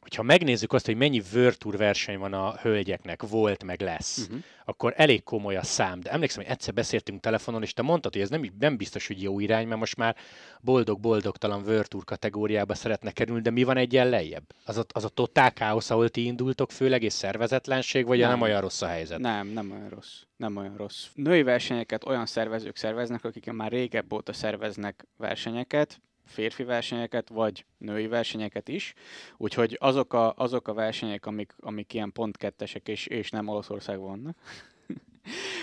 hogyha 0.07 0.23
megnézzük 0.23 0.73
azt, 0.73 0.85
hogy 0.85 0.95
mennyi 0.95 1.21
Tour 1.57 1.77
verseny 1.77 2.17
van 2.17 2.33
a 2.33 2.55
hölgyeknek, 2.55 3.23
volt, 3.23 3.63
meg 3.63 3.81
lesz, 3.81 4.17
uh-huh. 4.17 4.43
akkor 4.65 4.93
elég 4.95 5.23
komoly 5.23 5.55
a 5.55 5.63
szám. 5.63 5.99
De 5.99 6.11
emlékszem, 6.11 6.43
hogy 6.43 6.51
egyszer 6.51 6.73
beszéltünk 6.73 7.19
telefonon, 7.19 7.61
és 7.61 7.73
te 7.73 7.81
mondtad, 7.81 8.13
hogy 8.13 8.21
ez 8.21 8.29
nem, 8.29 8.49
nem 8.59 8.77
biztos, 8.77 9.07
hogy 9.07 9.21
jó 9.21 9.39
irány, 9.39 9.67
mert 9.67 9.79
most 9.79 9.95
már 9.95 10.15
boldog-boldogtalan 10.61 11.63
Tour 11.63 12.03
kategóriába 12.03 12.75
szeretne 12.75 13.11
kerülni, 13.11 13.41
de 13.41 13.49
mi 13.49 13.63
van 13.63 13.77
egyen 13.77 14.09
lejjebb? 14.09 14.43
Az 14.65 14.77
a, 14.77 14.83
az 14.93 15.03
a 15.03 15.09
totál 15.09 15.53
káosz, 15.53 15.89
ahol 15.89 16.09
ti 16.09 16.25
indultok 16.25 16.71
főleg, 16.71 17.03
és 17.03 17.13
szervezetlenség, 17.13 18.05
vagy 18.05 18.19
nem. 18.19 18.29
nem 18.29 18.41
olyan 18.41 18.61
rossz 18.61 18.81
a 18.81 18.87
helyzet? 18.87 19.19
Nem, 19.19 19.47
nem 19.47 19.71
olyan 19.71 19.89
rossz. 19.89 20.21
Nem 20.37 20.57
olyan 20.57 20.77
rossz. 20.77 21.05
Női 21.13 21.43
versenyeket 21.43 22.05
olyan 22.05 22.25
szervezők 22.25 22.75
szerveznek, 22.75 23.23
akik 23.23 23.51
már 23.51 23.71
régebb 23.71 24.13
óta 24.13 24.33
szerveznek 24.33 25.07
versenyeket, 25.17 26.01
férfi 26.27 26.63
versenyeket, 26.63 27.29
vagy 27.29 27.65
női 27.77 28.07
versenyeket 28.07 28.67
is. 28.67 28.93
Úgyhogy 29.37 29.77
azok 29.79 30.13
a, 30.13 30.33
azok 30.35 30.67
a 30.67 30.73
versenyek, 30.73 31.25
amik, 31.25 31.55
amik 31.59 31.93
ilyen 31.93 32.11
pontkettesek 32.11 32.87
és, 32.87 33.05
és 33.05 33.29
nem 33.29 33.47
Olaszországban 33.47 34.07
vannak, 34.07 34.37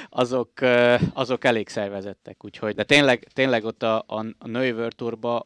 azok, 0.08 0.50
azok 1.12 1.44
elég 1.44 1.68
szervezettek. 1.68 2.44
Úgyhogy, 2.44 2.74
de 2.74 2.84
tényleg, 2.84 3.28
tényleg 3.32 3.64
ott 3.64 3.82
a, 3.82 4.04
a, 4.06 4.46
női 4.46 4.72
World 4.72 4.94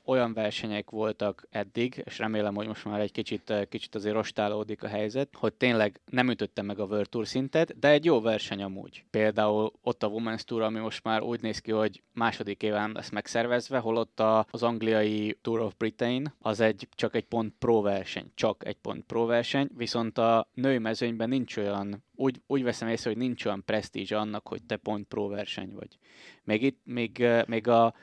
olyan 0.05 0.33
versenyek 0.33 0.91
voltak 0.91 1.47
eddig, 1.51 2.03
és 2.05 2.19
remélem, 2.19 2.55
hogy 2.55 2.67
most 2.67 2.85
már 2.85 3.01
egy 3.01 3.13
kicsit, 3.13 3.53
kicsit 3.69 3.95
azért 3.95 4.15
rostálódik 4.15 4.83
a 4.83 4.89
helyzet, 4.89 5.29
hogy 5.33 5.53
tényleg 5.55 6.01
nem 6.11 6.31
ütötte 6.31 6.63
meg 6.63 6.79
a 6.79 6.85
World 6.85 7.09
szintet, 7.23 7.79
de 7.79 7.89
egy 7.89 8.05
jó 8.05 8.21
verseny 8.21 8.63
amúgy. 8.63 9.05
Például 9.11 9.73
ott 9.83 10.03
a 10.03 10.09
Women's 10.09 10.41
Tour, 10.41 10.63
ami 10.63 10.79
most 10.79 11.05
már 11.05 11.23
úgy 11.23 11.41
néz 11.43 11.59
ki, 11.59 11.71
hogy 11.71 12.03
második 12.13 12.63
éven 12.63 12.91
lesz 12.95 13.11
megszervezve, 13.11 13.79
holott 13.79 14.21
a, 14.21 14.47
az 14.51 14.63
angliai 14.63 15.39
Tour 15.43 15.61
of 15.61 15.75
Britain 15.77 16.35
az 16.41 16.61
egy, 16.61 16.89
csak 16.95 17.15
egy 17.15 17.25
pont 17.25 17.55
pro 17.59 17.81
verseny, 17.81 18.31
csak 18.35 18.67
egy 18.67 18.77
pont 18.77 19.05
pro 19.05 19.25
verseny, 19.25 19.69
viszont 19.77 20.19
a 20.19 20.49
női 20.55 20.79
mezőnyben 20.79 21.29
nincs 21.29 21.57
olyan 21.57 22.07
úgy, 22.19 22.41
úgy 22.47 22.63
veszem 22.63 22.89
észre, 22.89 23.11
hogy 23.11 23.19
nincs 23.19 23.45
olyan 23.45 23.65
presztízs 23.65 24.13
annak, 24.13 24.49
hogy 24.49 24.63
te 24.63 24.77
pont 24.77 25.07
pro 25.07 25.29
verseny 25.29 25.73
vagy. 25.75 25.99
Még 26.45 26.63
itt, 26.63 26.81
még, 26.85 27.27
még 27.47 27.69
a 27.69 27.95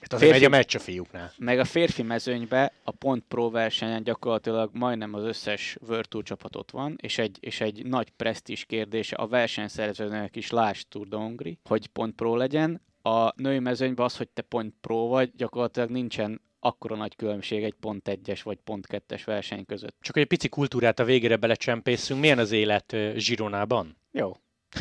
Hát 0.00 0.12
azért 0.12 0.30
férfi, 0.30 0.46
megy 0.46 0.54
a 0.54 0.56
meccs 0.56 0.74
a 0.74 0.78
fiúknál. 0.78 1.32
Meg 1.38 1.58
a 1.58 1.64
férfi 1.64 2.02
mezőnybe 2.02 2.72
a 2.84 2.90
pont 2.90 3.24
pro 3.28 3.50
versenyen 3.50 4.02
gyakorlatilag 4.02 4.70
majdnem 4.72 5.14
az 5.14 5.24
összes 5.24 5.76
World 5.88 6.08
Tour 6.08 6.24
csapatot 6.24 6.70
van, 6.70 6.96
és 7.02 7.18
egy, 7.18 7.38
és 7.40 7.60
egy 7.60 7.86
nagy 7.86 8.10
presztízs 8.10 8.64
kérdése 8.64 9.16
a 9.16 9.26
versenyszerzőnek 9.26 10.36
is 10.36 10.50
láss 10.50 10.84
Tour 10.88 11.08
de 11.08 11.16
Hongri, 11.16 11.58
hogy 11.64 11.86
pont 11.86 12.14
pro 12.14 12.36
legyen. 12.36 12.80
A 13.02 13.42
női 13.42 13.58
mezőnyben 13.58 14.04
az, 14.04 14.16
hogy 14.16 14.28
te 14.28 14.42
pont 14.42 14.74
pro 14.80 15.06
vagy, 15.06 15.30
gyakorlatilag 15.36 15.90
nincsen 15.90 16.40
akkora 16.60 16.96
nagy 16.96 17.16
különbség 17.16 17.62
egy 17.62 17.74
pont 17.80 18.08
egyes 18.08 18.42
vagy 18.42 18.58
pont 18.64 18.86
kettes 18.86 19.24
verseny 19.24 19.66
között. 19.66 19.96
Csak 20.00 20.16
egy 20.16 20.26
pici 20.26 20.48
kultúrát 20.48 20.98
a 20.98 21.04
végére 21.04 21.36
belecsempészünk. 21.36 22.20
Milyen 22.20 22.38
az 22.38 22.52
élet 22.52 22.96
Zsironában? 23.14 23.96
Jó. 24.10 24.32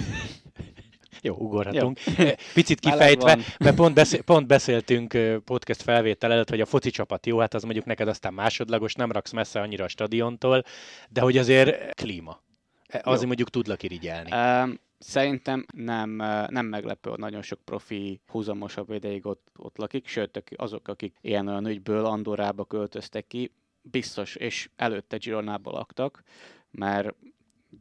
Jó, 1.21 1.35
ugorhatunk. 1.35 1.99
Jó. 2.17 2.25
Picit 2.53 2.79
kifejtve, 2.79 3.37
mert 3.59 3.75
pont, 3.75 3.93
beszél, 3.93 4.21
pont 4.21 4.47
beszéltünk 4.47 5.17
podcast 5.45 5.81
felvétel 5.81 6.31
előtt, 6.31 6.49
hogy 6.49 6.61
a 6.61 6.65
foci 6.65 6.89
csapat 6.89 7.25
jó, 7.25 7.37
hát 7.37 7.53
az 7.53 7.63
mondjuk 7.63 7.85
neked 7.85 8.07
aztán 8.07 8.33
másodlagos, 8.33 8.93
nem 8.93 9.11
raksz 9.11 9.31
messze 9.31 9.59
annyira 9.59 9.83
a 9.83 9.87
stadiontól, 9.87 10.63
de 11.09 11.21
hogy 11.21 11.37
azért 11.37 11.95
klíma. 11.95 12.41
Azért 12.87 13.21
jó. 13.21 13.27
mondjuk 13.27 13.49
tudlak 13.49 13.83
irigyelni. 13.83 14.31
Um, 14.31 14.79
Szerintem 14.99 15.65
nem, 15.73 16.09
nem 16.49 16.65
meglepő, 16.65 17.09
hogy 17.09 17.19
nagyon 17.19 17.41
sok 17.41 17.59
profi 17.65 18.21
húzamosabb 18.27 18.89
ideig 18.89 19.25
ott, 19.25 19.51
ott 19.57 19.77
lakik, 19.77 20.07
sőt 20.07 20.43
azok, 20.55 20.87
akik 20.87 21.15
ilyen 21.21 21.47
olyan 21.47 21.67
ügyből 21.67 22.05
Andorrába 22.05 22.65
költöztek 22.65 23.27
ki, 23.27 23.51
biztos, 23.81 24.35
és 24.35 24.69
előtte 24.75 25.17
Gironába 25.17 25.71
laktak, 25.71 26.23
mert 26.71 27.15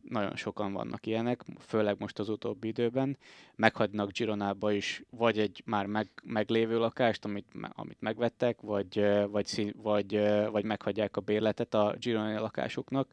nagyon 0.08 0.36
sokan 0.36 0.72
vannak 0.72 1.06
ilyenek, 1.06 1.44
főleg 1.58 1.96
most 1.98 2.18
az 2.18 2.28
utóbbi 2.28 2.68
időben, 2.68 3.16
meghagynak 3.54 4.10
Gironába 4.10 4.72
is 4.72 5.02
vagy 5.10 5.38
egy 5.38 5.62
már 5.64 5.86
meg, 5.86 6.08
meglévő 6.22 6.78
lakást, 6.78 7.24
amit, 7.24 7.46
amit 7.68 8.00
megvettek, 8.00 8.60
vagy, 8.60 9.06
vagy, 9.30 9.74
vagy, 9.82 10.20
vagy 10.50 10.64
meghagyják 10.64 11.16
a 11.16 11.20
bérletet 11.20 11.74
a 11.74 11.94
Gironai 11.98 12.38
lakásuknak, 12.38 13.08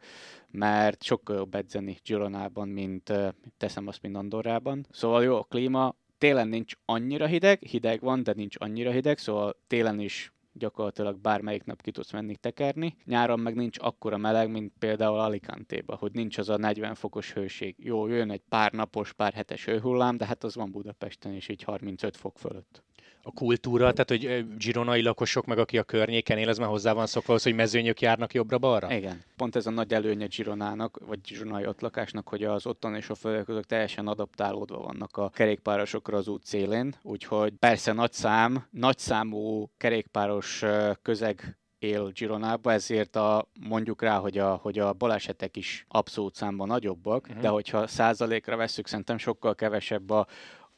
mert 0.52 1.04
sokkal 1.04 1.36
jobb 1.36 1.56
edzeni 1.56 1.98
Gironában, 2.04 2.68
mint 2.68 3.14
teszem 3.58 3.88
azt, 3.88 4.02
mint 4.02 4.16
Andorrában. 4.16 4.86
Szóval 4.90 5.24
jó, 5.24 5.36
a 5.36 5.44
klíma, 5.44 5.96
télen 6.18 6.48
nincs 6.48 6.74
annyira 6.86 7.26
hideg, 7.26 7.62
hideg 7.62 8.02
van, 8.02 8.24
de 8.24 8.34
nincs 8.36 8.56
annyira 8.60 8.92
hideg, 8.92 9.18
szóval 9.18 9.56
télen 9.68 10.00
is 10.00 10.34
gyakorlatilag 10.58 11.20
bármelyik 11.20 11.64
nap 11.64 11.82
ki 11.82 11.92
tudsz 11.92 12.12
menni 12.12 12.36
tekerni. 12.36 12.96
Nyáron 13.06 13.40
meg 13.40 13.56
nincs 13.56 13.78
akkora 13.80 14.18
meleg, 14.18 14.52
mint 14.52 14.74
például 14.80 15.20
Alicante-ba, 15.20 15.96
hogy 15.96 16.12
nincs 16.12 16.38
az 16.38 16.50
a 16.50 16.58
40 16.58 16.96
fokos 16.96 17.34
hőség. 17.34 17.76
Jó, 17.78 18.08
jön 18.08 18.32
egy 18.32 18.44
pár 18.50 18.72
napos, 18.72 19.14
pár 19.14 19.34
hetes 19.34 19.66
hőhullám, 19.66 20.18
de 20.18 20.26
hát 20.26 20.44
az 20.44 20.56
van 20.56 20.72
Budapesten 20.72 21.34
is 21.34 21.50
így 21.50 21.64
35 21.64 22.18
fok 22.18 22.40
fölött 22.40 22.84
a 23.28 23.32
kultúra, 23.32 23.94
tehát 23.94 24.10
hogy 24.10 24.46
zsironai 24.60 25.02
lakosok, 25.02 25.46
meg 25.46 25.58
aki 25.58 25.78
a 25.78 25.84
környéken 25.84 26.38
él, 26.38 26.50
az 26.50 26.58
már 26.58 26.68
hozzá 26.68 26.94
van 26.94 27.08
szokva, 27.08 27.38
hogy 27.44 27.56
mezőnyök 27.56 28.02
járnak 28.02 28.34
jobbra-balra? 28.34 28.94
Igen. 28.94 29.22
Pont 29.36 29.56
ez 29.56 29.66
a 29.66 29.70
nagy 29.70 29.94
előnye 29.94 30.26
Gironának, 30.26 31.00
vagy 31.06 31.20
zsironai 31.26 31.66
ott 31.66 31.82
lakásnak, 31.82 32.28
hogy 32.28 32.44
az 32.44 32.66
ottan 32.66 32.96
és 32.96 33.10
a 33.10 33.16
földek 33.16 33.50
azok 33.50 33.66
teljesen 33.66 34.08
adaptálódva 34.08 34.78
vannak 34.78 35.18
a 35.18 35.30
kerékpárosokra 35.30 36.18
az 36.18 36.28
út 36.28 36.46
szélén, 36.46 36.96
úgyhogy 37.02 37.54
persze 37.60 37.94
nagy 37.94 38.14
szám, 38.14 38.68
nagy 38.72 38.98
számú 38.98 39.70
kerékpáros 39.78 40.64
közeg 41.02 41.58
él 41.80 42.12
Gironába, 42.14 42.72
ezért 42.72 43.16
a, 43.16 43.48
mondjuk 43.68 44.02
rá, 44.02 44.18
hogy 44.18 44.38
a, 44.38 44.56
hogy 44.56 44.80
a 44.80 44.94
balesetek 44.94 45.58
is 45.58 45.86
abszolút 45.88 46.36
számban 46.36 46.68
nagyobbak, 46.68 47.26
uh-huh. 47.28 47.42
de 47.42 47.48
hogyha 47.48 47.88
százalékra 47.88 48.56
veszük, 48.56 48.88
szerintem 48.88 49.18
sokkal 49.18 49.56
kevesebb 49.56 50.10
a, 50.10 50.28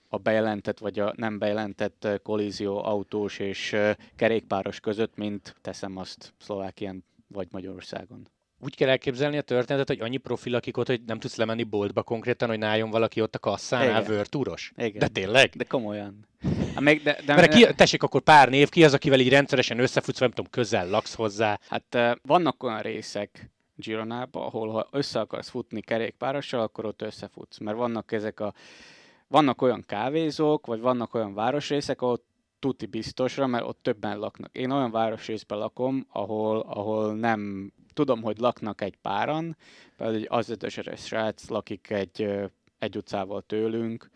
a 0.07 0.17
bejelentett 0.17 0.79
vagy 0.79 0.99
a 0.99 1.13
nem 1.15 1.37
bejelentett 1.37 2.07
kollízió 2.23 2.83
autós 2.83 3.39
és 3.39 3.75
kerékpáros 4.15 4.79
között, 4.79 5.15
mint 5.15 5.55
teszem 5.61 5.97
azt 5.97 6.33
Szlovákián 6.39 7.03
vagy 7.27 7.47
Magyarországon. 7.51 8.27
Úgy 8.59 8.75
kell 8.75 8.89
elképzelni 8.89 9.37
a 9.37 9.41
történetet, 9.41 9.87
hogy 9.87 9.99
annyi 9.99 10.17
profil, 10.17 10.55
akik 10.55 10.77
ott, 10.77 10.87
hogy 10.87 11.01
nem 11.05 11.19
tudsz 11.19 11.35
lemenni 11.35 11.63
boltba 11.63 12.03
konkrétan, 12.03 12.49
hogy 12.49 12.57
náljon 12.57 12.89
valaki 12.89 13.21
ott 13.21 13.35
a 13.35 13.39
kasszánál 13.39 14.03
vörtúros? 14.03 14.71
Igen. 14.77 14.99
De 14.99 15.07
tényleg? 15.07 15.49
De 15.49 15.63
komolyan. 15.63 16.27
Hát 16.73 16.83
még, 16.83 17.03
de, 17.03 17.17
de, 17.25 17.35
Mert 17.35 17.53
ki, 17.53 17.73
tessék 17.75 18.03
akkor 18.03 18.21
pár 18.21 18.49
név, 18.49 18.69
ki 18.69 18.83
az, 18.83 18.93
akivel 18.93 19.19
így 19.19 19.29
rendszeresen 19.29 19.79
összefutsz, 19.79 20.19
nem 20.19 20.29
tudom, 20.29 20.51
közel 20.51 20.89
laksz 20.89 21.15
hozzá? 21.15 21.59
Hát 21.69 22.17
vannak 22.21 22.63
olyan 22.63 22.81
részek, 22.81 23.49
Gironába, 23.75 24.45
ahol 24.45 24.69
ha 24.69 24.87
össze 24.91 25.19
akarsz 25.19 25.49
futni 25.49 25.81
kerékpárossal, 25.81 26.61
akkor 26.61 26.85
ott 26.85 27.01
összefutsz. 27.01 27.57
Mert 27.57 27.77
vannak 27.77 28.11
ezek 28.11 28.39
a 28.39 28.53
vannak 29.27 29.61
olyan 29.61 29.83
kávézók, 29.87 30.65
vagy 30.65 30.79
vannak 30.79 31.13
olyan 31.13 31.33
városrészek, 31.33 32.01
ahol 32.01 32.23
tuti 32.59 32.85
biztosra, 32.85 33.47
mert 33.47 33.65
ott 33.65 33.79
többen 33.81 34.19
laknak. 34.19 34.55
Én 34.55 34.71
olyan 34.71 34.91
városrészben 34.91 35.57
lakom, 35.57 36.07
ahol, 36.09 36.59
ahol 36.59 37.15
nem 37.15 37.71
tudom, 37.93 38.21
hogy 38.21 38.37
laknak 38.37 38.81
egy 38.81 38.95
páran, 38.95 39.57
például 39.97 40.19
egy 40.19 40.27
azötöseres 40.29 41.05
srác 41.05 41.49
lakik 41.49 41.89
egy, 41.89 42.29
egy 42.79 42.97
utcával 42.97 43.41
tőlünk, 43.41 44.09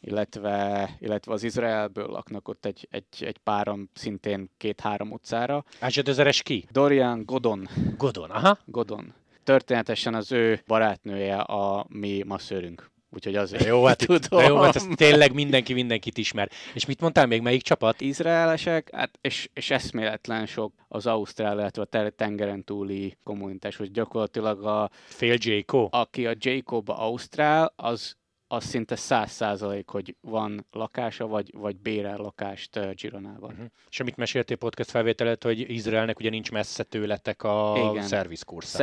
illetve, 0.00 0.90
illetve 0.98 1.32
az 1.32 1.42
Izraelből 1.42 2.06
laknak 2.06 2.48
ott 2.48 2.64
egy, 2.64 2.88
egy, 2.90 3.04
egy 3.20 3.38
páran 3.38 3.90
szintén 3.94 4.50
két-három 4.56 5.10
utcára. 5.12 5.64
Ázsadezeres 5.80 6.42
ki? 6.42 6.66
Dorian 6.70 7.24
Godon. 7.24 7.68
Godon, 7.96 8.30
aha. 8.30 8.58
Godon. 8.64 9.14
Történetesen 9.44 10.14
az 10.14 10.32
ő 10.32 10.60
barátnője 10.66 11.36
a 11.36 11.86
mi 11.88 12.22
masszőrünk. 12.26 12.91
Úgyhogy 13.14 13.36
azért 13.36 13.64
jó, 13.72 13.84
hát, 13.84 13.98
tudom. 13.98 14.40
De 14.40 14.46
jó, 14.46 14.56
hát 14.56 14.76
ez 14.76 14.86
tényleg 14.96 15.34
mindenki 15.34 15.72
mindenkit 15.72 16.18
ismer. 16.18 16.50
És 16.74 16.86
mit 16.86 17.00
mondtál 17.00 17.26
még, 17.26 17.42
melyik 17.42 17.62
csapat? 17.62 18.00
Izraelesek, 18.00 18.90
hát 18.92 19.18
és, 19.20 19.48
és 19.54 19.70
eszméletlen 19.70 20.46
sok 20.46 20.72
az 20.88 21.06
Ausztrál, 21.06 21.58
illetve 21.58 21.82
a 21.82 22.10
tengeren 22.16 22.64
túli 22.64 23.16
kommunitás, 23.24 23.76
hogy 23.76 23.90
gyakorlatilag 23.90 24.64
a... 24.64 24.90
Fél 25.04 25.36
Jaco. 25.38 25.88
Aki 25.90 26.26
a 26.26 26.34
Jacob 26.38 26.88
Ausztrál, 26.88 27.72
az 27.76 28.16
az 28.52 28.64
szinte 28.64 28.96
száz 28.96 29.30
százalék, 29.30 29.88
hogy 29.88 30.16
van 30.20 30.66
lakása, 30.70 31.26
vagy, 31.26 31.50
vagy 31.54 31.76
bérel 31.76 32.16
lakást 32.16 32.94
Gironában. 32.94 33.50
Uh-huh. 33.50 33.66
És 33.90 34.00
amit 34.00 34.16
meséltél 34.16 34.56
podcast 34.56 34.90
felvételet, 34.90 35.42
hogy 35.42 35.70
Izraelnek 35.70 36.18
ugye 36.18 36.30
nincs 36.30 36.50
messze 36.50 36.82
tőletek 36.82 37.42
a 37.42 37.92
szervizkursz. 38.00 38.80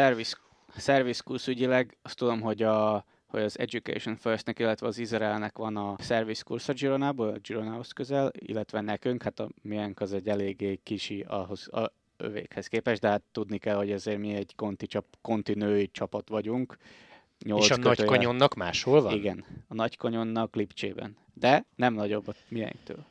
Szervizkursz 0.77 1.47
ügyileg, 1.47 1.97
azt 2.01 2.17
tudom, 2.17 2.41
hogy 2.41 2.63
a 2.63 3.05
hogy 3.30 3.41
az 3.41 3.59
Education 3.59 4.15
Firstnek, 4.15 4.59
illetve 4.59 4.88
az 4.88 4.97
Izraelnek 4.97 5.57
van 5.57 5.77
a 5.77 5.95
service 5.99 6.43
kursz 6.45 6.69
a 6.69 6.73
Gironából, 6.73 7.27
a 7.27 7.38
Gironához 7.38 7.91
közel, 7.91 8.32
illetve 8.34 8.82
nekünk, 8.82 9.23
hát 9.23 9.39
a 9.39 9.49
miénk 9.61 10.01
az 10.01 10.13
egy 10.13 10.27
eléggé 10.27 10.80
kisi 10.84 11.25
ahhoz, 11.27 11.67
a 11.73 11.93
övékhez 12.17 12.67
képest, 12.67 13.01
de 13.01 13.07
hát 13.07 13.21
tudni 13.32 13.57
kell, 13.57 13.75
hogy 13.75 13.91
ezért 13.91 14.19
mi 14.19 14.34
egy 14.34 14.55
konti, 14.55 14.88
csap, 14.88 15.05
konti 15.21 15.89
csapat 15.91 16.30
vagyunk, 16.30 16.77
és 17.46 17.72
a 17.72 17.76
kötője. 17.76 17.96
nagy 17.96 18.06
kanyonnak 18.06 18.56
máshol 18.56 19.02
van? 19.02 19.14
Igen, 19.14 19.46
a 19.68 19.74
nagy 19.74 19.98
kanyonnak 19.98 20.56
Lipcsében. 20.56 21.18
De 21.34 21.66
nem 21.76 21.94
nagyobb 21.94 22.28
a 22.28 22.34
miénktől. 22.48 23.06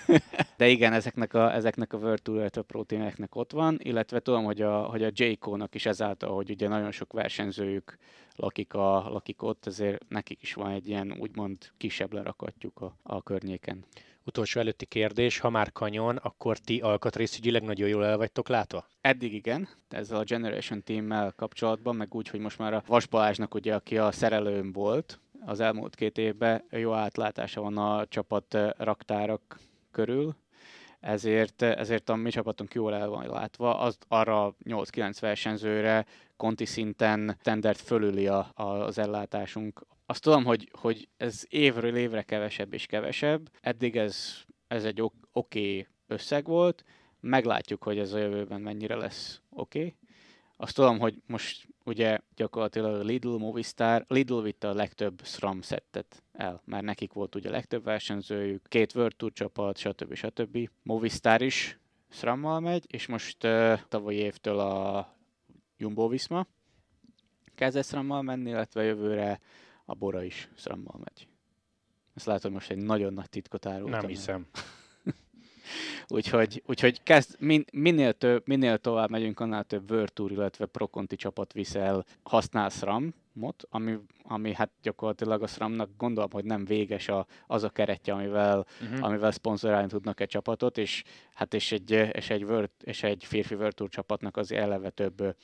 De 0.56 0.68
igen, 0.68 0.92
ezeknek 0.92 1.34
a, 1.34 1.54
ezeknek 1.54 1.92
a 1.92 2.14
Tour, 2.22 2.38
illetve 2.38 2.62
Pro 2.62 2.82
teameknek 2.82 3.34
ott 3.34 3.52
van, 3.52 3.78
illetve 3.82 4.20
tudom, 4.20 4.44
hogy 4.44 4.62
a, 4.62 4.82
hogy 4.82 5.02
a 5.02 5.10
Jayco-nak 5.14 5.74
is 5.74 5.86
ezáltal, 5.86 6.34
hogy 6.34 6.50
ugye 6.50 6.68
nagyon 6.68 6.90
sok 6.90 7.12
versenyzőjük 7.12 7.98
lakik, 8.36 8.74
a, 8.74 9.08
lakik 9.08 9.42
ott, 9.42 9.66
ezért 9.66 10.08
nekik 10.08 10.42
is 10.42 10.54
van 10.54 10.70
egy 10.70 10.88
ilyen 10.88 11.16
úgymond 11.18 11.58
kisebb 11.76 12.12
lerakatjuk 12.12 12.80
a, 12.80 12.96
a 13.02 13.22
környéken. 13.22 13.84
Utolsó 14.24 14.60
előtti 14.60 14.86
kérdés, 14.86 15.38
ha 15.38 15.50
már 15.50 15.72
kanyon, 15.72 16.16
akkor 16.16 16.58
ti 16.58 16.80
alkatrészügyileg 16.80 17.62
nagyon 17.62 17.88
jól 17.88 18.04
el 18.04 18.16
vagytok 18.16 18.48
látva? 18.48 18.86
Eddig 19.00 19.34
igen, 19.34 19.68
ezzel 19.88 20.18
a 20.18 20.24
Generation 20.24 20.82
Team-mel 20.82 21.32
kapcsolatban, 21.36 21.96
meg 21.96 22.14
úgy, 22.14 22.28
hogy 22.28 22.40
most 22.40 22.58
már 22.58 22.74
a 22.74 22.82
Vas 22.86 23.06
Balázsnak, 23.06 23.54
ugye, 23.54 23.74
aki 23.74 23.98
a 23.98 24.12
szerelőm 24.12 24.72
volt, 24.72 25.20
az 25.46 25.60
elmúlt 25.60 25.94
két 25.94 26.18
évben 26.18 26.64
jó 26.70 26.92
átlátása 26.92 27.60
van 27.60 27.78
a 27.78 28.06
csapat 28.06 28.54
eh, 28.54 28.70
raktárak 28.76 29.58
körül, 29.90 30.34
ezért, 31.00 31.62
ezért 31.62 32.08
a 32.08 32.14
mi 32.14 32.30
csapatunk 32.30 32.74
jól 32.74 32.94
el 32.94 33.08
van 33.08 33.26
látva, 33.26 33.78
az 33.78 33.98
arra 34.08 34.54
8-9 34.64 35.16
versenyzőre 35.20 36.06
konti 36.36 36.64
szinten 36.64 37.36
tendert 37.42 37.80
fölüli 37.80 38.26
a, 38.26 38.50
a, 38.54 38.62
az 38.62 38.98
ellátásunk. 38.98 39.86
Azt 40.10 40.22
tudom, 40.22 40.44
hogy, 40.44 40.70
hogy 40.72 41.08
ez 41.16 41.44
évről 41.48 41.96
évre 41.96 42.22
kevesebb 42.22 42.72
és 42.72 42.86
kevesebb. 42.86 43.50
Eddig 43.60 43.96
ez, 43.96 44.36
ez 44.68 44.84
egy 44.84 45.00
oké 45.00 45.20
okay 45.32 45.86
összeg 46.06 46.46
volt. 46.46 46.84
Meglátjuk, 47.20 47.82
hogy 47.82 47.98
ez 47.98 48.12
a 48.12 48.18
jövőben 48.18 48.60
mennyire 48.60 48.96
lesz 48.96 49.40
oké. 49.50 49.78
Okay. 49.78 49.94
Azt 50.56 50.74
tudom, 50.74 50.98
hogy 50.98 51.22
most 51.26 51.68
ugye 51.84 52.18
gyakorlatilag 52.36 52.94
a 52.94 53.02
Lidl, 53.02 53.36
Movistar, 53.36 54.04
Lidl 54.08 54.40
vitte 54.40 54.68
a 54.68 54.74
legtöbb 54.74 55.20
SRAM 55.24 55.60
szettet 55.60 56.22
el, 56.32 56.62
mert 56.64 56.84
nekik 56.84 57.12
volt 57.12 57.34
ugye 57.34 57.48
a 57.48 57.52
legtöbb 57.52 57.84
versenyzőjük, 57.84 58.68
két 58.68 58.94
World 58.94 59.16
Tour 59.16 59.32
csapat, 59.32 59.76
stb. 59.76 60.14
stb. 60.14 60.70
Movistar 60.82 61.42
is 61.42 61.78
SRAM-mal 62.08 62.60
megy, 62.60 62.84
és 62.88 63.06
most 63.06 63.44
uh, 63.44 63.78
tavalyi 63.88 64.18
évtől 64.18 64.58
a 64.58 65.08
Jumbo 65.76 66.08
Visma 66.08 66.46
kezdett 67.54 67.86
SRAM-mal 67.86 68.22
menni, 68.22 68.50
illetve 68.50 68.82
jövőre 68.82 69.40
a 69.90 69.94
Bora 69.94 70.22
is 70.22 70.48
SRAM-mal 70.54 71.00
megy. 71.04 71.28
Ezt 72.14 72.26
látod, 72.26 72.42
hogy 72.42 72.52
most 72.52 72.70
egy 72.70 72.76
nagyon 72.76 73.12
nagy 73.12 73.28
titkot 73.28 73.66
árultam. 73.66 74.00
Nem 74.00 74.08
hiszem. 74.08 74.46
úgyhogy, 76.08 76.62
úgyhogy 76.66 77.02
kezd, 77.02 77.36
min, 77.38 77.64
minél, 77.72 78.12
több, 78.12 78.46
minél 78.46 78.78
tovább 78.78 79.10
megyünk, 79.10 79.40
annál 79.40 79.64
több 79.64 80.08
Tour, 80.08 80.32
illetve 80.32 80.66
Proconti 80.66 81.16
csapat 81.16 81.52
viszel, 81.52 82.04
használ 82.22 82.68
SRAM-ot, 82.68 83.66
ami, 83.70 83.98
ami 84.22 84.54
hát 84.54 84.70
gyakorlatilag 84.82 85.42
a 85.42 85.46
SRAM-nak 85.46 85.90
gondolom, 85.96 86.30
hogy 86.30 86.44
nem 86.44 86.64
véges 86.64 87.08
a, 87.08 87.26
az 87.46 87.62
a 87.62 87.70
keretje, 87.70 88.12
amivel, 88.12 88.66
uh-huh. 88.82 89.04
amivel 89.04 89.30
szponzorálni 89.30 89.88
tudnak 89.88 90.20
egy 90.20 90.28
csapatot, 90.28 90.78
és 90.78 91.04
hát 91.34 91.54
és 91.54 91.72
egy, 91.72 91.90
és 91.90 92.30
egy, 92.30 92.44
World, 92.44 92.70
és 92.80 93.02
egy 93.02 93.24
férfi 93.24 93.56
Tour 93.68 93.90
csapatnak 93.90 94.36
az 94.36 94.52
eleve 94.52 94.90
több, 94.90 95.36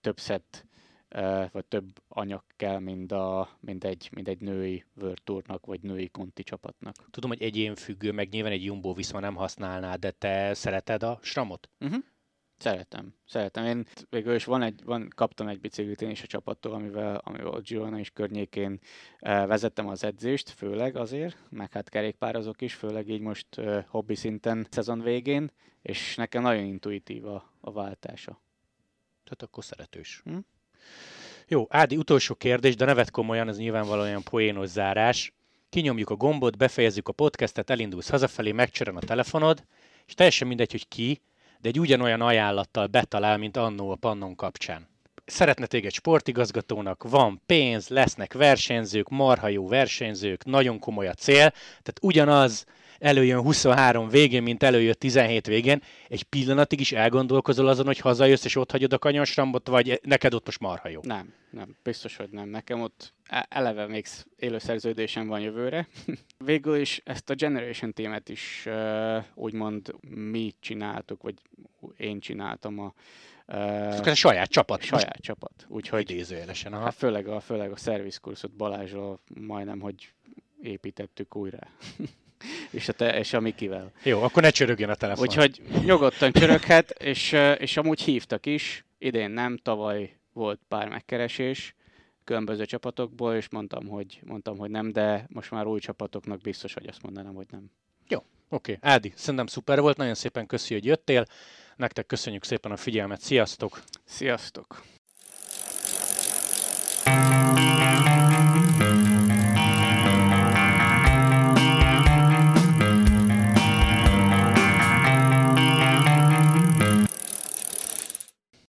több 0.00 0.18
szett 0.18 0.66
vagy 1.52 1.64
több 1.64 2.02
anyag 2.08 2.42
kell, 2.56 2.78
mint, 2.78 3.12
a, 3.12 3.48
mint, 3.60 3.84
egy, 3.84 4.08
mint 4.12 4.28
egy 4.28 4.40
női 4.40 4.84
World 4.94 5.22
Tournak, 5.24 5.66
vagy 5.66 5.80
női 5.80 6.08
konti 6.08 6.42
csapatnak. 6.42 6.94
Tudom, 7.10 7.30
hogy 7.30 7.42
egyén 7.42 7.74
függő, 7.74 8.12
meg 8.12 8.28
nyilván 8.28 8.52
egy 8.52 8.64
Jumbo 8.64 8.94
Viszma 8.94 9.20
nem 9.20 9.34
használná, 9.34 9.94
de 9.94 10.10
te 10.10 10.54
szereted 10.54 11.02
a 11.02 11.18
Stramot? 11.22 11.70
Uh-huh. 11.80 12.04
Szeretem, 12.58 13.14
szeretem. 13.26 13.64
Én 13.64 13.86
végül 14.10 14.34
is 14.34 14.44
van 14.44 14.62
egy, 14.62 14.84
van, 14.84 15.08
kaptam 15.14 15.48
egy 15.48 15.60
biciklit 15.60 16.02
én 16.02 16.10
is 16.10 16.22
a 16.22 16.26
csapattól, 16.26 16.72
amivel, 16.72 17.16
amivel 17.16 17.46
a 17.46 17.60
Girona 17.60 17.98
is 17.98 18.10
környékén 18.10 18.80
vezettem 19.20 19.88
az 19.88 20.04
edzést, 20.04 20.48
főleg 20.48 20.96
azért, 20.96 21.36
meg 21.50 21.72
hát 21.72 21.88
kerékpározok 21.88 22.60
is, 22.60 22.74
főleg 22.74 23.08
így 23.08 23.20
most 23.20 23.46
uh, 23.56 23.84
hobbi 23.84 24.14
szinten 24.14 24.66
szezon 24.70 25.00
végén, 25.00 25.50
és 25.82 26.14
nekem 26.14 26.42
nagyon 26.42 26.64
intuitív 26.64 27.26
a, 27.26 27.52
a 27.60 27.72
váltása. 27.72 28.40
Tehát 29.24 29.42
akkor 29.42 29.64
szeretős. 29.64 30.20
Hm? 30.24 30.38
Jó, 31.48 31.66
Ádi, 31.68 31.96
utolsó 31.96 32.34
kérdés, 32.34 32.76
de 32.76 32.84
nevet 32.84 33.10
komolyan, 33.10 33.48
ez 33.48 33.58
nyilvánvalóan 33.58 34.22
poénos 34.22 34.68
zárás. 34.68 35.32
Kinyomjuk 35.68 36.10
a 36.10 36.14
gombot, 36.14 36.56
befejezzük 36.56 37.08
a 37.08 37.12
podcastet, 37.12 37.70
elindulsz 37.70 38.08
hazafelé, 38.08 38.52
megcsörön 38.52 38.96
a 38.96 39.00
telefonod, 39.00 39.64
és 40.06 40.14
teljesen 40.14 40.48
mindegy, 40.48 40.70
hogy 40.70 40.88
ki, 40.88 41.20
de 41.60 41.68
egy 41.68 41.80
ugyanolyan 41.80 42.20
ajánlattal 42.20 42.86
betalál, 42.86 43.38
mint 43.38 43.56
annó 43.56 43.90
a 43.90 43.96
Pannon 43.96 44.34
kapcsán. 44.34 44.88
Szeretne 45.24 45.66
téged 45.66 45.92
sportigazgatónak, 45.92 47.02
van 47.08 47.42
pénz, 47.46 47.88
lesznek 47.88 48.32
versenyzők, 48.32 49.08
marha 49.08 49.48
jó 49.48 49.68
versenyzők, 49.68 50.44
nagyon 50.44 50.78
komoly 50.78 51.08
a 51.08 51.14
cél, 51.14 51.50
tehát 51.58 51.98
ugyanaz, 52.00 52.64
előjön 52.98 53.40
23 53.40 54.08
végén, 54.08 54.42
mint 54.42 54.62
előjött 54.62 54.98
17 54.98 55.46
végén, 55.46 55.82
egy 56.08 56.22
pillanatig 56.22 56.80
is 56.80 56.92
elgondolkozol 56.92 57.68
azon, 57.68 57.86
hogy 57.86 57.98
hazajössz 57.98 58.44
és 58.44 58.56
ott 58.56 58.70
hagyod 58.70 58.92
a 58.92 58.98
kanyonsrambot, 58.98 59.68
vagy 59.68 60.00
neked 60.02 60.34
ott 60.34 60.44
most 60.44 60.60
marha 60.60 60.88
jó? 60.88 61.00
Nem, 61.02 61.34
nem, 61.50 61.76
biztos, 61.82 62.16
hogy 62.16 62.28
nem. 62.30 62.48
Nekem 62.48 62.80
ott 62.80 63.12
e- 63.24 63.46
eleve 63.50 63.86
még 63.86 64.06
élő 64.36 64.58
szerződésem 64.58 65.26
van 65.26 65.40
jövőre. 65.40 65.88
Végül 66.44 66.76
is 66.76 67.00
ezt 67.04 67.30
a 67.30 67.34
Generation 67.34 67.92
témet 67.92 68.28
is 68.28 68.68
úgymond 69.34 69.94
mi 70.08 70.54
csináltuk, 70.60 71.22
vagy 71.22 71.34
én 71.96 72.20
csináltam 72.20 72.78
a 72.78 72.94
Uh, 73.48 74.06
a 74.06 74.14
saját 74.14 74.48
csapat. 74.48 74.82
Saját 74.82 75.06
most 75.06 75.20
csapat. 75.20 75.66
Úgyhogy 75.68 76.10
idézőjelesen. 76.10 76.72
Hát 76.72 76.94
főleg 76.94 77.28
a, 77.28 77.40
főleg 77.40 77.72
a 77.72 77.76
szervizkurzot 77.76 78.50
Balázsról 78.50 79.20
majdnem, 79.34 79.80
hogy 79.80 80.12
építettük 80.62 81.36
újra. 81.36 81.58
és, 82.70 82.88
a 82.88 82.92
te, 82.92 83.18
és 83.18 83.32
a 83.32 83.40
Mikivel. 83.40 83.92
Jó, 84.02 84.22
akkor 84.22 84.42
ne 84.42 84.50
csörögjön 84.50 84.90
a 84.90 84.94
telefon. 84.94 85.26
Úgyhogy 85.26 85.60
nyugodtan 85.84 86.32
csöröghet, 86.32 86.90
és, 86.90 87.36
és 87.58 87.76
amúgy 87.76 88.00
hívtak 88.00 88.46
is, 88.46 88.84
idén 88.98 89.30
nem, 89.30 89.56
tavaly 89.56 90.16
volt 90.32 90.60
pár 90.68 90.88
megkeresés 90.88 91.74
különböző 92.26 92.64
csapatokból, 92.64 93.34
és 93.34 93.48
mondtam, 93.48 93.86
hogy, 93.86 94.20
mondtam, 94.24 94.58
hogy 94.58 94.70
nem, 94.70 94.92
de 94.92 95.26
most 95.28 95.50
már 95.50 95.66
új 95.66 95.80
csapatoknak 95.80 96.40
biztos, 96.40 96.74
hogy 96.74 96.86
azt 96.86 97.02
mondanám, 97.02 97.34
hogy 97.34 97.46
nem. 97.50 97.70
Jó, 98.08 98.18
oké. 98.48 98.76
Okay. 98.78 98.92
Ádi, 98.92 99.12
szerintem 99.16 99.46
szuper 99.46 99.80
volt, 99.80 99.96
nagyon 99.96 100.14
szépen 100.14 100.46
köszi, 100.46 100.74
hogy 100.74 100.84
jöttél. 100.84 101.26
Nektek 101.76 102.06
köszönjük 102.06 102.44
szépen 102.44 102.72
a 102.72 102.76
figyelmet, 102.76 103.20
sziasztok! 103.20 103.82
Sziasztok! 104.04 104.82